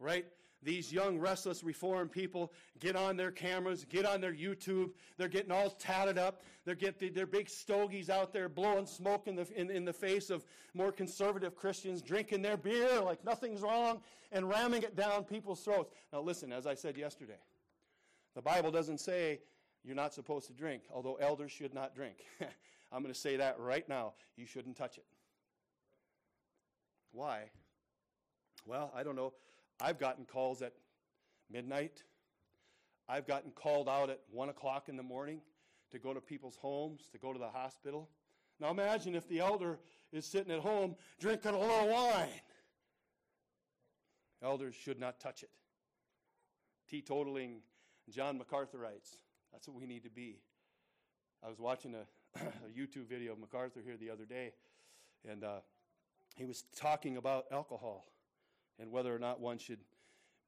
right? 0.00 0.26
These 0.64 0.92
young, 0.92 1.18
restless, 1.18 1.64
reformed 1.64 2.12
people 2.12 2.52
get 2.78 2.94
on 2.94 3.16
their 3.16 3.32
cameras, 3.32 3.84
get 3.84 4.06
on 4.06 4.20
their 4.20 4.32
YouTube. 4.32 4.90
They're 5.16 5.28
getting 5.28 5.50
all 5.50 5.70
tatted 5.70 6.18
up. 6.18 6.42
They're 6.64 6.76
getting 6.76 7.12
their 7.12 7.26
big 7.26 7.48
stogies 7.48 8.08
out 8.08 8.32
there 8.32 8.48
blowing 8.48 8.86
smoke 8.86 9.26
in 9.26 9.34
the, 9.34 9.46
in, 9.56 9.70
in 9.70 9.84
the 9.84 9.92
face 9.92 10.30
of 10.30 10.44
more 10.74 10.92
conservative 10.92 11.56
Christians, 11.56 12.00
drinking 12.00 12.42
their 12.42 12.56
beer 12.56 13.00
like 13.00 13.24
nothing's 13.24 13.60
wrong, 13.60 14.00
and 14.30 14.48
ramming 14.48 14.84
it 14.84 14.94
down 14.94 15.24
people's 15.24 15.60
throats. 15.60 15.92
Now, 16.12 16.20
listen, 16.20 16.52
as 16.52 16.66
I 16.66 16.74
said 16.74 16.96
yesterday, 16.96 17.40
the 18.34 18.42
Bible 18.42 18.70
doesn't 18.70 18.98
say 18.98 19.40
you're 19.84 19.96
not 19.96 20.14
supposed 20.14 20.46
to 20.46 20.52
drink, 20.52 20.84
although 20.92 21.16
elders 21.16 21.50
should 21.50 21.74
not 21.74 21.94
drink. 21.94 22.18
I'm 22.92 23.02
going 23.02 23.12
to 23.12 23.18
say 23.18 23.36
that 23.36 23.58
right 23.58 23.88
now. 23.88 24.12
You 24.36 24.46
shouldn't 24.46 24.76
touch 24.76 24.98
it. 24.98 25.06
Why? 27.10 27.50
Well, 28.64 28.92
I 28.94 29.02
don't 29.02 29.16
know. 29.16 29.32
I've 29.82 29.98
gotten 29.98 30.24
calls 30.24 30.62
at 30.62 30.74
midnight. 31.50 32.04
I've 33.08 33.26
gotten 33.26 33.50
called 33.50 33.88
out 33.88 34.10
at 34.10 34.20
1 34.30 34.48
o'clock 34.48 34.88
in 34.88 34.96
the 34.96 35.02
morning 35.02 35.40
to 35.90 35.98
go 35.98 36.14
to 36.14 36.20
people's 36.20 36.56
homes, 36.56 37.08
to 37.10 37.18
go 37.18 37.32
to 37.32 37.38
the 37.38 37.48
hospital. 37.48 38.08
Now 38.60 38.70
imagine 38.70 39.16
if 39.16 39.28
the 39.28 39.40
elder 39.40 39.80
is 40.12 40.24
sitting 40.24 40.52
at 40.52 40.60
home 40.60 40.94
drinking 41.18 41.54
a 41.54 41.58
little 41.58 41.88
wine. 41.88 42.28
Elders 44.40 44.76
should 44.76 45.00
not 45.00 45.18
touch 45.18 45.42
it. 45.42 45.50
Teetotaling 46.90 47.56
John 48.08 48.38
MacArthurites. 48.38 49.16
That's 49.52 49.66
what 49.66 49.76
we 49.76 49.86
need 49.86 50.04
to 50.04 50.10
be. 50.10 50.38
I 51.44 51.48
was 51.48 51.58
watching 51.58 51.94
a, 51.94 52.06
a 52.40 52.78
YouTube 52.78 53.08
video 53.08 53.32
of 53.32 53.40
MacArthur 53.40 53.80
here 53.84 53.96
the 53.96 54.10
other 54.10 54.24
day, 54.24 54.52
and 55.28 55.42
uh, 55.42 55.58
he 56.36 56.44
was 56.44 56.64
talking 56.76 57.16
about 57.16 57.46
alcohol 57.50 58.11
and 58.82 58.90
whether 58.90 59.14
or 59.14 59.18
not 59.18 59.40
one 59.40 59.56
should 59.56 59.78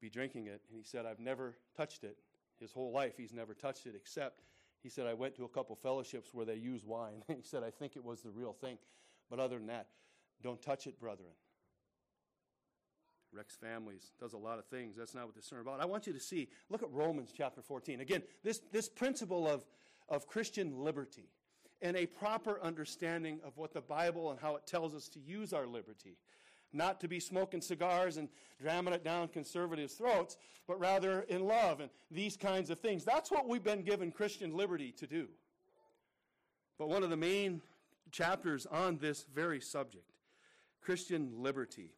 be 0.01 0.09
drinking 0.09 0.47
it. 0.47 0.61
And 0.69 0.77
he 0.77 0.83
said, 0.83 1.05
I've 1.05 1.19
never 1.19 1.55
touched 1.75 2.03
it. 2.03 2.17
His 2.59 2.71
whole 2.71 2.91
life, 2.91 3.13
he's 3.17 3.33
never 3.33 3.53
touched 3.53 3.87
it, 3.87 3.95
except 3.95 4.43
He 4.83 4.89
said, 4.89 5.07
I 5.07 5.15
went 5.15 5.35
to 5.37 5.45
a 5.45 5.49
couple 5.49 5.75
fellowships 5.75 6.33
where 6.33 6.45
they 6.45 6.55
use 6.55 6.85
wine. 6.85 7.23
he 7.27 7.41
said, 7.41 7.63
I 7.63 7.71
think 7.71 7.95
it 7.95 8.03
was 8.03 8.21
the 8.21 8.29
real 8.29 8.53
thing. 8.53 8.77
But 9.31 9.39
other 9.39 9.57
than 9.57 9.67
that, 9.67 9.87
don't 10.43 10.61
touch 10.61 10.85
it, 10.85 10.99
brethren. 10.99 11.31
Rex 13.33 13.55
Families 13.55 14.11
does 14.19 14.33
a 14.33 14.37
lot 14.37 14.59
of 14.59 14.65
things. 14.65 14.95
That's 14.95 15.15
not 15.15 15.25
what 15.25 15.35
this 15.35 15.45
sermon 15.45 15.65
about. 15.65 15.81
I 15.81 15.85
want 15.85 16.05
you 16.05 16.13
to 16.13 16.19
see, 16.19 16.49
look 16.69 16.83
at 16.83 16.91
Romans 16.91 17.33
chapter 17.35 17.61
14. 17.61 17.99
Again, 17.99 18.21
this, 18.43 18.61
this 18.71 18.87
principle 18.87 19.47
of, 19.49 19.65
of 20.07 20.27
Christian 20.27 20.83
liberty 20.83 21.29
and 21.81 21.97
a 21.97 22.05
proper 22.05 22.61
understanding 22.61 23.39
of 23.43 23.57
what 23.57 23.73
the 23.73 23.81
Bible 23.81 24.31
and 24.31 24.39
how 24.39 24.55
it 24.55 24.65
tells 24.65 24.93
us 24.93 25.09
to 25.09 25.19
use 25.19 25.51
our 25.51 25.67
liberty. 25.67 26.17
Not 26.73 26.99
to 27.01 27.07
be 27.07 27.19
smoking 27.19 27.61
cigars 27.61 28.17
and 28.17 28.29
dramming 28.61 28.93
it 28.93 29.03
down 29.03 29.29
conservatives' 29.29 29.93
throats, 29.93 30.37
but 30.67 30.79
rather 30.79 31.21
in 31.21 31.45
love 31.45 31.79
and 31.79 31.89
these 32.11 32.35
kinds 32.37 32.69
of 32.69 32.79
things. 32.79 33.03
That's 33.03 33.31
what 33.31 33.47
we've 33.47 33.63
been 33.63 33.83
given 33.83 34.11
Christian 34.11 34.55
liberty 34.55 34.91
to 34.93 35.07
do. 35.07 35.27
But 36.77 36.89
one 36.89 37.03
of 37.03 37.09
the 37.09 37.17
main 37.17 37.61
chapters 38.11 38.65
on 38.65 38.97
this 38.97 39.25
very 39.33 39.61
subject, 39.61 40.11
Christian 40.81 41.31
liberty, 41.37 41.91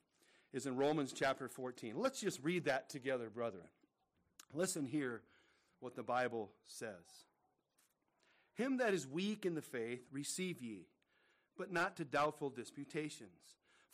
is 0.54 0.66
in 0.66 0.76
Romans 0.76 1.14
chapter 1.14 1.48
14. 1.48 1.96
Let's 1.98 2.22
just 2.22 2.44
read 2.44 2.66
that 2.66 2.90
together, 2.90 3.30
brethren. 3.30 3.68
Listen 4.54 4.86
here 4.86 5.22
what 5.80 5.96
the 5.96 6.04
Bible 6.04 6.52
says. 6.66 7.26
Him 8.56 8.78
that 8.78 8.94
is 8.94 9.08
weak 9.08 9.46
in 9.46 9.54
the 9.54 9.62
faith 9.62 10.02
receive 10.12 10.62
ye, 10.62 10.88
but 11.58 11.72
not 11.72 11.98
to 11.98 12.06
doubtful 12.06 12.50
disputations. 12.50 13.30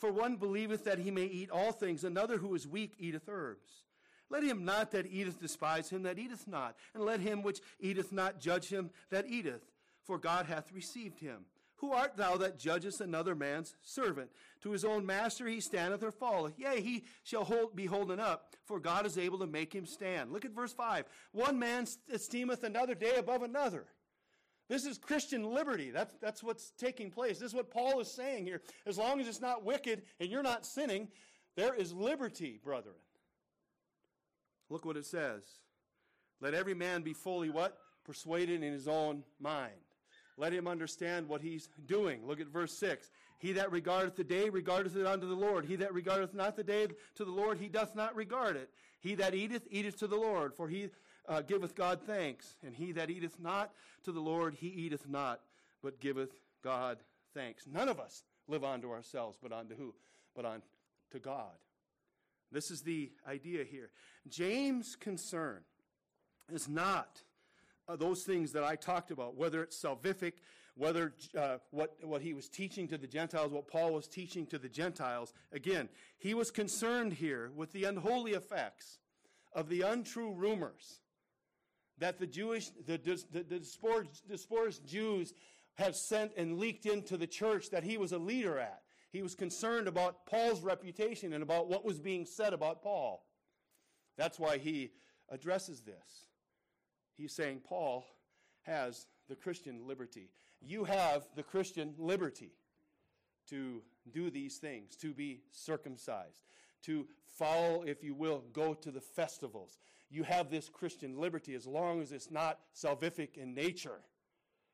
For 0.04 0.12
one 0.12 0.36
believeth 0.36 0.84
that 0.84 0.98
he 0.98 1.10
may 1.10 1.24
eat 1.24 1.50
all 1.50 1.72
things, 1.72 2.04
another 2.04 2.36
who 2.36 2.54
is 2.54 2.68
weak 2.68 2.92
eateth 2.98 3.26
herbs. 3.26 3.84
Let 4.28 4.42
him 4.42 4.66
not 4.66 4.90
that 4.90 5.06
eateth 5.06 5.40
despise 5.40 5.88
him 5.88 6.02
that 6.02 6.18
eateth 6.18 6.46
not, 6.46 6.76
and 6.92 7.06
let 7.06 7.20
him 7.20 7.42
which 7.42 7.60
eateth 7.80 8.12
not 8.12 8.38
judge 8.38 8.68
him 8.68 8.90
that 9.08 9.26
eateth, 9.26 9.62
for 10.02 10.18
God 10.18 10.44
hath 10.44 10.70
received 10.74 11.20
him. 11.20 11.46
Who 11.76 11.92
art 11.92 12.18
thou 12.18 12.36
that 12.36 12.58
judgest 12.58 13.00
another 13.00 13.34
man's 13.34 13.76
servant? 13.80 14.28
To 14.64 14.72
his 14.72 14.84
own 14.84 15.06
master 15.06 15.46
he 15.46 15.62
standeth 15.62 16.02
or 16.02 16.12
falleth. 16.12 16.58
Yea, 16.58 16.82
he 16.82 17.04
shall 17.22 17.44
hold, 17.44 17.74
be 17.74 17.86
holden 17.86 18.20
up, 18.20 18.54
for 18.66 18.78
God 18.80 19.06
is 19.06 19.16
able 19.16 19.38
to 19.38 19.46
make 19.46 19.72
him 19.72 19.86
stand. 19.86 20.32
Look 20.32 20.44
at 20.44 20.50
verse 20.50 20.74
5. 20.74 21.06
One 21.32 21.58
man 21.58 21.86
esteemeth 22.12 22.62
another 22.62 22.94
day 22.94 23.14
above 23.16 23.42
another. 23.42 23.86
This 24.68 24.86
is 24.86 24.98
Christian 24.98 25.52
liberty. 25.52 25.90
That's, 25.90 26.14
that's 26.22 26.42
what's 26.42 26.70
taking 26.78 27.10
place. 27.10 27.38
This 27.38 27.50
is 27.50 27.54
what 27.54 27.70
Paul 27.70 28.00
is 28.00 28.10
saying 28.10 28.44
here. 28.44 28.62
As 28.86 28.96
long 28.96 29.20
as 29.20 29.28
it's 29.28 29.40
not 29.40 29.64
wicked 29.64 30.02
and 30.20 30.30
you're 30.30 30.42
not 30.42 30.64
sinning, 30.64 31.08
there 31.56 31.74
is 31.74 31.92
liberty, 31.92 32.58
brethren. 32.62 32.94
Look 34.70 34.86
what 34.86 34.96
it 34.96 35.06
says. 35.06 35.42
Let 36.40 36.54
every 36.54 36.74
man 36.74 37.02
be 37.02 37.12
fully 37.12 37.50
what? 37.50 37.78
Persuaded 38.04 38.62
in 38.62 38.72
his 38.72 38.88
own 38.88 39.22
mind. 39.38 39.72
Let 40.36 40.52
him 40.52 40.66
understand 40.66 41.28
what 41.28 41.42
he's 41.42 41.68
doing. 41.86 42.26
Look 42.26 42.40
at 42.40 42.48
verse 42.48 42.76
6. 42.78 43.10
He 43.38 43.52
that 43.52 43.70
regardeth 43.70 44.16
the 44.16 44.24
day 44.24 44.48
regardeth 44.48 44.96
it 44.96 45.06
unto 45.06 45.28
the 45.28 45.34
Lord. 45.34 45.66
He 45.66 45.76
that 45.76 45.92
regardeth 45.94 46.34
not 46.34 46.56
the 46.56 46.64
day 46.64 46.88
to 47.14 47.24
the 47.24 47.30
Lord, 47.30 47.58
he 47.58 47.68
doth 47.68 47.94
not 47.94 48.16
regard 48.16 48.56
it. 48.56 48.70
He 49.00 49.14
that 49.16 49.34
eateth, 49.34 49.66
eateth 49.70 49.98
to 49.98 50.06
the 50.06 50.16
Lord. 50.16 50.54
For 50.54 50.68
he 50.68 50.88
uh, 51.28 51.42
giveth 51.42 51.74
God 51.74 52.00
thanks. 52.06 52.56
And 52.64 52.74
he 52.74 52.92
that 52.92 53.10
eateth 53.10 53.40
not 53.40 53.72
to 54.04 54.12
the 54.12 54.20
Lord, 54.20 54.54
he 54.54 54.68
eateth 54.68 55.08
not, 55.08 55.40
but 55.82 56.00
giveth 56.00 56.30
God 56.62 56.98
thanks. 57.34 57.66
None 57.66 57.88
of 57.88 58.00
us 58.00 58.24
live 58.48 58.64
unto 58.64 58.90
ourselves, 58.90 59.38
but 59.42 59.52
unto 59.52 59.74
who? 59.74 59.94
But 60.34 60.44
unto 60.44 61.20
God. 61.22 61.52
This 62.52 62.70
is 62.70 62.82
the 62.82 63.10
idea 63.28 63.64
here. 63.64 63.90
James' 64.28 64.96
concern 64.96 65.62
is 66.52 66.68
not 66.68 67.22
uh, 67.88 67.96
those 67.96 68.22
things 68.22 68.52
that 68.52 68.64
I 68.64 68.76
talked 68.76 69.10
about, 69.10 69.36
whether 69.36 69.62
it's 69.62 69.80
salvific, 69.82 70.34
whether 70.76 71.14
uh, 71.38 71.58
what, 71.70 71.96
what 72.02 72.22
he 72.22 72.34
was 72.34 72.48
teaching 72.48 72.88
to 72.88 72.98
the 72.98 73.06
Gentiles, 73.06 73.52
what 73.52 73.68
Paul 73.68 73.92
was 73.92 74.08
teaching 74.08 74.46
to 74.46 74.58
the 74.58 74.68
Gentiles. 74.68 75.32
Again, 75.52 75.88
he 76.18 76.34
was 76.34 76.50
concerned 76.50 77.14
here 77.14 77.50
with 77.54 77.72
the 77.72 77.84
unholy 77.84 78.32
effects 78.32 78.98
of 79.52 79.68
the 79.68 79.82
untrue 79.82 80.32
rumors 80.32 81.00
that 81.98 82.18
the 82.18 82.26
Jewish, 82.26 82.70
the, 82.86 82.98
the, 82.98 83.44
the 83.44 83.58
dispersed, 83.58 84.28
dispersed 84.28 84.86
Jews 84.86 85.32
have 85.74 85.96
sent 85.96 86.32
and 86.36 86.58
leaked 86.58 86.86
into 86.86 87.16
the 87.16 87.26
church 87.26 87.70
that 87.70 87.84
he 87.84 87.96
was 87.98 88.12
a 88.12 88.18
leader 88.18 88.58
at. 88.58 88.82
He 89.10 89.22
was 89.22 89.34
concerned 89.34 89.86
about 89.86 90.26
Paul's 90.26 90.62
reputation 90.62 91.32
and 91.32 91.42
about 91.42 91.68
what 91.68 91.84
was 91.84 92.00
being 92.00 92.26
said 92.26 92.52
about 92.52 92.82
Paul. 92.82 93.24
That's 94.16 94.38
why 94.38 94.58
he 94.58 94.92
addresses 95.30 95.82
this. 95.82 96.28
He's 97.16 97.34
saying 97.34 97.60
Paul 97.64 98.04
has 98.62 99.06
the 99.28 99.36
Christian 99.36 99.86
liberty. 99.86 100.30
You 100.60 100.84
have 100.84 101.28
the 101.36 101.42
Christian 101.42 101.94
liberty 101.98 102.52
to 103.50 103.82
do 104.10 104.30
these 104.30 104.56
things, 104.56 104.96
to 104.96 105.12
be 105.12 105.42
circumcised, 105.50 106.46
to 106.82 107.06
follow, 107.26 107.82
if 107.82 108.02
you 108.02 108.14
will, 108.14 108.42
go 108.52 108.74
to 108.74 108.90
the 108.90 109.00
festivals, 109.00 109.78
you 110.14 110.22
have 110.22 110.48
this 110.48 110.68
Christian 110.68 111.18
liberty 111.18 111.54
as 111.54 111.66
long 111.66 112.00
as 112.00 112.12
it's 112.12 112.30
not 112.30 112.60
salvific 112.74 113.36
in 113.36 113.52
nature. 113.52 114.00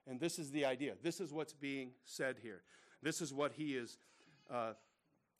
And 0.07 0.21
this 0.21 0.39
is 0.39 0.51
the 0.51 0.67
idea. 0.67 0.95
This 1.03 1.19
is 1.21 1.33
what's 1.33 1.55
being 1.55 1.93
said 2.05 2.37
here. 2.43 2.63
This 3.03 3.23
is 3.23 3.33
what 3.33 3.53
he 3.53 3.75
is 3.75 3.99
uh, 4.51 4.73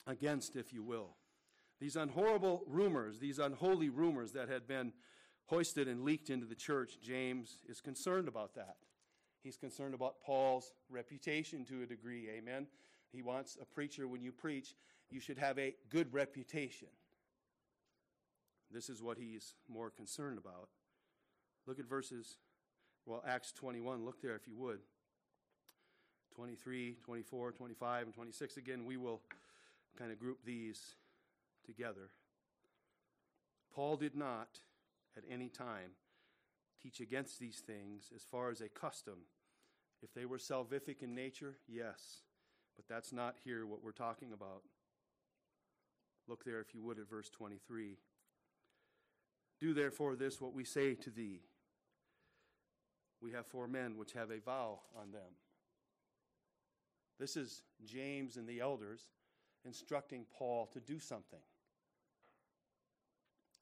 against, 0.07 0.55
if 0.55 0.73
you 0.73 0.81
will. 0.81 1.09
These 1.79 1.95
unhorrible 1.95 2.61
rumors, 2.67 3.19
these 3.19 3.37
unholy 3.37 3.89
rumors 3.89 4.31
that 4.31 4.49
had 4.49 4.67
been 4.67 4.93
hoisted 5.45 5.87
and 5.87 6.03
leaked 6.03 6.29
into 6.29 6.47
the 6.47 6.55
church, 6.55 6.97
James 7.03 7.57
is 7.69 7.79
concerned 7.79 8.27
about 8.27 8.55
that. 8.55 8.77
He's 9.43 9.57
concerned 9.57 9.93
about 9.93 10.21
Paul's 10.21 10.73
reputation 10.89 11.63
to 11.65 11.83
a 11.83 11.85
degree. 11.85 12.27
Amen. 12.35 12.67
He 13.11 13.21
wants 13.21 13.57
a 13.61 13.65
preacher, 13.65 14.07
when 14.07 14.21
you 14.21 14.31
preach, 14.31 14.75
you 15.09 15.19
should 15.19 15.37
have 15.37 15.59
a 15.59 15.75
good 15.89 16.11
reputation. 16.13 16.87
This 18.73 18.89
is 18.89 19.01
what 19.01 19.17
he's 19.17 19.55
more 19.67 19.89
concerned 19.89 20.37
about. 20.37 20.69
Look 21.67 21.79
at 21.79 21.85
verses, 21.85 22.37
well, 23.05 23.23
Acts 23.27 23.51
21. 23.51 24.05
Look 24.05 24.21
there 24.21 24.35
if 24.35 24.47
you 24.47 24.55
would. 24.57 24.79
23, 26.35 26.97
24, 27.03 27.51
25, 27.51 28.05
and 28.05 28.13
26. 28.13 28.57
Again, 28.57 28.85
we 28.85 28.97
will 28.97 29.21
kind 29.97 30.11
of 30.11 30.19
group 30.19 30.39
these 30.45 30.95
together. 31.65 32.09
Paul 33.73 33.97
did 33.97 34.15
not 34.15 34.59
at 35.17 35.23
any 35.29 35.49
time 35.49 35.91
teach 36.81 36.99
against 36.99 37.39
these 37.39 37.59
things 37.59 38.09
as 38.15 38.23
far 38.23 38.49
as 38.49 38.61
a 38.61 38.69
custom. 38.69 39.25
If 40.01 40.13
they 40.13 40.25
were 40.25 40.37
salvific 40.37 41.03
in 41.03 41.13
nature, 41.13 41.57
yes, 41.67 42.23
but 42.75 42.85
that's 42.87 43.13
not 43.13 43.35
here 43.43 43.65
what 43.65 43.83
we're 43.83 43.91
talking 43.91 44.33
about. 44.33 44.63
Look 46.27 46.43
there, 46.43 46.59
if 46.59 46.73
you 46.73 46.81
would, 46.81 46.97
at 46.97 47.09
verse 47.09 47.29
23. 47.29 47.97
Do 49.61 49.73
therefore 49.73 50.15
this 50.15 50.41
what 50.41 50.53
we 50.53 50.65
say 50.65 50.95
to 50.95 51.09
thee. 51.11 51.41
We 53.21 53.31
have 53.31 53.45
four 53.45 53.67
men 53.67 53.95
which 53.95 54.13
have 54.13 54.31
a 54.31 54.39
vow 54.39 54.79
on 54.99 55.11
them. 55.11 55.21
This 57.19 57.37
is 57.37 57.61
James 57.85 58.35
and 58.35 58.49
the 58.49 58.59
elders 58.59 59.01
instructing 59.63 60.25
Paul 60.35 60.67
to 60.73 60.79
do 60.79 60.97
something. 60.97 61.39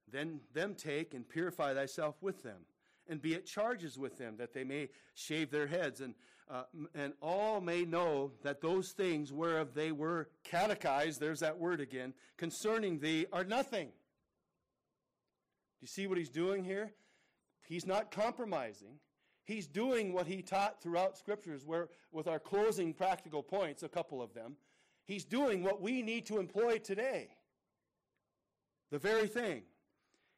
Then 0.09 0.39
them 0.53 0.75
take 0.75 1.13
and 1.13 1.27
purify 1.27 1.73
thyself 1.73 2.15
with 2.21 2.41
them, 2.41 2.61
and 3.09 3.21
be 3.21 3.35
at 3.35 3.45
charges 3.45 3.97
with 3.97 4.17
them, 4.17 4.37
that 4.37 4.53
they 4.53 4.63
may 4.63 4.89
shave 5.13 5.51
their 5.51 5.67
heads, 5.67 5.99
and, 5.99 6.15
uh, 6.49 6.63
and 6.95 7.13
all 7.21 7.59
may 7.59 7.83
know 7.83 8.31
that 8.43 8.61
those 8.61 8.91
things 8.91 9.33
whereof 9.33 9.73
they 9.73 9.91
were 9.91 10.29
catechized, 10.45 11.19
there's 11.19 11.41
that 11.41 11.59
word 11.59 11.81
again, 11.81 12.13
concerning 12.37 12.99
thee 12.99 13.25
are 13.33 13.43
nothing. 13.43 13.89
Do 15.79 15.83
you 15.83 15.87
see 15.87 16.07
what 16.07 16.17
he's 16.17 16.29
doing 16.29 16.65
here? 16.65 16.91
He's 17.65 17.85
not 17.85 18.11
compromising. 18.11 18.99
He's 19.45 19.67
doing 19.67 20.11
what 20.11 20.27
he 20.27 20.41
taught 20.41 20.81
throughout 20.81 21.17
scriptures, 21.17 21.65
where 21.65 21.87
with 22.11 22.27
our 22.27 22.39
closing 22.39 22.93
practical 22.93 23.41
points, 23.41 23.81
a 23.81 23.89
couple 23.89 24.21
of 24.21 24.33
them, 24.33 24.57
he's 25.05 25.23
doing 25.23 25.63
what 25.63 25.81
we 25.81 26.01
need 26.01 26.25
to 26.27 26.37
employ 26.37 26.79
today. 26.79 27.29
The 28.91 28.99
very 28.99 29.27
thing. 29.27 29.63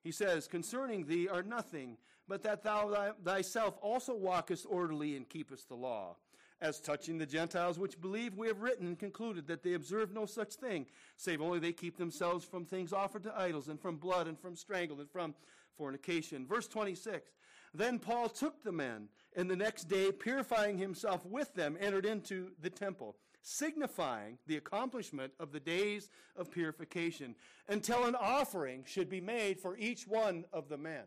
He 0.03 0.11
says, 0.11 0.47
Concerning 0.47 1.05
thee 1.05 1.27
are 1.27 1.43
nothing, 1.43 1.97
but 2.27 2.43
that 2.43 2.63
thou 2.63 3.13
thyself 3.23 3.77
also 3.81 4.13
walkest 4.15 4.65
orderly 4.69 5.15
and 5.15 5.27
keepest 5.27 5.69
the 5.69 5.75
law. 5.75 6.17
As 6.61 6.79
touching 6.79 7.17
the 7.17 7.25
Gentiles 7.25 7.79
which 7.79 7.99
believe, 7.99 8.37
we 8.37 8.47
have 8.47 8.61
written 8.61 8.85
and 8.85 8.99
concluded 8.99 9.47
that 9.47 9.63
they 9.63 9.73
observe 9.73 10.13
no 10.13 10.27
such 10.27 10.53
thing, 10.53 10.85
save 11.17 11.41
only 11.41 11.57
they 11.57 11.73
keep 11.73 11.97
themselves 11.97 12.45
from 12.45 12.65
things 12.65 12.93
offered 12.93 13.23
to 13.23 13.35
idols, 13.35 13.67
and 13.67 13.79
from 13.79 13.97
blood, 13.97 14.27
and 14.27 14.39
from 14.39 14.55
strangled, 14.55 14.99
and 14.99 15.09
from 15.09 15.33
fornication. 15.75 16.45
Verse 16.45 16.67
26 16.67 17.31
Then 17.73 17.97
Paul 17.97 18.29
took 18.29 18.63
the 18.63 18.71
men, 18.71 19.09
and 19.35 19.49
the 19.49 19.55
next 19.55 19.85
day, 19.85 20.11
purifying 20.11 20.77
himself 20.77 21.25
with 21.25 21.51
them, 21.55 21.77
entered 21.79 22.05
into 22.05 22.51
the 22.61 22.69
temple, 22.69 23.15
signifying 23.41 24.37
the 24.45 24.57
accomplishment 24.57 25.33
of 25.39 25.51
the 25.51 25.59
days 25.59 26.09
of 26.35 26.51
purification, 26.51 27.33
until 27.69 28.05
an 28.05 28.15
offering 28.15 28.83
should 28.85 29.09
be 29.09 29.21
made 29.21 29.59
for 29.59 29.75
each 29.77 30.07
one 30.07 30.45
of 30.53 30.69
the 30.69 30.77
men. 30.77 31.05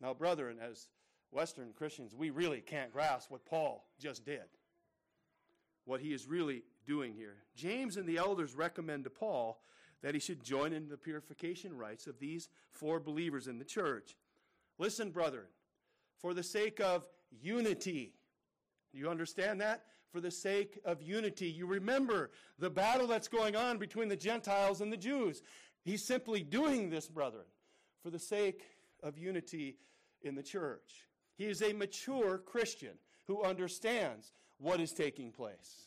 Now, 0.00 0.14
brethren, 0.14 0.56
as 0.62 0.88
Western 1.32 1.72
Christians, 1.72 2.14
we 2.14 2.30
really 2.30 2.60
can't 2.60 2.92
grasp 2.92 3.30
what 3.30 3.46
Paul 3.46 3.86
just 3.98 4.24
did, 4.24 4.44
what 5.84 6.00
he 6.00 6.12
is 6.12 6.26
really 6.26 6.64
doing 6.86 7.14
here. 7.14 7.36
James 7.54 7.96
and 7.96 8.08
the 8.08 8.18
elders 8.18 8.54
recommend 8.54 9.04
to 9.04 9.10
Paul 9.10 9.60
that 10.02 10.14
he 10.14 10.20
should 10.20 10.42
join 10.42 10.72
in 10.72 10.88
the 10.88 10.96
purification 10.96 11.76
rites 11.76 12.06
of 12.06 12.18
these 12.18 12.48
four 12.70 12.98
believers 12.98 13.46
in 13.46 13.58
the 13.58 13.64
church. 13.64 14.16
Listen, 14.78 15.10
brethren, 15.10 15.46
for 16.18 16.34
the 16.34 16.42
sake 16.42 16.80
of 16.80 17.06
unity, 17.30 18.14
you 18.92 19.08
understand 19.08 19.60
that? 19.60 19.84
For 20.10 20.20
the 20.20 20.30
sake 20.30 20.80
of 20.84 21.02
unity. 21.02 21.48
You 21.48 21.66
remember 21.66 22.30
the 22.58 22.70
battle 22.70 23.06
that's 23.06 23.28
going 23.28 23.54
on 23.54 23.78
between 23.78 24.08
the 24.08 24.16
Gentiles 24.16 24.80
and 24.80 24.92
the 24.92 24.96
Jews. 24.96 25.42
He's 25.84 26.04
simply 26.04 26.42
doing 26.42 26.90
this, 26.90 27.06
brethren, 27.06 27.44
for 28.02 28.10
the 28.10 28.18
sake 28.18 28.62
of 29.02 29.16
unity 29.16 29.76
in 30.22 30.34
the 30.34 30.42
church. 30.42 31.06
He 31.40 31.46
is 31.46 31.62
a 31.62 31.72
mature 31.72 32.36
Christian 32.36 32.98
who 33.26 33.42
understands 33.42 34.34
what 34.58 34.78
is 34.78 34.92
taking 34.92 35.32
place. 35.32 35.86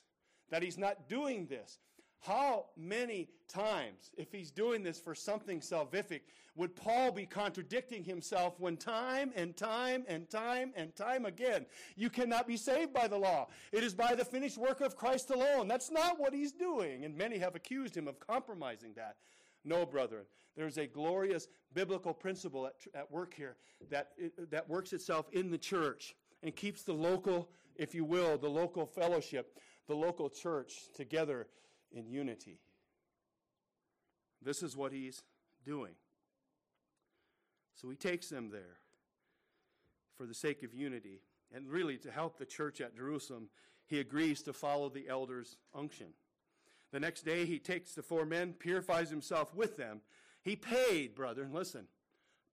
That 0.50 0.64
he's 0.64 0.80
not 0.80 1.08
doing 1.08 1.46
this. 1.46 1.78
How 2.22 2.66
many 2.76 3.30
times, 3.48 4.10
if 4.18 4.32
he's 4.32 4.50
doing 4.50 4.82
this 4.82 5.00
for 5.00 5.14
something 5.14 5.60
salvific, 5.60 6.22
would 6.56 6.76
Paul 6.76 7.12
be 7.12 7.28
contradicting 7.28 8.04
himself 8.04 8.60
when 8.60 8.78
time 8.78 9.32
and 9.36 9.56
time 9.56 10.06
and 10.08 10.28
time 10.28 10.74
and 10.76 10.96
time 10.96 11.26
again, 11.26 11.68
you 11.96 12.10
cannot 12.10 12.48
be 12.48 12.58
saved 12.58 12.92
by 12.92 13.08
the 13.08 13.20
law? 13.20 13.48
It 13.72 13.84
is 13.84 13.94
by 13.94 14.16
the 14.16 14.26
finished 14.26 14.58
work 14.58 14.82
of 14.82 14.96
Christ 14.96 15.30
alone. 15.30 15.68
That's 15.68 15.92
not 15.92 16.20
what 16.20 16.34
he's 16.34 16.52
doing. 16.52 17.06
And 17.06 17.16
many 17.16 17.38
have 17.38 17.54
accused 17.54 17.96
him 17.96 18.08
of 18.08 18.20
compromising 18.20 18.94
that. 18.96 19.18
No, 19.66 19.86
brethren. 19.86 20.26
There's 20.56 20.78
a 20.78 20.88
glorious 20.88 21.48
biblical 21.74 22.14
principle 22.14 22.68
at, 22.68 22.76
at 22.94 23.12
work 23.12 23.34
here 23.34 23.56
that, 23.90 24.10
it, 24.18 24.52
that 24.52 24.70
works 24.70 24.94
itself 24.94 25.28
in 25.32 25.50
the 25.50 25.58
church 25.58 26.16
and 26.44 26.56
keeps 26.56 26.84
the 26.84 26.94
local, 26.94 27.50
if 27.76 27.96
you 27.96 28.04
will, 28.06 28.38
the 28.38 28.50
local 28.50 28.86
fellowship, 28.86 29.58
the 29.88 29.96
local 29.96 30.30
church 30.30 30.74
together 30.96 31.48
in 31.92 32.08
unity. 32.08 32.60
This 34.42 34.62
is 34.62 34.76
what 34.76 34.92
he's 34.92 35.24
doing. 35.66 35.94
So 37.76 37.90
he 37.90 37.96
takes 37.96 38.30
them 38.30 38.50
there 38.52 38.78
for 40.16 40.26
the 40.26 40.34
sake 40.34 40.64
of 40.64 40.74
unity. 40.74 41.22
And 41.54 41.70
really, 41.70 41.98
to 42.00 42.12
help 42.12 42.38
the 42.38 42.46
church 42.46 42.82
at 42.82 42.96
Jerusalem, 42.96 43.50
he 43.86 44.00
agrees 44.00 44.42
to 44.44 44.54
follow 44.54 44.90
the 44.90 45.08
elders' 45.08 45.58
unction. 45.74 46.08
The 46.94 47.00
next 47.00 47.26
day, 47.26 47.46
he 47.46 47.58
takes 47.58 47.96
the 47.96 48.04
four 48.04 48.24
men, 48.24 48.54
purifies 48.54 49.10
himself 49.10 49.56
with 49.56 49.78
them. 49.78 50.02
He 50.44 50.56
paid, 50.56 51.16
brethren, 51.16 51.52
listen. 51.52 51.88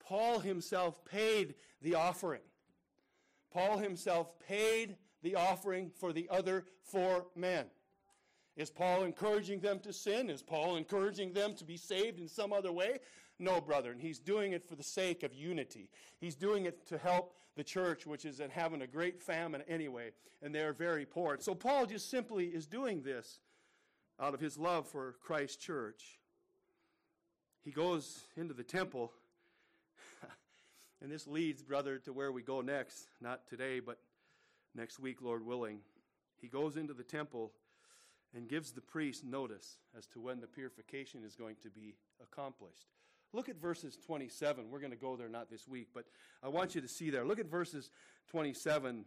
Paul 0.03 0.41
himself 0.41 1.05
paid 1.05 1.57
the 1.82 1.95
offering. 1.95 2.41
Paul 3.53 3.76
himself 3.76 4.38
paid 4.49 4.97
the 5.22 5.34
offering 5.34 5.91
for 5.91 6.14
the 6.14 6.26
other 6.30 6.64
four 6.82 7.26
men. 7.36 7.66
Is 8.57 8.70
Paul 8.70 9.05
encouraging 9.05 9.61
them 9.61 9.78
to 9.80 9.93
sin? 9.93 10.30
Is 10.30 10.43
Paul 10.43 10.76
encouraging 10.76 11.34
them 11.34 11.53
to 11.57 11.64
be 11.64 11.76
saved 11.76 12.18
in 12.18 12.26
some 12.26 12.51
other 12.51 12.72
way? 12.72 13.01
No, 13.38 13.61
brethren. 13.61 13.99
He's 14.01 14.18
doing 14.18 14.53
it 14.53 14.66
for 14.66 14.74
the 14.74 14.82
sake 14.82 15.22
of 15.22 15.34
unity. 15.34 15.91
He's 16.18 16.34
doing 16.34 16.64
it 16.64 16.86
to 16.88 16.97
help 16.97 17.34
the 17.57 17.64
church, 17.64 18.07
which 18.07 18.24
is 18.24 18.41
having 18.51 18.80
a 18.80 18.86
great 18.86 19.20
famine 19.20 19.62
anyway, 19.68 20.12
and 20.41 20.55
they're 20.55 20.72
very 20.72 21.05
poor. 21.05 21.36
So 21.41 21.55
Paul 21.55 21.84
just 21.84 22.11
simply 22.11 22.47
is 22.47 22.66
doing 22.66 23.03
this 23.03 23.38
out 24.20 24.34
of 24.34 24.40
his 24.40 24.58
love 24.58 24.86
for 24.86 25.14
Christ's 25.22 25.56
church. 25.56 26.18
He 27.62 27.70
goes 27.70 28.20
into 28.36 28.54
the 28.54 28.62
temple, 28.62 29.12
and 31.02 31.10
this 31.10 31.26
leads, 31.26 31.62
brother, 31.62 31.98
to 32.00 32.12
where 32.12 32.32
we 32.32 32.42
go 32.42 32.60
next. 32.60 33.08
Not 33.20 33.46
today, 33.48 33.80
but 33.80 33.98
next 34.74 34.98
week, 34.98 35.22
Lord 35.22 35.44
willing. 35.44 35.80
He 36.40 36.48
goes 36.48 36.76
into 36.76 36.94
the 36.94 37.02
temple 37.02 37.52
and 38.34 38.48
gives 38.48 38.72
the 38.72 38.80
priest 38.80 39.24
notice 39.24 39.78
as 39.96 40.06
to 40.08 40.20
when 40.20 40.40
the 40.40 40.46
purification 40.46 41.24
is 41.24 41.34
going 41.34 41.56
to 41.62 41.70
be 41.70 41.94
accomplished. 42.22 42.86
Look 43.32 43.48
at 43.48 43.60
verses 43.60 43.96
27. 43.96 44.70
We're 44.70 44.80
going 44.80 44.92
to 44.92 44.96
go 44.96 45.16
there 45.16 45.28
not 45.28 45.50
this 45.50 45.68
week, 45.68 45.88
but 45.94 46.04
I 46.42 46.48
want 46.48 46.74
you 46.74 46.80
to 46.80 46.88
see 46.88 47.10
there. 47.10 47.24
Look 47.24 47.38
at 47.38 47.46
verses 47.46 47.90
27 48.30 49.04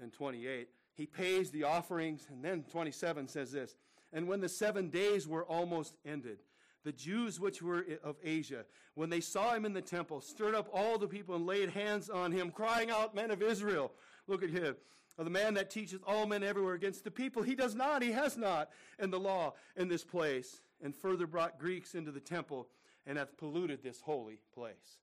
and 0.00 0.12
28. 0.12 0.68
He 0.94 1.06
pays 1.06 1.50
the 1.50 1.64
offerings, 1.64 2.26
and 2.30 2.44
then 2.44 2.64
27 2.70 3.28
says 3.28 3.52
this 3.52 3.74
And 4.14 4.26
when 4.26 4.40
the 4.40 4.48
seven 4.48 4.88
days 4.88 5.28
were 5.28 5.44
almost 5.44 5.98
ended, 6.06 6.38
the 6.84 6.92
Jews 6.92 7.38
which 7.38 7.60
were 7.60 7.84
of 8.02 8.16
Asia, 8.24 8.64
when 8.94 9.10
they 9.10 9.20
saw 9.20 9.52
him 9.54 9.66
in 9.66 9.74
the 9.74 9.82
temple, 9.82 10.22
stirred 10.22 10.54
up 10.54 10.68
all 10.72 10.96
the 10.96 11.06
people 11.06 11.34
and 11.34 11.46
laid 11.46 11.70
hands 11.70 12.08
on 12.08 12.32
him, 12.32 12.50
crying 12.50 12.90
out, 12.90 13.14
Men 13.14 13.30
of 13.30 13.42
Israel, 13.42 13.92
look 14.26 14.42
at 14.42 14.50
him 14.50 14.76
the 15.22 15.30
man 15.30 15.54
that 15.54 15.70
teaches 15.70 16.00
all 16.06 16.26
men 16.26 16.42
everywhere 16.42 16.74
against 16.74 17.04
the 17.04 17.10
people. 17.10 17.42
He 17.42 17.54
does 17.54 17.74
not, 17.74 18.02
he 18.02 18.10
has 18.10 18.36
not 18.36 18.70
in 18.98 19.10
the 19.10 19.20
law 19.20 19.54
in 19.76 19.88
this 19.88 20.02
place, 20.02 20.60
and 20.82 20.94
further 20.94 21.26
brought 21.26 21.58
Greeks 21.58 21.94
into 21.94 22.10
the 22.10 22.20
temple 22.20 22.66
and 23.06 23.16
hath 23.16 23.36
polluted 23.36 23.82
this 23.82 24.00
holy 24.00 24.38
place. 24.54 24.98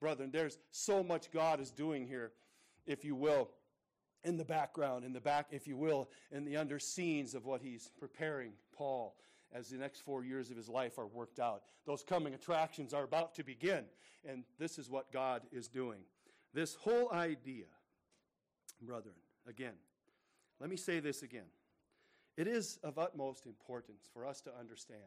Brethren, 0.00 0.30
there's 0.32 0.58
so 0.70 1.02
much 1.02 1.30
God 1.30 1.60
is 1.60 1.70
doing 1.70 2.06
here, 2.06 2.32
if 2.86 3.04
you 3.04 3.14
will, 3.14 3.50
in 4.24 4.36
the 4.36 4.44
background, 4.44 5.04
in 5.04 5.12
the 5.12 5.20
back, 5.20 5.48
if 5.50 5.66
you 5.66 5.76
will, 5.76 6.10
in 6.30 6.44
the 6.44 6.56
under 6.56 6.78
scenes 6.78 7.34
of 7.34 7.46
what 7.46 7.62
he's 7.62 7.90
preparing 7.98 8.52
Paul 8.72 9.16
as 9.52 9.68
the 9.68 9.78
next 9.78 10.00
four 10.00 10.24
years 10.24 10.50
of 10.50 10.56
his 10.56 10.68
life 10.68 10.98
are 10.98 11.06
worked 11.06 11.40
out. 11.40 11.62
Those 11.86 12.02
coming 12.02 12.34
attractions 12.34 12.94
are 12.94 13.04
about 13.04 13.34
to 13.36 13.44
begin, 13.44 13.84
and 14.28 14.44
this 14.58 14.78
is 14.78 14.88
what 14.88 15.12
God 15.12 15.42
is 15.50 15.68
doing. 15.68 16.00
This 16.52 16.74
whole 16.74 17.10
idea, 17.12 17.66
brethren, 18.82 19.14
again. 19.46 19.74
Let 20.60 20.70
me 20.70 20.76
say 20.76 21.00
this 21.00 21.22
again. 21.22 21.48
It 22.36 22.46
is 22.46 22.78
of 22.82 22.98
utmost 22.98 23.46
importance 23.46 24.08
for 24.12 24.26
us 24.26 24.40
to 24.42 24.50
understand 24.58 25.00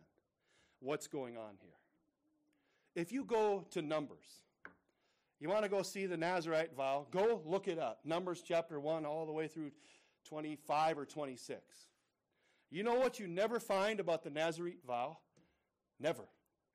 what's 0.79 1.07
going 1.07 1.37
on 1.37 1.55
here. 1.61 1.71
If 2.95 3.11
you 3.11 3.23
go 3.23 3.65
to 3.71 3.81
Numbers, 3.81 4.43
you 5.43 5.49
want 5.49 5.63
to 5.63 5.69
go 5.69 5.81
see 5.81 6.05
the 6.05 6.15
Nazarite 6.15 6.73
vow, 6.73 7.05
go 7.11 7.41
look 7.45 7.67
it 7.67 7.77
up. 7.77 7.99
Numbers 8.05 8.41
chapter 8.47 8.79
1 8.79 9.05
all 9.05 9.25
the 9.25 9.33
way 9.33 9.49
through 9.49 9.71
25 10.29 10.97
or 10.97 11.05
26. 11.05 11.59
You 12.71 12.81
know 12.81 12.95
what 12.95 13.19
you 13.19 13.27
never 13.27 13.59
find 13.59 13.99
about 13.99 14.23
the 14.23 14.29
Nazarite 14.29 14.79
vow? 14.87 15.17
Never. 15.99 16.23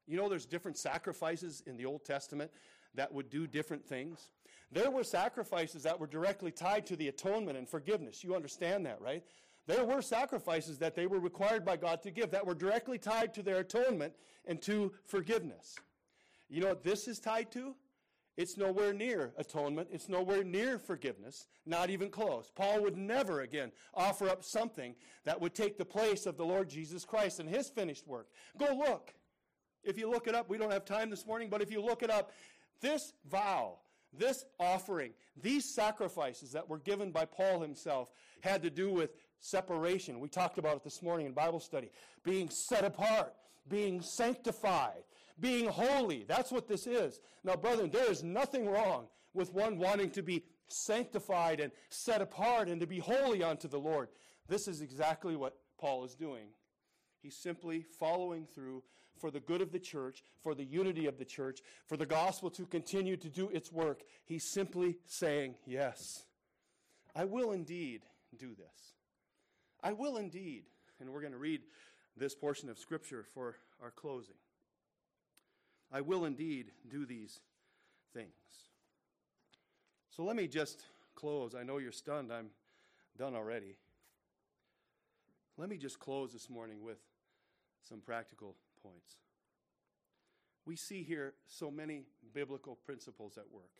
You 0.06 0.18
know 0.18 0.28
there's 0.28 0.44
different 0.44 0.76
sacrifices 0.76 1.62
in 1.66 1.78
the 1.78 1.86
Old 1.86 2.04
Testament 2.04 2.50
that 2.94 3.10
would 3.10 3.30
do 3.30 3.46
different 3.46 3.86
things. 3.86 4.32
There 4.70 4.90
were 4.90 5.02
sacrifices 5.02 5.82
that 5.84 5.98
were 5.98 6.06
directly 6.06 6.50
tied 6.50 6.84
to 6.88 6.96
the 6.96 7.08
atonement 7.08 7.56
and 7.56 7.66
forgiveness. 7.66 8.22
You 8.22 8.36
understand 8.36 8.84
that, 8.84 9.00
right? 9.00 9.24
There 9.66 9.86
were 9.86 10.02
sacrifices 10.02 10.76
that 10.80 10.94
they 10.94 11.06
were 11.06 11.20
required 11.20 11.64
by 11.64 11.78
God 11.78 12.02
to 12.02 12.10
give 12.10 12.32
that 12.32 12.46
were 12.46 12.54
directly 12.54 12.98
tied 12.98 13.32
to 13.32 13.42
their 13.42 13.60
atonement 13.60 14.12
and 14.44 14.60
to 14.60 14.92
forgiveness. 15.06 15.76
You 16.50 16.60
know 16.60 16.68
what 16.68 16.84
this 16.84 17.08
is 17.08 17.18
tied 17.18 17.50
to? 17.52 17.74
It's 18.39 18.57
nowhere 18.57 18.95
near 18.95 19.32
atonement. 19.36 19.89
It's 19.91 20.09
nowhere 20.09 20.45
near 20.45 20.78
forgiveness. 20.78 21.49
Not 21.66 21.91
even 21.91 22.09
close. 22.09 22.53
Paul 22.55 22.82
would 22.82 22.97
never 22.97 23.41
again 23.41 23.72
offer 23.93 24.28
up 24.28 24.45
something 24.45 24.95
that 25.24 25.41
would 25.41 25.57
take 25.57 25.76
the 25.76 25.84
place 25.84 26.24
of 26.24 26.36
the 26.36 26.45
Lord 26.45 26.68
Jesus 26.68 27.05
Christ 27.05 27.41
and 27.41 27.49
his 27.49 27.68
finished 27.68 28.07
work. 28.07 28.28
Go 28.57 28.76
look. 28.76 29.12
If 29.82 29.99
you 29.99 30.09
look 30.09 30.28
it 30.28 30.36
up, 30.36 30.49
we 30.49 30.57
don't 30.57 30.70
have 30.70 30.84
time 30.84 31.11
this 31.11 31.26
morning, 31.26 31.49
but 31.51 31.62
if 31.62 31.72
you 31.72 31.82
look 31.82 32.05
it 32.05 32.11
up, 32.11 32.30
this 32.80 33.12
vow, 33.28 33.78
this 34.16 34.45
offering, 34.61 35.11
these 35.43 35.64
sacrifices 35.64 36.53
that 36.53 36.68
were 36.68 36.78
given 36.78 37.11
by 37.11 37.24
Paul 37.24 37.59
himself 37.59 38.12
had 38.41 38.62
to 38.62 38.70
do 38.70 38.93
with 38.93 39.16
separation. 39.41 40.20
We 40.20 40.28
talked 40.28 40.59
about 40.59 40.76
it 40.76 40.84
this 40.84 41.03
morning 41.03 41.26
in 41.26 41.32
Bible 41.32 41.59
study. 41.59 41.91
Being 42.22 42.51
set 42.51 42.84
apart, 42.84 43.34
being 43.68 44.01
sanctified, 44.01 45.03
being 45.41 45.68
holy. 45.68 46.24
That's 46.26 46.51
what 46.51 46.68
this 46.68 46.86
is. 46.86 47.20
Now, 47.45 47.57
brethren, 47.57 47.91
there 47.91 48.11
is 48.11 48.22
nothing 48.22 48.68
wrong 48.68 49.07
with 49.34 49.53
one 49.53 49.78
wanting 49.78 50.11
to 50.11 50.22
be 50.22 50.45
sanctified 50.68 51.61
and 51.61 51.72
set 51.91 52.20
apart 52.20 52.68
and 52.68 52.80
to 52.80 52.86
be 52.86 52.99
holy 52.99 53.43
unto 53.43 53.68
the 53.68 53.78
Lord. 53.78 54.09
This 54.49 54.68
is 54.68 54.80
exactly 54.80 55.36
what 55.36 55.57
Paul 55.78 56.05
is 56.05 56.14
doing. 56.14 56.49
He's 57.22 57.36
simply 57.36 57.84
following 57.99 58.47
through 58.55 58.82
for 59.18 59.30
the 59.30 59.41
good 59.41 59.61
of 59.61 59.72
the 59.72 59.78
church, 59.78 60.22
for 60.43 60.55
the 60.55 60.64
unity 60.64 61.07
of 61.07 61.18
the 61.18 61.24
church, 61.24 61.61
for 61.86 61.97
the 61.97 62.07
gospel 62.07 62.51
to 62.51 62.66
continue 62.66 63.16
to 63.16 63.28
do 63.28 63.49
its 63.49 63.72
work. 63.72 64.03
He's 64.24 64.45
simply 64.45 64.99
saying, 65.07 65.57
Yes, 65.66 66.24
I 67.14 67.24
will 67.24 67.53
indeed 67.53 68.03
do 68.39 68.55
this. 68.55 68.95
I 69.82 69.93
will 69.93 70.16
indeed. 70.16 70.64
And 71.01 71.11
we're 71.11 71.20
going 71.20 71.32
to 71.32 71.39
read 71.39 71.62
this 72.16 72.34
portion 72.34 72.68
of 72.68 72.78
Scripture 72.78 73.24
for 73.34 73.57
our 73.82 73.91
closing. 73.91 74.34
I 75.91 76.01
will 76.01 76.24
indeed 76.24 76.72
do 76.91 77.07
these 77.07 77.41
things. 78.12 78.28
So 80.11 80.24
let 80.24 80.36
me 80.36 80.47
just 80.49 80.82
close. 81.14 81.55
I 81.55 81.62
know 81.62 81.78
you're 81.78 81.93
stunned. 81.93 82.32
I'm 82.32 82.51
done 83.16 83.34
already. 83.34 83.76
Let 85.57 85.68
me 85.68 85.76
just 85.76 85.99
close 85.99 86.32
this 86.32 86.51
morning 86.51 86.82
with 86.82 86.99
some 87.89 88.01
practical 88.01 88.55
points. 88.82 89.16
We 90.66 90.76
see 90.76 91.03
here 91.03 91.34
so 91.47 91.70
many 91.70 92.05
biblical 92.34 92.76
principles 92.76 93.39
at 93.39 93.51
work. 93.51 93.70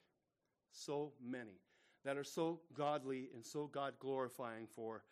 So 0.71 1.13
many. 1.23 1.61
that 2.05 2.17
are 2.17 2.25
so 2.25 2.61
godly 2.75 3.29
and 3.35 3.45
so 3.45 3.67
God 3.67 3.95
glorifying 3.99 4.67
for 4.75 5.03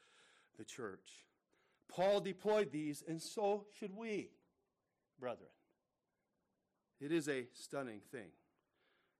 the 0.58 0.64
church. 0.64 1.26
Paul 1.88 2.20
deployed 2.20 2.72
these, 2.72 3.04
and 3.06 3.20
so 3.20 3.66
should 3.78 3.94
we, 3.94 4.30
brethren. 5.20 5.50
It 7.00 7.12
is 7.12 7.28
a 7.28 7.46
stunning 7.52 8.00
thing. 8.10 8.28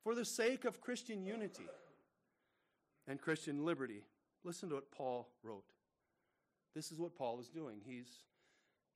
For 0.03 0.14
the 0.14 0.24
sake 0.24 0.64
of 0.64 0.81
Christian 0.81 1.24
unity 1.24 1.68
and 3.07 3.20
Christian 3.20 3.64
liberty, 3.64 4.03
listen 4.45 4.68
to 4.68 4.77
what 4.77 4.91
Paul 4.91 5.29
wrote. 5.43 5.64
This 6.74 6.93
is 6.93 6.99
what 6.99 7.16
Paul 7.16 7.41
is 7.41 7.49
doing. 7.49 7.81
He's, 7.85 8.24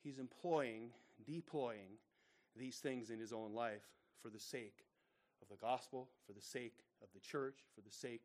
he's 0.03 0.19
employing, 0.19 0.91
deploying 1.27 1.99
these 2.57 2.77
things 2.77 3.11
in 3.11 3.19
his 3.19 3.33
own 3.33 3.55
life 3.55 3.87
for 4.23 4.29
the 4.29 4.39
sake 4.39 4.85
of 5.43 5.49
the 5.49 5.57
gospel, 5.57 6.09
for 6.27 6.33
the 6.33 6.43
sake 6.43 6.75
of 7.03 7.09
the 7.15 7.21
church, 7.21 7.57
for 7.75 7.81
the 7.81 7.91
sake 7.91 8.23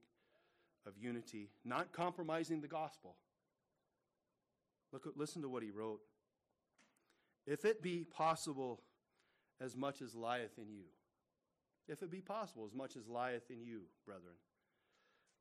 of 0.86 0.94
unity, 0.98 1.50
not 1.64 1.92
compromising 1.92 2.62
the 2.62 2.68
gospel. 2.68 3.16
Look, 4.92 5.12
listen 5.16 5.42
to 5.42 5.50
what 5.50 5.64
he 5.64 5.72
wrote. 5.72 6.02
If 7.48 7.66
it 7.66 7.82
be 7.82 8.04
possible, 8.04 8.82
as 9.62 9.76
much 9.76 10.02
as 10.02 10.16
lieth 10.16 10.58
in 10.58 10.70
you, 10.70 10.86
if 11.88 12.02
it 12.02 12.12
be 12.12 12.22
possible, 12.22 12.66
as 12.66 12.74
much 12.74 12.96
as 12.96 13.08
lieth 13.08 13.50
in 13.50 13.62
you, 13.62 13.82
brethren, 14.06 14.36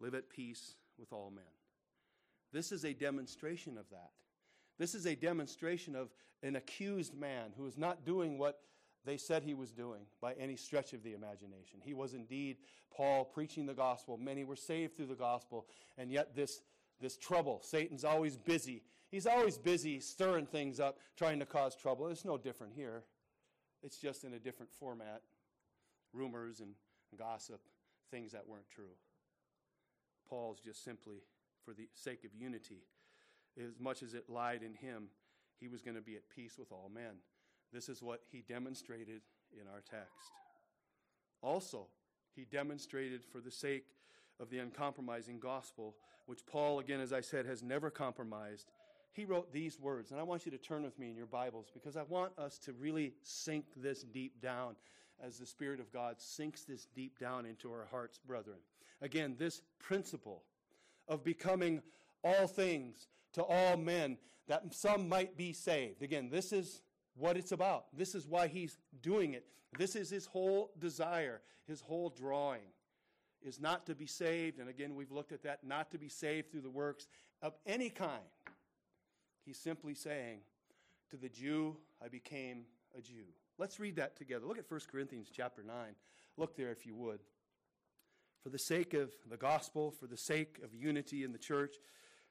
live 0.00 0.14
at 0.14 0.28
peace 0.28 0.74
with 0.98 1.12
all 1.12 1.30
men. 1.30 1.44
This 2.52 2.70
is 2.70 2.84
a 2.84 2.92
demonstration 2.92 3.76
of 3.78 3.88
that. 3.90 4.10
This 4.78 4.94
is 4.94 5.06
a 5.06 5.14
demonstration 5.14 5.96
of 5.96 6.10
an 6.42 6.56
accused 6.56 7.16
man 7.18 7.52
who 7.56 7.66
is 7.66 7.78
not 7.78 8.04
doing 8.04 8.38
what 8.38 8.60
they 9.04 9.16
said 9.16 9.42
he 9.42 9.54
was 9.54 9.70
doing 9.70 10.02
by 10.20 10.32
any 10.34 10.56
stretch 10.56 10.92
of 10.92 11.02
the 11.02 11.14
imagination. 11.14 11.80
He 11.82 11.94
was 11.94 12.14
indeed 12.14 12.58
Paul 12.94 13.24
preaching 13.24 13.66
the 13.66 13.74
gospel. 13.74 14.16
Many 14.16 14.44
were 14.44 14.56
saved 14.56 14.96
through 14.96 15.06
the 15.06 15.14
gospel, 15.14 15.66
and 15.98 16.10
yet 16.10 16.34
this, 16.34 16.60
this 17.00 17.16
trouble, 17.16 17.60
Satan's 17.62 18.04
always 18.04 18.36
busy. 18.36 18.82
He's 19.10 19.26
always 19.26 19.58
busy 19.58 20.00
stirring 20.00 20.46
things 20.46 20.80
up, 20.80 20.98
trying 21.16 21.38
to 21.40 21.46
cause 21.46 21.76
trouble. 21.76 22.08
It's 22.08 22.24
no 22.24 22.38
different 22.38 22.72
here. 22.74 23.04
It's 23.84 23.98
just 23.98 24.24
in 24.24 24.32
a 24.32 24.38
different 24.38 24.72
format 24.72 25.20
rumors 26.14 26.60
and 26.60 26.74
gossip, 27.18 27.60
things 28.10 28.32
that 28.32 28.48
weren't 28.48 28.68
true. 28.70 28.96
Paul's 30.28 30.58
just 30.58 30.82
simply, 30.82 31.22
for 31.64 31.74
the 31.74 31.88
sake 31.92 32.24
of 32.24 32.34
unity, 32.34 32.86
as 33.62 33.78
much 33.78 34.02
as 34.02 34.14
it 34.14 34.30
lied 34.30 34.62
in 34.62 34.74
him, 34.74 35.08
he 35.60 35.68
was 35.68 35.82
going 35.82 35.96
to 35.96 36.02
be 36.02 36.16
at 36.16 36.28
peace 36.34 36.56
with 36.58 36.72
all 36.72 36.90
men. 36.92 37.16
This 37.72 37.88
is 37.88 38.02
what 38.02 38.22
he 38.32 38.42
demonstrated 38.48 39.20
in 39.52 39.68
our 39.68 39.82
text. 39.88 40.30
Also, 41.42 41.88
he 42.34 42.44
demonstrated 42.44 43.22
for 43.22 43.40
the 43.40 43.50
sake 43.50 43.84
of 44.40 44.50
the 44.50 44.58
uncompromising 44.58 45.38
gospel, 45.38 45.94
which 46.26 46.46
Paul, 46.46 46.78
again, 46.78 47.00
as 47.00 47.12
I 47.12 47.20
said, 47.20 47.46
has 47.46 47.62
never 47.62 47.90
compromised. 47.90 48.70
He 49.14 49.24
wrote 49.24 49.52
these 49.52 49.78
words, 49.78 50.10
and 50.10 50.18
I 50.18 50.24
want 50.24 50.44
you 50.44 50.50
to 50.50 50.58
turn 50.58 50.82
with 50.82 50.98
me 50.98 51.08
in 51.08 51.16
your 51.16 51.26
Bibles 51.26 51.68
because 51.72 51.96
I 51.96 52.02
want 52.02 52.36
us 52.36 52.58
to 52.58 52.72
really 52.72 53.14
sink 53.22 53.64
this 53.76 54.02
deep 54.02 54.42
down 54.42 54.74
as 55.24 55.38
the 55.38 55.46
Spirit 55.46 55.78
of 55.78 55.92
God 55.92 56.16
sinks 56.18 56.62
this 56.62 56.88
deep 56.96 57.20
down 57.20 57.46
into 57.46 57.70
our 57.70 57.86
hearts, 57.92 58.18
brethren. 58.18 58.58
Again, 59.00 59.36
this 59.38 59.62
principle 59.78 60.42
of 61.06 61.22
becoming 61.22 61.80
all 62.24 62.48
things 62.48 63.06
to 63.34 63.44
all 63.44 63.76
men 63.76 64.18
that 64.48 64.74
some 64.74 65.08
might 65.08 65.36
be 65.36 65.52
saved. 65.52 66.02
Again, 66.02 66.28
this 66.28 66.52
is 66.52 66.82
what 67.16 67.36
it's 67.36 67.52
about. 67.52 67.96
This 67.96 68.16
is 68.16 68.26
why 68.26 68.48
he's 68.48 68.78
doing 69.00 69.34
it. 69.34 69.46
This 69.78 69.94
is 69.94 70.10
his 70.10 70.26
whole 70.26 70.72
desire, 70.80 71.40
his 71.68 71.80
whole 71.80 72.10
drawing 72.10 72.62
is 73.44 73.60
not 73.60 73.86
to 73.86 73.94
be 73.94 74.06
saved. 74.06 74.58
And 74.58 74.68
again, 74.68 74.96
we've 74.96 75.12
looked 75.12 75.30
at 75.30 75.44
that, 75.44 75.64
not 75.64 75.92
to 75.92 75.98
be 75.98 76.08
saved 76.08 76.50
through 76.50 76.62
the 76.62 76.70
works 76.70 77.06
of 77.42 77.54
any 77.64 77.90
kind. 77.90 78.22
He's 79.44 79.58
simply 79.58 79.94
saying, 79.94 80.40
To 81.10 81.16
the 81.16 81.28
Jew, 81.28 81.76
I 82.02 82.08
became 82.08 82.64
a 82.96 83.00
Jew. 83.00 83.26
Let's 83.58 83.78
read 83.78 83.96
that 83.96 84.16
together. 84.16 84.46
Look 84.46 84.58
at 84.58 84.70
1 84.70 84.80
Corinthians 84.90 85.28
chapter 85.32 85.62
9. 85.62 85.74
Look 86.36 86.56
there 86.56 86.70
if 86.70 86.86
you 86.86 86.94
would. 86.96 87.20
For 88.42 88.48
the 88.48 88.58
sake 88.58 88.94
of 88.94 89.12
the 89.30 89.36
gospel, 89.36 89.90
for 89.90 90.06
the 90.06 90.16
sake 90.16 90.58
of 90.62 90.74
unity 90.74 91.24
in 91.24 91.32
the 91.32 91.38
church, 91.38 91.76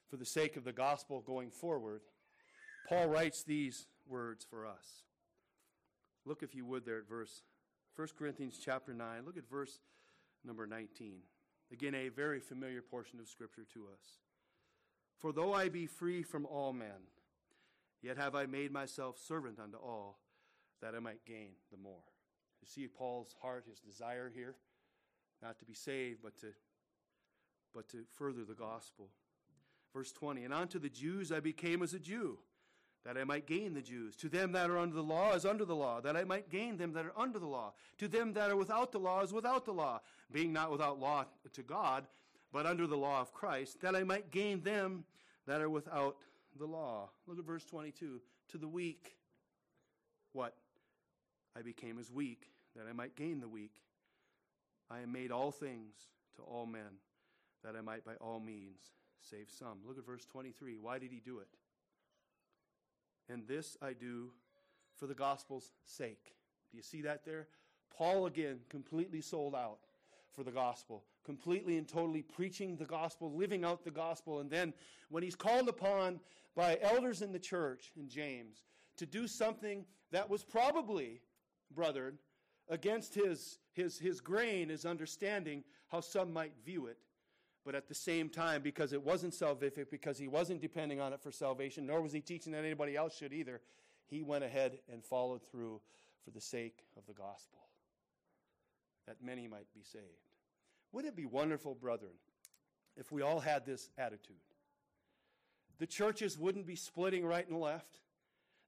for 0.09 0.17
the 0.17 0.25
sake 0.25 0.57
of 0.57 0.63
the 0.63 0.73
gospel 0.73 1.21
going 1.21 1.49
forward, 1.49 2.01
Paul 2.87 3.07
writes 3.07 3.43
these 3.43 3.87
words 4.07 4.45
for 4.47 4.65
us. 4.65 5.03
Look, 6.25 6.43
if 6.43 6.53
you 6.53 6.65
would, 6.65 6.85
there 6.85 6.99
at 6.99 7.07
verse 7.07 7.41
1 7.95 8.09
Corinthians 8.17 8.59
chapter 8.63 8.93
9. 8.93 9.25
Look 9.25 9.37
at 9.37 9.49
verse 9.49 9.79
number 10.45 10.67
19. 10.67 11.19
Again, 11.71 11.95
a 11.95 12.09
very 12.09 12.39
familiar 12.39 12.81
portion 12.81 13.19
of 13.19 13.27
Scripture 13.27 13.65
to 13.73 13.85
us. 13.91 14.19
For 15.23 15.31
though 15.31 15.53
I 15.53 15.69
be 15.69 15.85
free 15.85 16.21
from 16.21 16.45
all 16.45 16.73
men, 16.73 17.07
yet 18.01 18.17
have 18.17 18.35
I 18.35 18.45
made 18.45 18.73
myself 18.73 19.17
servant 19.17 19.57
unto 19.57 19.77
all, 19.77 20.19
that 20.81 20.95
I 20.95 20.99
might 20.99 21.23
gain 21.25 21.51
the 21.71 21.77
more. 21.77 22.03
You 22.61 22.67
see 22.67 22.89
Paul's 22.89 23.33
heart, 23.41 23.63
his 23.65 23.79
desire 23.79 24.29
here, 24.35 24.55
not 25.41 25.59
to 25.59 25.65
be 25.65 25.73
saved, 25.73 26.19
but 26.21 26.37
to, 26.41 26.47
but 27.73 27.87
to 27.91 28.03
further 28.17 28.43
the 28.43 28.53
gospel. 28.53 29.11
Verse 29.93 30.11
20, 30.11 30.43
and 30.43 30.53
unto 30.53 30.77
the 30.77 30.89
Jews 30.89 31.31
I 31.31 31.39
became 31.39 31.81
as 31.83 31.93
a 31.93 31.99
Jew 31.99 32.39
that 33.05 33.17
I 33.17 33.23
might 33.23 33.47
gain 33.47 33.73
the 33.73 33.81
Jews. 33.81 34.17
To 34.17 34.27
them 34.27 34.51
that 34.51 34.69
are 34.69 34.77
under 34.77 34.95
the 34.95 35.03
law 35.03 35.35
is 35.35 35.45
under 35.45 35.63
the 35.63 35.73
law, 35.75 36.01
that 36.01 36.17
I 36.17 36.25
might 36.25 36.49
gain 36.49 36.75
them 36.75 36.91
that 36.93 37.05
are 37.05 37.17
under 37.17 37.39
the 37.39 37.47
law. 37.47 37.75
To 37.99 38.09
them 38.09 38.33
that 38.33 38.51
are 38.51 38.57
without 38.57 38.91
the 38.91 38.99
law 38.99 39.21
is 39.21 39.31
without 39.31 39.63
the 39.63 39.73
law, 39.73 40.01
being 40.33 40.51
not 40.51 40.69
without 40.69 40.99
law 40.99 41.23
to 41.53 41.63
God, 41.63 42.07
but 42.53 42.65
under 42.65 42.87
the 42.87 42.95
law 42.95 43.19
of 43.19 43.33
Christ, 43.33 43.81
that 43.81 43.95
I 43.95 44.03
might 44.03 44.31
gain 44.31 44.61
them 44.61 45.03
that 45.45 45.59
are 45.59 45.69
without 45.69 46.23
the 46.57 46.65
law. 46.65 47.09
Look 47.27 47.37
at 47.37 47.45
verse 47.45 47.65
22. 47.65 48.21
To 48.51 48.57
the 48.57 48.67
weak, 48.67 49.17
what? 50.31 50.55
I 51.57 51.61
became 51.61 51.99
as 51.99 52.09
weak, 52.09 52.47
that 52.75 52.85
I 52.89 52.93
might 52.93 53.17
gain 53.17 53.41
the 53.41 53.49
weak. 53.49 53.75
I 54.89 55.01
am 55.01 55.11
made 55.11 55.31
all 55.31 55.51
things 55.51 55.95
to 56.37 56.41
all 56.43 56.65
men, 56.65 56.99
that 57.63 57.75
I 57.75 57.81
might 57.81 58.05
by 58.05 58.13
all 58.21 58.39
means 58.39 58.79
save 59.21 59.49
some. 59.49 59.79
Look 59.85 59.97
at 59.97 60.05
verse 60.05 60.25
23. 60.25 60.77
Why 60.77 60.99
did 60.99 61.11
he 61.11 61.19
do 61.19 61.39
it? 61.39 61.47
and 63.29 63.47
this 63.47 63.77
I 63.81 63.93
do 63.93 64.31
for 64.95 65.07
the 65.07 65.13
gospel's 65.13 65.71
sake. 65.85 66.35
Do 66.71 66.77
you 66.77 66.83
see 66.83 67.01
that 67.01 67.25
there? 67.25 67.47
Paul 67.95 68.25
again 68.25 68.59
completely 68.69 69.21
sold 69.21 69.55
out 69.55 69.79
for 70.31 70.43
the 70.43 70.51
gospel, 70.51 71.03
completely 71.23 71.77
and 71.77 71.87
totally 71.87 72.21
preaching 72.21 72.75
the 72.75 72.85
gospel, 72.85 73.33
living 73.33 73.63
out 73.63 73.83
the 73.83 73.91
gospel. 73.91 74.39
And 74.39 74.49
then 74.49 74.73
when 75.09 75.23
he's 75.23 75.35
called 75.35 75.69
upon 75.69 76.19
by 76.55 76.77
elders 76.81 77.21
in 77.21 77.31
the 77.31 77.39
church 77.39 77.91
in 77.97 78.09
James 78.09 78.63
to 78.97 79.05
do 79.05 79.27
something 79.27 79.85
that 80.11 80.29
was 80.29 80.43
probably, 80.43 81.21
brethren, 81.71 82.17
against 82.69 83.13
his, 83.13 83.59
his, 83.73 83.97
his 83.97 84.21
grain, 84.21 84.69
his 84.69 84.85
understanding, 84.85 85.63
how 85.87 86.01
some 86.01 86.31
might 86.31 86.53
view 86.65 86.87
it, 86.87 86.97
but 87.65 87.75
at 87.75 87.87
the 87.87 87.95
same 87.95 88.29
time, 88.29 88.61
because 88.61 88.93
it 88.93 89.01
wasn't 89.01 89.33
salvific, 89.33 89.89
because 89.89 90.17
he 90.17 90.27
wasn't 90.27 90.61
depending 90.61 90.99
on 90.99 91.13
it 91.13 91.21
for 91.21 91.31
salvation, 91.31 91.85
nor 91.85 92.01
was 92.01 92.11
he 92.11 92.19
teaching 92.19 92.51
that 92.51 92.63
anybody 92.63 92.95
else 92.95 93.17
should 93.17 93.33
either, 93.33 93.61
he 94.05 94.21
went 94.21 94.43
ahead 94.43 94.79
and 94.91 95.03
followed 95.03 95.41
through 95.49 95.81
for 96.23 96.31
the 96.31 96.41
sake 96.41 96.83
of 96.97 97.05
the 97.05 97.13
gospel, 97.13 97.59
that 99.07 99.17
many 99.21 99.47
might 99.47 99.71
be 99.73 99.81
saved. 99.83 100.32
Wouldn't 100.93 101.11
it 101.11 101.17
be 101.17 101.25
wonderful, 101.25 101.75
brethren, 101.75 102.13
if 102.95 103.11
we 103.11 103.21
all 103.21 103.39
had 103.39 103.65
this 103.65 103.89
attitude? 103.97 104.37
The 105.79 105.87
churches 105.87 106.37
wouldn't 106.37 106.67
be 106.67 106.75
splitting 106.75 107.25
right 107.25 107.47
and 107.47 107.59
left. 107.59 107.99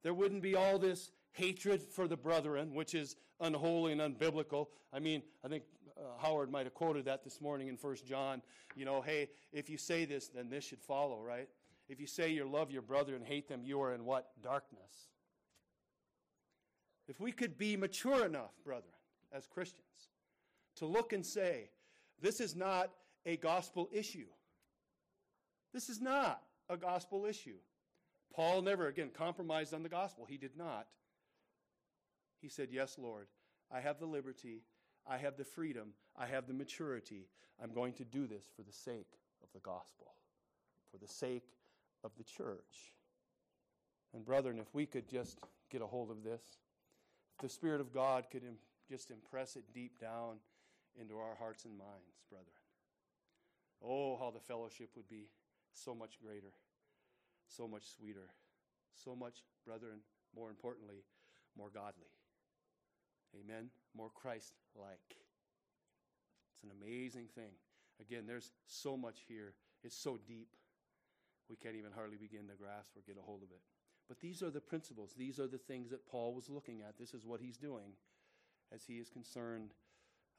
There 0.03 0.13
wouldn't 0.13 0.41
be 0.41 0.55
all 0.55 0.79
this 0.79 1.11
hatred 1.31 1.81
for 1.81 2.07
the 2.07 2.17
brethren, 2.17 2.73
which 2.73 2.95
is 2.95 3.15
unholy 3.39 3.91
and 3.91 4.01
unbiblical. 4.01 4.67
I 4.91 4.99
mean, 4.99 5.21
I 5.43 5.47
think 5.47 5.63
uh, 5.97 6.01
Howard 6.19 6.51
might 6.51 6.65
have 6.65 6.73
quoted 6.73 7.05
that 7.05 7.23
this 7.23 7.39
morning 7.39 7.67
in 7.67 7.77
First 7.77 8.05
John. 8.05 8.41
You 8.75 8.85
know, 8.85 9.01
hey, 9.01 9.29
if 9.53 9.69
you 9.69 9.77
say 9.77 10.05
this, 10.05 10.27
then 10.27 10.49
this 10.49 10.63
should 10.63 10.81
follow, 10.81 11.21
right? 11.21 11.47
If 11.87 11.99
you 11.99 12.07
say 12.07 12.31
you 12.31 12.49
love 12.49 12.71
your 12.71 12.81
brother 12.81 13.15
and 13.15 13.23
hate 13.23 13.47
them, 13.47 13.61
you 13.63 13.79
are 13.81 13.93
in 13.93 14.03
what? 14.03 14.31
Darkness. 14.41 15.09
If 17.07 17.19
we 17.19 17.31
could 17.31 17.57
be 17.57 17.77
mature 17.77 18.25
enough, 18.25 18.51
brethren, 18.63 18.91
as 19.31 19.45
Christians, 19.45 20.09
to 20.77 20.87
look 20.87 21.13
and 21.13 21.23
say, 21.23 21.69
this 22.21 22.39
is 22.39 22.55
not 22.55 22.91
a 23.25 23.37
gospel 23.37 23.89
issue. 23.91 24.27
This 25.73 25.89
is 25.89 26.01
not 26.01 26.41
a 26.69 26.77
gospel 26.77 27.25
issue. 27.25 27.57
Paul 28.33 28.61
never, 28.61 28.87
again, 28.87 29.09
compromised 29.15 29.73
on 29.73 29.83
the 29.83 29.89
gospel. 29.89 30.25
He 30.27 30.37
did 30.37 30.57
not. 30.57 30.87
He 32.41 32.49
said, 32.49 32.69
Yes, 32.71 32.97
Lord, 32.97 33.27
I 33.71 33.79
have 33.79 33.99
the 33.99 34.05
liberty 34.05 34.61
I 35.07 35.17
have 35.17 35.37
the 35.37 35.43
freedom, 35.43 35.89
I 36.17 36.25
have 36.25 36.47
the 36.47 36.53
maturity. 36.53 37.27
I'm 37.61 37.73
going 37.73 37.93
to 37.93 38.03
do 38.03 38.27
this 38.27 38.45
for 38.55 38.63
the 38.63 38.71
sake 38.71 39.19
of 39.43 39.49
the 39.53 39.59
gospel, 39.59 40.13
for 40.91 40.97
the 40.97 41.07
sake 41.07 41.45
of 42.03 42.11
the 42.17 42.23
church. 42.23 42.95
And, 44.13 44.25
brethren, 44.25 44.59
if 44.59 44.73
we 44.73 44.85
could 44.85 45.07
just 45.07 45.39
get 45.69 45.81
a 45.81 45.85
hold 45.85 46.09
of 46.09 46.23
this, 46.23 46.41
if 47.35 47.41
the 47.41 47.49
Spirit 47.49 47.81
of 47.81 47.93
God 47.93 48.25
could 48.31 48.43
just 48.89 49.11
impress 49.11 49.55
it 49.55 49.63
deep 49.73 49.99
down 49.99 50.37
into 50.99 51.17
our 51.17 51.35
hearts 51.35 51.65
and 51.65 51.77
minds, 51.77 52.15
brethren. 52.29 52.55
oh, 53.83 54.17
how 54.17 54.31
the 54.31 54.39
fellowship 54.39 54.89
would 54.95 55.09
be 55.09 55.27
so 55.73 55.93
much 55.93 56.19
greater, 56.21 56.53
so 57.47 57.67
much 57.67 57.83
sweeter, 57.97 58.29
so 58.93 59.15
much, 59.15 59.43
brethren, 59.65 59.99
more 60.35 60.49
importantly, 60.49 61.03
more 61.57 61.69
godly. 61.69 62.11
Amen. 63.35 63.69
More 63.95 64.09
Christ 64.09 64.53
like. 64.75 65.17
It's 66.53 66.63
an 66.63 66.71
amazing 66.81 67.27
thing. 67.35 67.51
Again, 67.99 68.25
there's 68.27 68.51
so 68.67 68.95
much 68.95 69.19
here. 69.27 69.53
It's 69.83 69.97
so 69.97 70.17
deep. 70.27 70.55
We 71.49 71.55
can't 71.55 71.75
even 71.75 71.91
hardly 71.91 72.17
begin 72.17 72.47
to 72.47 72.55
grasp 72.55 72.95
or 72.95 73.03
get 73.05 73.17
a 73.17 73.21
hold 73.21 73.43
of 73.43 73.51
it. 73.51 73.61
But 74.07 74.19
these 74.19 74.41
are 74.41 74.49
the 74.49 74.61
principles. 74.61 75.13
These 75.17 75.39
are 75.39 75.47
the 75.47 75.57
things 75.57 75.89
that 75.91 76.07
Paul 76.07 76.33
was 76.33 76.49
looking 76.49 76.81
at. 76.81 76.97
This 76.97 77.13
is 77.13 77.25
what 77.25 77.41
he's 77.41 77.57
doing 77.57 77.93
as 78.73 78.83
he 78.85 78.95
is 78.95 79.09
concerned 79.09 79.71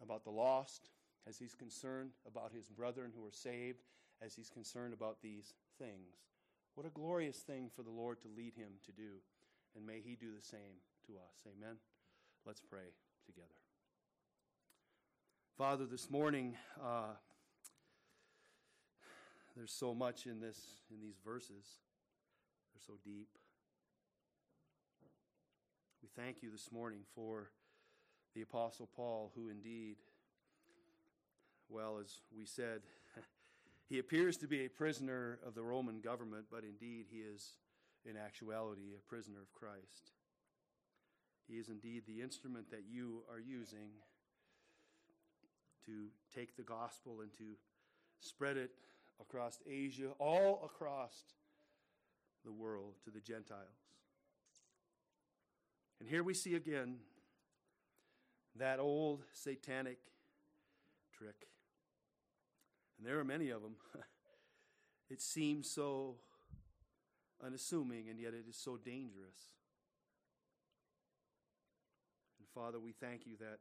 about 0.03 0.25
the 0.25 0.31
lost, 0.31 0.91
as 1.29 1.39
he's 1.39 1.55
concerned 1.55 2.11
about 2.27 2.53
his 2.53 2.69
brethren 2.69 3.13
who 3.17 3.25
are 3.27 3.33
saved, 3.33 3.83
as 4.23 4.35
he's 4.35 4.49
concerned 4.49 4.95
about 4.95 5.23
these 5.23 5.55
things. 5.79 6.17
What 6.75 6.87
a 6.87 6.91
glorious 6.91 7.39
thing 7.39 7.71
for 7.75 7.83
the 7.83 7.91
Lord 7.91 8.21
to 8.23 8.29
lead 8.37 8.55
him 8.55 8.79
to 8.85 8.93
do. 8.93 9.21
And 9.75 9.87
may 9.87 10.01
he 10.01 10.17
do 10.17 10.29
the 10.35 10.43
same 10.43 10.81
to 11.07 11.15
us. 11.15 11.47
Amen. 11.47 11.77
Let's 12.47 12.61
pray 12.61 12.95
together. 13.27 13.49
Father, 15.59 15.87
this 15.87 16.11
morning, 16.11 16.55
uh, 16.83 17.15
there's 19.57 19.73
so 19.73 19.95
much 19.95 20.27
in 20.27 20.39
this 20.39 20.59
in 20.91 21.01
these 21.01 21.19
verses. 21.25 21.81
They're 22.73 22.87
so 22.87 22.95
deep. 23.05 23.29
We 26.03 26.09
thank 26.15 26.43
you 26.43 26.51
this 26.51 26.71
morning 26.71 27.01
for 27.15 27.49
the 28.37 28.43
apostle 28.43 28.89
Paul 28.95 29.33
who 29.35 29.49
indeed 29.49 29.97
well 31.69 31.99
as 32.01 32.21
we 32.37 32.45
said 32.45 32.83
he 33.89 33.99
appears 33.99 34.37
to 34.37 34.47
be 34.47 34.67
a 34.67 34.69
prisoner 34.69 35.41
of 35.45 35.57
the 35.57 35.63
Roman 35.63 36.01
government 36.01 36.45
but 36.51 36.63
indeed 36.63 37.07
he 37.11 37.19
is 37.19 37.57
in 38.09 38.17
actuality 38.17 38.95
a 38.97 39.09
prisoner 39.09 39.41
of 39.41 39.53
Christ. 39.53 40.13
He 41.49 41.55
is 41.55 41.69
indeed 41.69 42.03
the 42.07 42.23
instrument 42.23 42.71
that 42.71 42.85
you 42.89 43.23
are 43.31 43.41
using 43.41 43.91
to 45.87 46.09
take 46.35 46.57
the 46.57 46.63
gospel 46.63 47.21
and 47.21 47.33
to 47.35 47.57
spread 48.21 48.57
it 48.57 48.71
across 49.21 49.59
Asia, 49.69 50.11
all 50.19 50.63
across 50.65 51.15
the 52.45 52.53
world 52.53 52.95
to 53.05 53.11
the 53.11 53.21
Gentiles. 53.21 53.61
And 56.01 56.09
here 56.09 56.23
we 56.23 56.35
see 56.35 56.55
again 56.55 56.97
that 58.59 58.79
old 58.79 59.23
satanic 59.33 59.99
trick. 61.13 61.49
And 62.99 63.07
there 63.07 63.19
are 63.19 63.25
many 63.25 63.51
of 63.51 63.63
them. 63.63 63.77
it 65.11 65.21
seems 65.21 65.71
so 65.71 66.17
unassuming, 67.45 68.09
and 68.09 68.19
yet 68.19 68.35
it 68.35 68.45
is 68.49 68.57
so 68.57 68.77
dangerous. 68.77 69.53
And 72.39 72.49
Father, 72.55 72.81
we 72.81 72.93
thank 72.93 73.27
you 73.27 73.37
that 73.39 73.59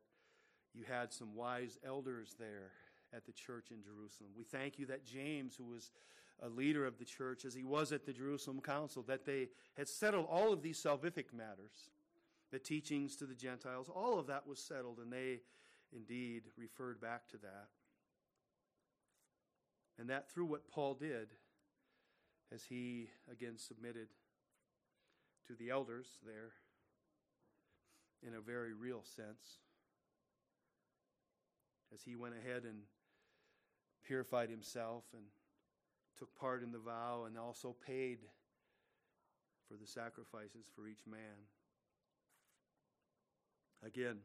you 0.73 0.83
had 0.87 1.13
some 1.13 1.35
wise 1.35 1.77
elders 1.85 2.35
there 2.39 2.71
at 3.15 3.25
the 3.25 3.31
church 3.31 3.71
in 3.71 3.81
Jerusalem. 3.81 4.31
We 4.37 4.43
thank 4.43 4.77
you 4.77 4.85
that 4.87 5.05
James, 5.05 5.55
who 5.55 5.65
was 5.65 5.91
a 6.41 6.49
leader 6.49 6.85
of 6.85 6.97
the 6.97 7.05
church, 7.05 7.45
as 7.45 7.53
he 7.53 7.63
was 7.63 7.91
at 7.91 8.05
the 8.05 8.13
Jerusalem 8.13 8.59
Council, 8.59 9.03
that 9.07 9.25
they 9.25 9.49
had 9.77 9.87
settled 9.87 10.27
all 10.29 10.51
of 10.51 10.61
these 10.61 10.81
salvific 10.81 11.33
matters, 11.33 11.91
the 12.56 12.60
teachings 12.60 13.18
to 13.18 13.26
the 13.26 13.36
Gentiles, 13.36 13.89
all 13.93 14.18
of 14.18 14.28
that 14.28 14.47
was 14.47 14.60
settled, 14.60 14.99
and 14.99 15.12
they 15.12 15.41
indeed 15.93 16.43
referred 16.56 17.01
back 17.01 17.28
to 17.28 17.38
that. 17.39 17.68
And 19.99 20.10
that 20.10 20.32
through 20.32 20.45
what 20.45 20.70
Paul 20.70 20.93
did, 20.93 21.28
as 22.53 22.64
he 22.64 23.10
again 23.30 23.58
submitted 23.58 24.08
to 25.47 25.53
the 25.53 25.70
elders 25.70 26.08
there 26.26 26.53
in 28.26 28.36
a 28.36 28.39
very 28.39 28.74
real 28.74 29.03
sense, 29.03 29.60
as 31.93 32.03
he 32.03 32.16
went 32.16 32.36
ahead 32.41 32.64
and 32.64 32.84
purified 34.08 34.49
himself 34.49 35.03
and 35.12 35.24
took 36.18 36.34
part 36.39 36.64
in 36.64 36.72
the 36.72 36.80
vow 36.80 37.26
and 37.28 37.38
also 37.38 37.76
paid 37.86 38.20
for 39.68 39.76
the 39.76 39.86
sacrifices 39.86 40.68
for 40.74 40.88
each 40.88 41.06
man. 41.06 41.49
Again, 43.86 44.17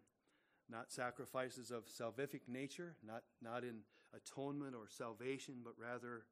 not 0.71 0.91
sacrifices 0.91 1.71
of 1.71 1.85
salvific 1.87 2.43
nature, 2.49 2.95
not, 3.07 3.23
not 3.43 3.63
in 3.63 3.81
atonement 4.15 4.75
or 4.75 4.89
salvation, 4.89 5.57
but 5.63 5.75
rather 5.79 6.25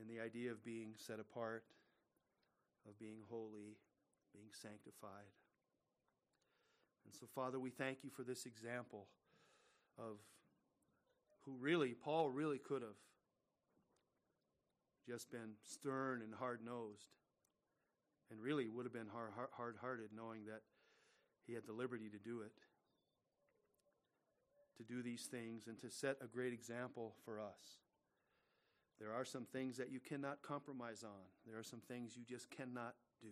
in 0.00 0.06
the 0.06 0.22
idea 0.22 0.50
of 0.52 0.64
being 0.64 0.94
set 0.96 1.18
apart, 1.18 1.64
of 2.88 2.98
being 2.98 3.18
holy, 3.28 3.76
being 4.32 4.48
sanctified. 4.52 5.32
And 7.04 7.14
so, 7.14 7.26
Father, 7.34 7.58
we 7.58 7.70
thank 7.70 8.04
you 8.04 8.10
for 8.10 8.22
this 8.22 8.46
example 8.46 9.06
of 9.98 10.18
who 11.44 11.56
really, 11.58 11.94
Paul 11.94 12.30
really 12.30 12.58
could 12.58 12.82
have 12.82 12.96
just 15.06 15.30
been 15.30 15.54
stern 15.64 16.22
and 16.22 16.32
hard 16.32 16.60
nosed, 16.64 17.16
and 18.30 18.40
really 18.40 18.68
would 18.68 18.86
have 18.86 18.92
been 18.92 19.10
hard 19.12 19.74
hearted, 19.80 20.10
knowing 20.14 20.44
that 20.46 20.62
he 21.46 21.54
had 21.54 21.66
the 21.66 21.72
liberty 21.72 22.08
to 22.08 22.18
do 22.18 22.40
it, 22.42 22.52
to 24.76 24.84
do 24.84 25.02
these 25.02 25.24
things, 25.24 25.66
and 25.66 25.78
to 25.80 25.90
set 25.90 26.16
a 26.22 26.26
great 26.26 26.52
example 26.52 27.14
for 27.24 27.40
us. 27.40 27.80
There 29.00 29.12
are 29.12 29.24
some 29.24 29.46
things 29.46 29.76
that 29.78 29.90
you 29.90 30.00
cannot 30.00 30.42
compromise 30.42 31.02
on, 31.02 31.26
there 31.46 31.58
are 31.58 31.64
some 31.64 31.80
things 31.80 32.16
you 32.16 32.24
just 32.24 32.50
cannot 32.50 32.94
do. 33.20 33.28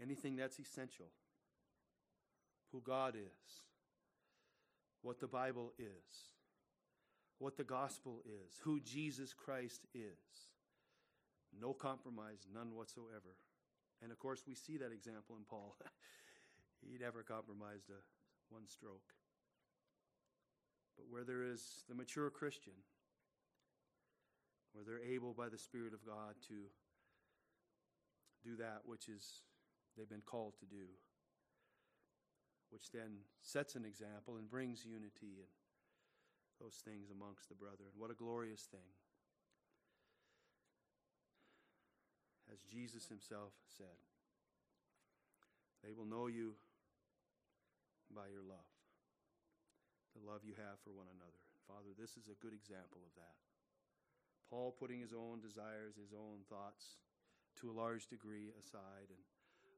Anything 0.00 0.36
that's 0.36 0.58
essential 0.58 1.06
who 2.72 2.80
God 2.80 3.14
is, 3.14 3.62
what 5.02 5.20
the 5.20 5.28
Bible 5.28 5.72
is, 5.78 6.30
what 7.38 7.56
the 7.56 7.64
gospel 7.64 8.22
is, 8.24 8.58
who 8.62 8.80
Jesus 8.80 9.34
Christ 9.34 9.86
is. 9.94 10.51
No 11.58 11.72
compromise, 11.72 12.46
none 12.52 12.74
whatsoever. 12.74 13.36
And 14.02 14.10
of 14.10 14.18
course, 14.18 14.44
we 14.46 14.54
see 14.54 14.78
that 14.78 14.92
example 14.92 15.36
in 15.36 15.44
Paul. 15.48 15.76
he 16.80 16.98
never 16.98 17.22
compromised 17.22 17.90
a 17.90 18.00
one 18.48 18.66
stroke. 18.66 19.14
But 20.96 21.06
where 21.08 21.24
there 21.24 21.42
is 21.42 21.84
the 21.88 21.94
mature 21.94 22.30
Christian, 22.30 22.74
where 24.72 24.84
they're 24.84 25.04
able 25.04 25.34
by 25.34 25.48
the 25.48 25.58
Spirit 25.58 25.94
of 25.94 26.04
God 26.04 26.34
to 26.48 26.54
do 28.44 28.56
that 28.56 28.82
which 28.84 29.08
is 29.08 29.42
they've 29.96 30.08
been 30.08 30.26
called 30.26 30.54
to 30.58 30.66
do 30.66 30.88
which 32.72 32.90
then 32.90 33.20
sets 33.42 33.76
an 33.76 33.84
example 33.84 34.40
and 34.40 34.48
brings 34.48 34.84
unity 34.84 35.44
and 35.44 35.52
those 36.58 36.80
things 36.80 37.12
amongst 37.12 37.48
the 37.50 37.54
brethren. 37.54 37.92
What 37.94 38.10
a 38.10 38.14
glorious 38.14 38.62
thing. 38.62 38.88
As 42.52 42.60
Jesus 42.68 43.08
himself 43.08 43.56
said, 43.64 43.96
they 45.80 45.92
will 45.96 46.04
know 46.04 46.28
you 46.28 46.54
by 48.12 48.28
your 48.28 48.44
love, 48.44 48.68
the 50.12 50.20
love 50.20 50.44
you 50.44 50.52
have 50.60 50.76
for 50.84 50.92
one 50.92 51.08
another. 51.08 51.40
Father, 51.64 51.96
this 51.96 52.20
is 52.20 52.28
a 52.28 52.36
good 52.44 52.52
example 52.52 53.00
of 53.00 53.14
that. 53.16 53.40
Paul 54.52 54.76
putting 54.76 55.00
his 55.00 55.16
own 55.16 55.40
desires, 55.40 55.96
his 55.96 56.12
own 56.12 56.44
thoughts 56.52 57.00
to 57.64 57.72
a 57.72 57.78
large 57.78 58.06
degree 58.06 58.52
aside 58.60 59.08
and 59.08 59.24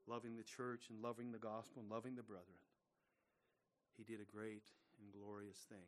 loving 0.03 0.35
the 0.35 0.43
church 0.43 0.91
and 0.91 0.99
loving 0.99 1.31
the 1.31 1.39
gospel 1.39 1.79
and 1.81 1.89
loving 1.89 2.19
the 2.19 2.27
brethren 2.27 2.59
he 3.97 4.03
did 4.03 4.19
a 4.19 4.27
great 4.27 4.67
and 4.99 5.11
glorious 5.11 5.57
thing, 5.71 5.87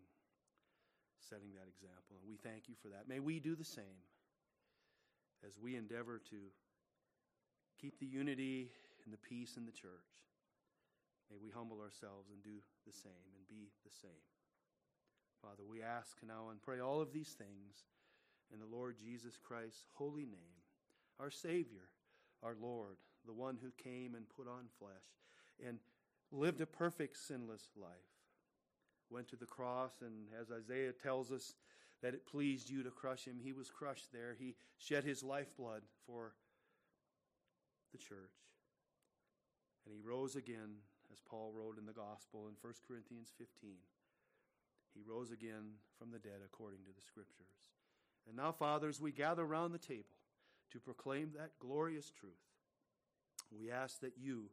setting 1.19 1.51
that 1.53 1.67
example. 1.67 2.15
And 2.19 2.27
we 2.27 2.39
thank 2.39 2.67
you 2.67 2.75
for 2.81 2.87
that. 2.89 3.07
May 3.07 3.19
we 3.19 3.39
do 3.39 3.55
the 3.55 3.67
same 3.67 3.99
as 5.45 5.59
we 5.59 5.75
endeavor 5.75 6.19
to 6.31 6.39
keep 7.79 7.99
the 7.99 8.05
unity 8.05 8.71
and 9.05 9.13
the 9.13 9.17
peace 9.17 9.57
in 9.57 9.65
the 9.65 9.71
church. 9.71 10.25
May 11.29 11.37
we 11.41 11.49
humble 11.49 11.79
ourselves 11.81 12.29
and 12.31 12.41
do 12.43 12.61
the 12.85 12.93
same 12.93 13.27
and 13.35 13.47
be 13.47 13.69
the 13.83 13.93
same. 14.01 14.27
Father, 15.41 15.63
we 15.69 15.83
ask 15.83 16.17
now 16.25 16.49
and 16.49 16.61
pray 16.61 16.79
all 16.79 17.01
of 17.01 17.13
these 17.13 17.35
things 17.37 17.85
in 18.51 18.59
the 18.59 18.65
Lord 18.65 18.97
Jesus 18.97 19.37
Christ's 19.37 19.85
holy 19.93 20.25
name, 20.25 20.63
our 21.19 21.29
Savior, 21.29 21.89
our 22.43 22.55
Lord, 22.59 22.97
the 23.25 23.33
one 23.33 23.57
who 23.61 23.71
came 23.83 24.15
and 24.15 24.25
put 24.29 24.47
on 24.47 24.65
flesh 24.79 25.03
and 25.65 25.79
lived 26.31 26.61
a 26.61 26.65
perfect 26.65 27.17
sinless 27.17 27.69
life, 27.75 27.91
went 29.09 29.27
to 29.29 29.35
the 29.35 29.45
cross, 29.45 30.01
and 30.01 30.27
as 30.39 30.51
Isaiah 30.51 30.91
tells 30.91 31.31
us 31.31 31.55
that 32.01 32.13
it 32.13 32.25
pleased 32.25 32.69
you 32.69 32.83
to 32.83 32.91
crush 32.91 33.25
him, 33.25 33.39
he 33.41 33.53
was 33.53 33.69
crushed 33.69 34.11
there. 34.11 34.35
He 34.37 34.55
shed 34.77 35.03
his 35.03 35.23
lifeblood 35.23 35.83
for 36.05 36.33
the 37.91 37.97
church. 37.97 38.37
And 39.85 39.93
he 39.93 40.01
rose 40.01 40.35
again 40.35 40.83
as 41.11 41.19
Paul 41.21 41.53
wrote 41.55 41.77
in 41.77 41.85
the 41.85 41.93
gospel 41.93 42.47
in 42.47 42.55
1 42.59 42.73
Corinthians 42.87 43.31
15. 43.37 43.71
He 44.93 45.01
rose 45.07 45.31
again 45.31 45.79
from 45.97 46.11
the 46.11 46.19
dead 46.19 46.41
according 46.45 46.79
to 46.85 46.91
the 46.91 47.05
scriptures. 47.05 47.71
And 48.27 48.35
now, 48.35 48.51
fathers, 48.51 48.99
we 48.99 49.11
gather 49.11 49.45
round 49.45 49.73
the 49.73 49.79
table 49.79 50.17
to 50.71 50.79
proclaim 50.79 51.31
that 51.37 51.51
glorious 51.59 52.09
truth. 52.09 52.33
We 53.51 53.71
ask 53.71 54.01
that 54.01 54.17
you 54.17 54.49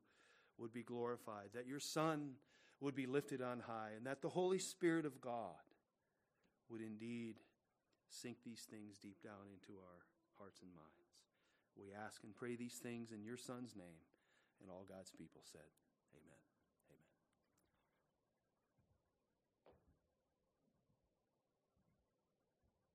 would 0.58 0.72
be 0.72 0.82
glorified, 0.82 1.50
that 1.54 1.66
your 1.66 1.80
Son 1.80 2.34
would 2.80 2.94
be 2.94 3.06
lifted 3.06 3.42
on 3.42 3.60
high, 3.60 3.90
and 3.96 4.06
that 4.06 4.22
the 4.22 4.28
Holy 4.28 4.58
Spirit 4.58 5.06
of 5.06 5.20
God 5.20 5.64
would 6.70 6.80
indeed 6.80 7.36
sink 8.08 8.36
these 8.44 8.66
things 8.70 8.96
deep 9.02 9.20
down 9.22 9.50
into 9.52 9.80
our 9.80 9.98
hearts 10.38 10.60
and 10.62 10.70
minds. 10.74 11.03
We 11.78 11.92
ask 11.94 12.22
and 12.22 12.34
pray 12.34 12.56
these 12.56 12.78
things 12.82 13.10
in 13.10 13.24
your 13.24 13.36
Son's 13.36 13.74
name. 13.76 14.02
And 14.60 14.70
all 14.70 14.86
God's 14.88 15.10
people 15.10 15.42
said. 15.44 15.68